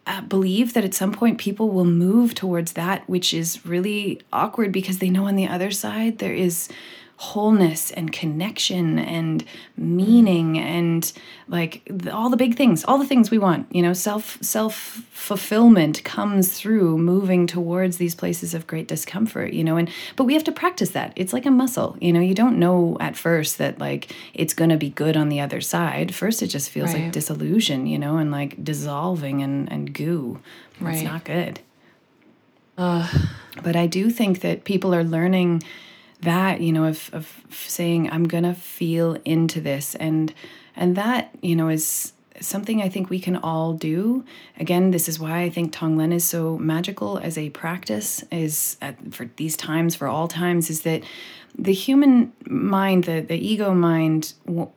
uh, 0.07 0.21
believe 0.21 0.73
that 0.73 0.85
at 0.85 0.93
some 0.93 1.11
point 1.11 1.37
people 1.37 1.69
will 1.69 1.85
move 1.85 2.35
towards 2.35 2.73
that 2.73 3.07
which 3.09 3.33
is 3.33 3.65
really 3.65 4.21
awkward 4.31 4.71
because 4.71 4.99
they 4.99 5.09
know 5.09 5.25
on 5.25 5.35
the 5.35 5.47
other 5.47 5.71
side 5.71 6.19
there 6.19 6.33
is 6.33 6.69
wholeness 7.17 7.91
and 7.91 8.11
connection 8.11 8.99
and 8.99 9.45
meaning 9.77 10.59
and 10.59 11.13
like 11.47 11.81
the, 11.89 12.13
all 12.13 12.29
the 12.29 12.35
big 12.35 12.55
things 12.55 12.83
all 12.85 12.97
the 12.97 13.05
things 13.05 13.31
we 13.31 13.37
want 13.37 13.65
you 13.73 13.81
know? 13.81 13.93
Self 13.93 14.37
self 14.41 14.75
fulfillment 15.11 16.03
comes 16.03 16.59
through 16.59 16.97
moving 16.97 17.47
towards 17.47 17.97
these 17.97 18.15
places 18.15 18.53
of 18.53 18.67
great 18.67 18.87
discomfort 18.87 19.53
you 19.53 19.63
know? 19.63 19.77
And 19.77 19.89
but 20.17 20.25
we 20.25 20.33
have 20.33 20.43
to 20.45 20.51
practice 20.51 20.89
that. 20.89 21.13
It's 21.15 21.31
like 21.31 21.45
a 21.45 21.51
muscle 21.51 21.97
you 22.01 22.11
know? 22.11 22.19
You 22.19 22.35
don't 22.35 22.59
know 22.59 22.97
at 22.99 23.15
first 23.15 23.57
that 23.59 23.79
like 23.79 24.13
it's 24.33 24.53
going 24.53 24.69
to 24.71 24.77
be 24.77 24.89
good 24.89 25.15
on 25.15 25.29
the 25.29 25.39
other 25.39 25.61
side. 25.61 26.13
First 26.13 26.43
it 26.43 26.47
just 26.47 26.69
feels 26.69 26.93
like 26.93 27.13
disillusion 27.13 27.87
you 27.87 27.97
know? 27.97 28.17
And 28.17 28.29
like 28.29 28.61
dissolving 28.61 29.41
and 29.41 29.71
and 29.71 29.93
goo. 29.93 30.41
Right. 30.81 30.95
it's 30.95 31.03
not 31.03 31.23
good. 31.23 31.61
But 33.63 33.75
I 33.77 33.87
do 33.87 34.09
think 34.09 34.41
that 34.41 34.65
people 34.65 34.93
are 34.93 35.03
learning 35.03 35.63
that, 36.21 36.61
you 36.61 36.71
know, 36.71 36.85
of, 36.85 37.09
of 37.13 37.43
saying, 37.51 38.09
I'm 38.09 38.23
going 38.23 38.43
to 38.43 38.53
feel 38.53 39.17
into 39.25 39.61
this. 39.61 39.95
And, 39.95 40.33
and 40.75 40.95
that, 40.95 41.35
you 41.41 41.55
know, 41.55 41.69
is 41.69 42.13
something 42.41 42.81
I 42.81 42.89
think 42.89 43.09
we 43.09 43.19
can 43.19 43.35
all 43.37 43.73
do. 43.73 44.25
Again, 44.59 44.91
this 44.91 45.07
is 45.07 45.19
why 45.19 45.41
I 45.41 45.49
think 45.49 45.73
Tonglen 45.73 46.13
is 46.13 46.25
so 46.25 46.57
magical 46.57 47.17
as 47.17 47.37
a 47.37 47.49
practice 47.51 48.23
is 48.31 48.77
at, 48.81 49.13
for 49.13 49.29
these 49.37 49.55
times, 49.55 49.95
for 49.95 50.07
all 50.07 50.27
times, 50.27 50.69
is 50.69 50.81
that 50.81 51.03
the 51.57 51.73
human 51.73 52.33
mind, 52.45 53.05
the, 53.05 53.21
the 53.21 53.37
ego 53.37 53.73
mind 53.73 54.33
w- 54.45 54.69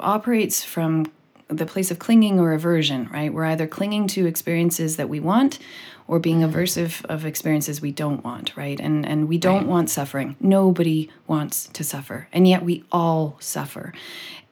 operates 0.00 0.64
from 0.64 1.10
the 1.48 1.66
place 1.66 1.90
of 1.90 1.98
clinging 1.98 2.40
or 2.40 2.52
aversion, 2.52 3.08
right? 3.12 3.32
We're 3.32 3.44
either 3.44 3.66
clinging 3.66 4.06
to 4.08 4.26
experiences 4.26 4.96
that 4.96 5.08
we 5.08 5.20
want 5.20 5.58
or 6.06 6.18
being 6.18 6.40
mm-hmm. 6.40 6.56
aversive 6.56 7.04
of 7.06 7.24
experiences 7.24 7.80
we 7.80 7.92
don't 7.92 8.24
want, 8.24 8.56
right? 8.56 8.80
And 8.80 9.06
and 9.06 9.28
we 9.28 9.38
don't 9.38 9.66
want 9.66 9.90
suffering. 9.90 10.36
Nobody 10.40 11.10
wants 11.26 11.66
to 11.68 11.84
suffer. 11.84 12.28
And 12.32 12.46
yet 12.48 12.62
we 12.62 12.84
all 12.92 13.36
suffer. 13.40 13.92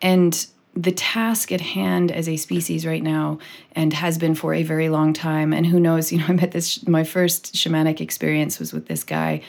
And 0.01 0.47
the 0.75 0.93
task 0.93 1.53
at 1.53 1.61
hand 1.61 2.11
as 2.11 2.29
a 2.29 2.37
species 2.37 2.87
right 2.87 3.03
now 3.03 3.39
and 3.73 3.93
has 3.93 4.17
been 4.17 4.35
for 4.35 4.55
a 4.55 4.63
very 4.63 4.89
long 4.89 5.13
time 5.13 5.53
and 5.53 5.67
who 5.67 5.79
knows, 5.79 6.11
you 6.13 6.19
know, 6.19 6.27
I 6.29 6.33
met 6.33 6.53
this 6.53 6.87
my 6.87 7.05
first 7.05 7.55
shamanic 7.55 8.01
experience 8.01 8.59
was 8.59 8.73
with 8.73 8.87
this 8.87 9.05
guy 9.05 9.43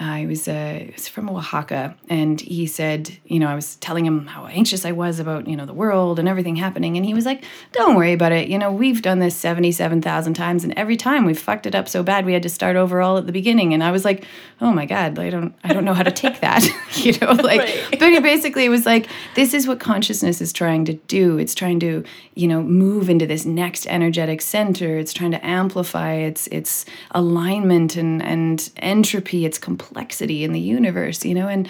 I 0.00 0.24
was, 0.24 0.48
uh, 0.48 0.86
was 0.94 1.08
from 1.08 1.28
Oaxaca, 1.28 1.94
and 2.08 2.40
he 2.40 2.66
said, 2.66 3.18
you 3.26 3.38
know, 3.38 3.48
I 3.48 3.54
was 3.54 3.76
telling 3.76 4.06
him 4.06 4.26
how 4.26 4.46
anxious 4.46 4.86
I 4.86 4.92
was 4.92 5.20
about, 5.20 5.46
you 5.46 5.54
know, 5.54 5.66
the 5.66 5.74
world 5.74 6.18
and 6.18 6.26
everything 6.26 6.56
happening, 6.56 6.96
and 6.96 7.04
he 7.04 7.12
was 7.12 7.26
like, 7.26 7.44
"Don't 7.72 7.96
worry 7.96 8.14
about 8.14 8.32
it. 8.32 8.48
You 8.48 8.58
know, 8.58 8.72
we've 8.72 9.02
done 9.02 9.18
this 9.18 9.36
seventy-seven 9.36 10.00
thousand 10.00 10.32
times, 10.32 10.64
and 10.64 10.72
every 10.74 10.96
time 10.96 11.26
we've 11.26 11.38
fucked 11.38 11.66
it 11.66 11.74
up 11.74 11.86
so 11.86 12.02
bad 12.02 12.24
we 12.24 12.32
had 12.32 12.42
to 12.44 12.48
start 12.48 12.76
over 12.76 13.02
all 13.02 13.18
at 13.18 13.26
the 13.26 13.32
beginning." 13.32 13.74
And 13.74 13.84
I 13.84 13.90
was 13.90 14.06
like, 14.06 14.24
"Oh 14.62 14.72
my 14.72 14.86
god, 14.86 15.18
I 15.18 15.28
don't, 15.28 15.54
I 15.64 15.74
don't 15.74 15.84
know 15.84 15.92
how 15.92 16.02
to 16.02 16.10
take 16.10 16.40
that." 16.40 16.66
you 16.94 17.12
know, 17.20 17.32
like, 17.32 17.60
right. 17.60 17.98
but 17.98 18.22
basically, 18.22 18.64
it 18.64 18.70
was 18.70 18.86
like, 18.86 19.06
this 19.34 19.52
is 19.52 19.66
what 19.66 19.80
consciousness 19.80 20.40
is 20.40 20.50
trying 20.50 20.86
to 20.86 20.94
do. 20.94 21.36
It's 21.36 21.54
trying 21.54 21.78
to, 21.80 22.04
you 22.34 22.48
know, 22.48 22.62
move 22.62 23.10
into 23.10 23.26
this 23.26 23.44
next 23.44 23.86
energetic 23.86 24.40
center. 24.40 24.96
It's 24.96 25.12
trying 25.12 25.32
to 25.32 25.46
amplify 25.46 26.14
its 26.14 26.46
its 26.46 26.86
alignment 27.10 27.96
and 27.96 28.22
and 28.22 28.70
entropy. 28.78 29.44
Its 29.44 29.58
complete 29.58 29.89
complexity 29.90 30.44
in 30.44 30.52
the 30.52 30.60
universe, 30.60 31.24
you 31.24 31.34
know, 31.34 31.48
and 31.48 31.68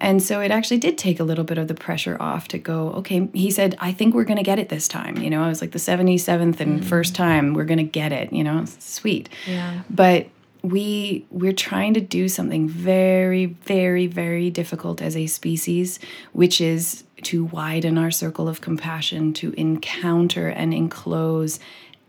and 0.00 0.22
so 0.22 0.40
it 0.40 0.50
actually 0.50 0.78
did 0.78 0.98
take 0.98 1.18
a 1.18 1.24
little 1.24 1.44
bit 1.44 1.58
of 1.58 1.68
the 1.68 1.74
pressure 1.74 2.16
off 2.20 2.48
to 2.48 2.58
go, 2.58 2.90
okay, 2.92 3.28
he 3.32 3.50
said, 3.50 3.76
I 3.78 3.92
think 3.92 4.14
we're 4.14 4.24
gonna 4.24 4.42
get 4.42 4.58
it 4.58 4.68
this 4.68 4.88
time. 4.88 5.16
You 5.16 5.30
know, 5.30 5.42
I 5.42 5.48
was 5.48 5.60
like 5.60 5.72
the 5.72 5.78
77th 5.78 6.60
and 6.60 6.80
mm-hmm. 6.80 6.80
first 6.80 7.14
time 7.14 7.54
we're 7.54 7.64
gonna 7.64 7.82
get 7.82 8.12
it, 8.12 8.32
you 8.32 8.44
know, 8.44 8.64
sweet. 8.78 9.28
Yeah. 9.46 9.82
But 9.88 10.28
we 10.62 11.26
we're 11.30 11.52
trying 11.52 11.94
to 11.94 12.00
do 12.00 12.28
something 12.28 12.68
very 12.68 13.46
very 13.46 14.06
very 14.06 14.48
difficult 14.48 15.02
as 15.02 15.16
a 15.16 15.26
species 15.26 15.98
which 16.34 16.60
is 16.60 17.02
to 17.20 17.46
widen 17.46 17.98
our 17.98 18.12
circle 18.12 18.48
of 18.48 18.60
compassion 18.60 19.32
to 19.32 19.52
encounter 19.56 20.48
and 20.48 20.72
enclose 20.72 21.58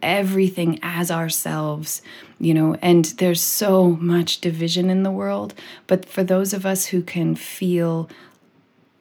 everything 0.03 0.77
as 0.83 1.09
ourselves, 1.09 2.01
you 2.43 2.53
know, 2.53 2.75
and 2.81 3.05
there's 3.17 3.41
so 3.41 3.91
much 3.91 4.41
division 4.41 4.89
in 4.89 5.03
the 5.03 5.11
world. 5.11 5.53
But 5.87 6.05
for 6.05 6.23
those 6.23 6.53
of 6.53 6.65
us 6.65 6.87
who 6.87 7.01
can 7.01 7.35
feel 7.35 8.09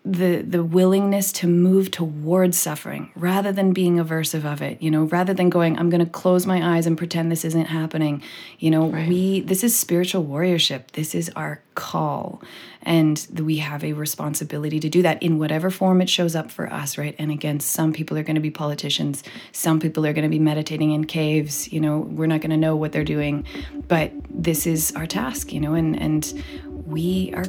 the 0.04 0.42
the 0.42 0.64
willingness 0.64 1.30
to 1.32 1.46
move 1.46 1.90
towards 1.90 2.58
suffering 2.58 3.10
rather 3.14 3.52
than 3.52 3.72
being 3.72 3.96
aversive 3.98 4.44
of 4.44 4.60
it 4.60 4.82
you 4.82 4.90
know 4.90 5.04
rather 5.04 5.32
than 5.32 5.48
going 5.48 5.78
i'm 5.78 5.90
going 5.90 6.04
to 6.04 6.10
close 6.10 6.44
my 6.46 6.76
eyes 6.76 6.86
and 6.86 6.98
pretend 6.98 7.32
this 7.32 7.44
isn't 7.44 7.66
happening. 7.66 8.22
You 8.58 8.70
know 8.70 8.88
right. 8.88 9.08
we 9.08 9.40
this 9.40 9.64
is 9.64 9.76
spiritual 9.76 10.24
warriorship. 10.24 10.92
This 10.92 11.14
is 11.14 11.30
our 11.34 11.62
call. 11.74 12.42
And 12.84 13.26
we 13.34 13.58
have 13.58 13.84
a 13.84 13.92
responsibility 13.92 14.80
to 14.80 14.88
do 14.88 15.02
that 15.02 15.22
in 15.22 15.38
whatever 15.38 15.70
form 15.70 16.00
it 16.02 16.10
shows 16.10 16.34
up 16.34 16.50
for 16.50 16.70
us 16.72 16.98
right? 16.98 17.14
And 17.18 17.30
again 17.30 17.60
some 17.60 17.92
people 17.92 18.16
are 18.18 18.22
going 18.22 18.36
to 18.36 18.40
be 18.40 18.50
politicians. 18.50 19.22
Some 19.52 19.80
people 19.80 20.06
are 20.06 20.12
going 20.12 20.24
to 20.24 20.28
be 20.28 20.38
meditating 20.38 20.92
in 20.92 21.06
caves. 21.06 21.72
You 21.72 21.80
know 21.80 21.98
we're 21.98 22.26
not 22.26 22.40
going 22.40 22.50
to 22.50 22.56
know 22.56 22.76
what 22.76 22.92
they're 22.92 23.04
doing. 23.04 23.44
But 23.88 24.12
this 24.30 24.66
is 24.66 24.92
our 24.94 25.06
task 25.06 25.52
you 25.52 25.60
know 25.60 25.74
and 25.74 26.00
and 26.00 26.44
we 26.92 27.32
are 27.34 27.46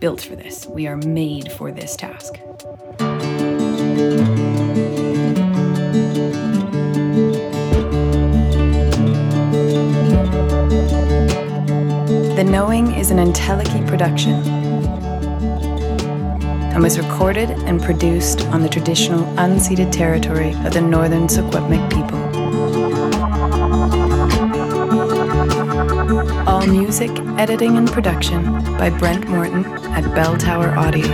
built 0.00 0.20
for 0.20 0.36
this. 0.36 0.66
We 0.66 0.86
are 0.86 0.98
made 0.98 1.50
for 1.52 1.72
this 1.72 1.96
task. 1.96 2.34
The 12.36 12.44
Knowing 12.44 12.92
is 12.94 13.10
an 13.10 13.16
Entelechy 13.16 13.86
production 13.88 14.34
and 16.74 16.82
was 16.82 16.98
recorded 16.98 17.50
and 17.50 17.80
produced 17.82 18.42
on 18.48 18.60
the 18.60 18.68
traditional 18.68 19.24
unceded 19.36 19.90
territory 19.90 20.52
of 20.66 20.74
the 20.74 20.82
northern 20.82 21.28
Secwepemc 21.28 21.90
people. 21.90 22.41
All 26.62 26.68
music, 26.68 27.10
editing, 27.38 27.76
and 27.76 27.90
production 27.90 28.44
by 28.78 28.88
Brent 28.88 29.28
Morton 29.28 29.64
at 29.64 30.04
Bell 30.14 30.36
Tower 30.36 30.68
Audio. 30.76 31.08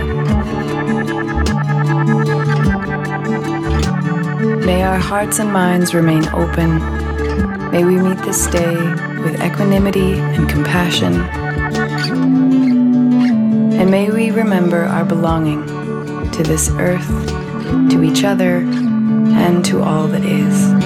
May 4.63 4.83
our 4.83 4.99
hearts 4.99 5.39
and 5.39 5.51
minds 5.51 5.95
remain 5.95 6.27
open. 6.29 6.77
May 7.71 7.83
we 7.83 7.95
meet 7.95 8.19
this 8.19 8.45
day 8.45 8.75
with 9.23 9.41
equanimity 9.41 10.19
and 10.19 10.47
compassion. 10.47 11.15
And 13.73 13.89
may 13.89 14.11
we 14.11 14.29
remember 14.29 14.83
our 14.83 15.03
belonging 15.03 15.65
to 16.31 16.43
this 16.43 16.69
earth, 16.73 17.09
to 17.89 18.03
each 18.03 18.23
other, 18.23 18.57
and 18.57 19.65
to 19.65 19.81
all 19.81 20.07
that 20.09 20.23
is. 20.23 20.78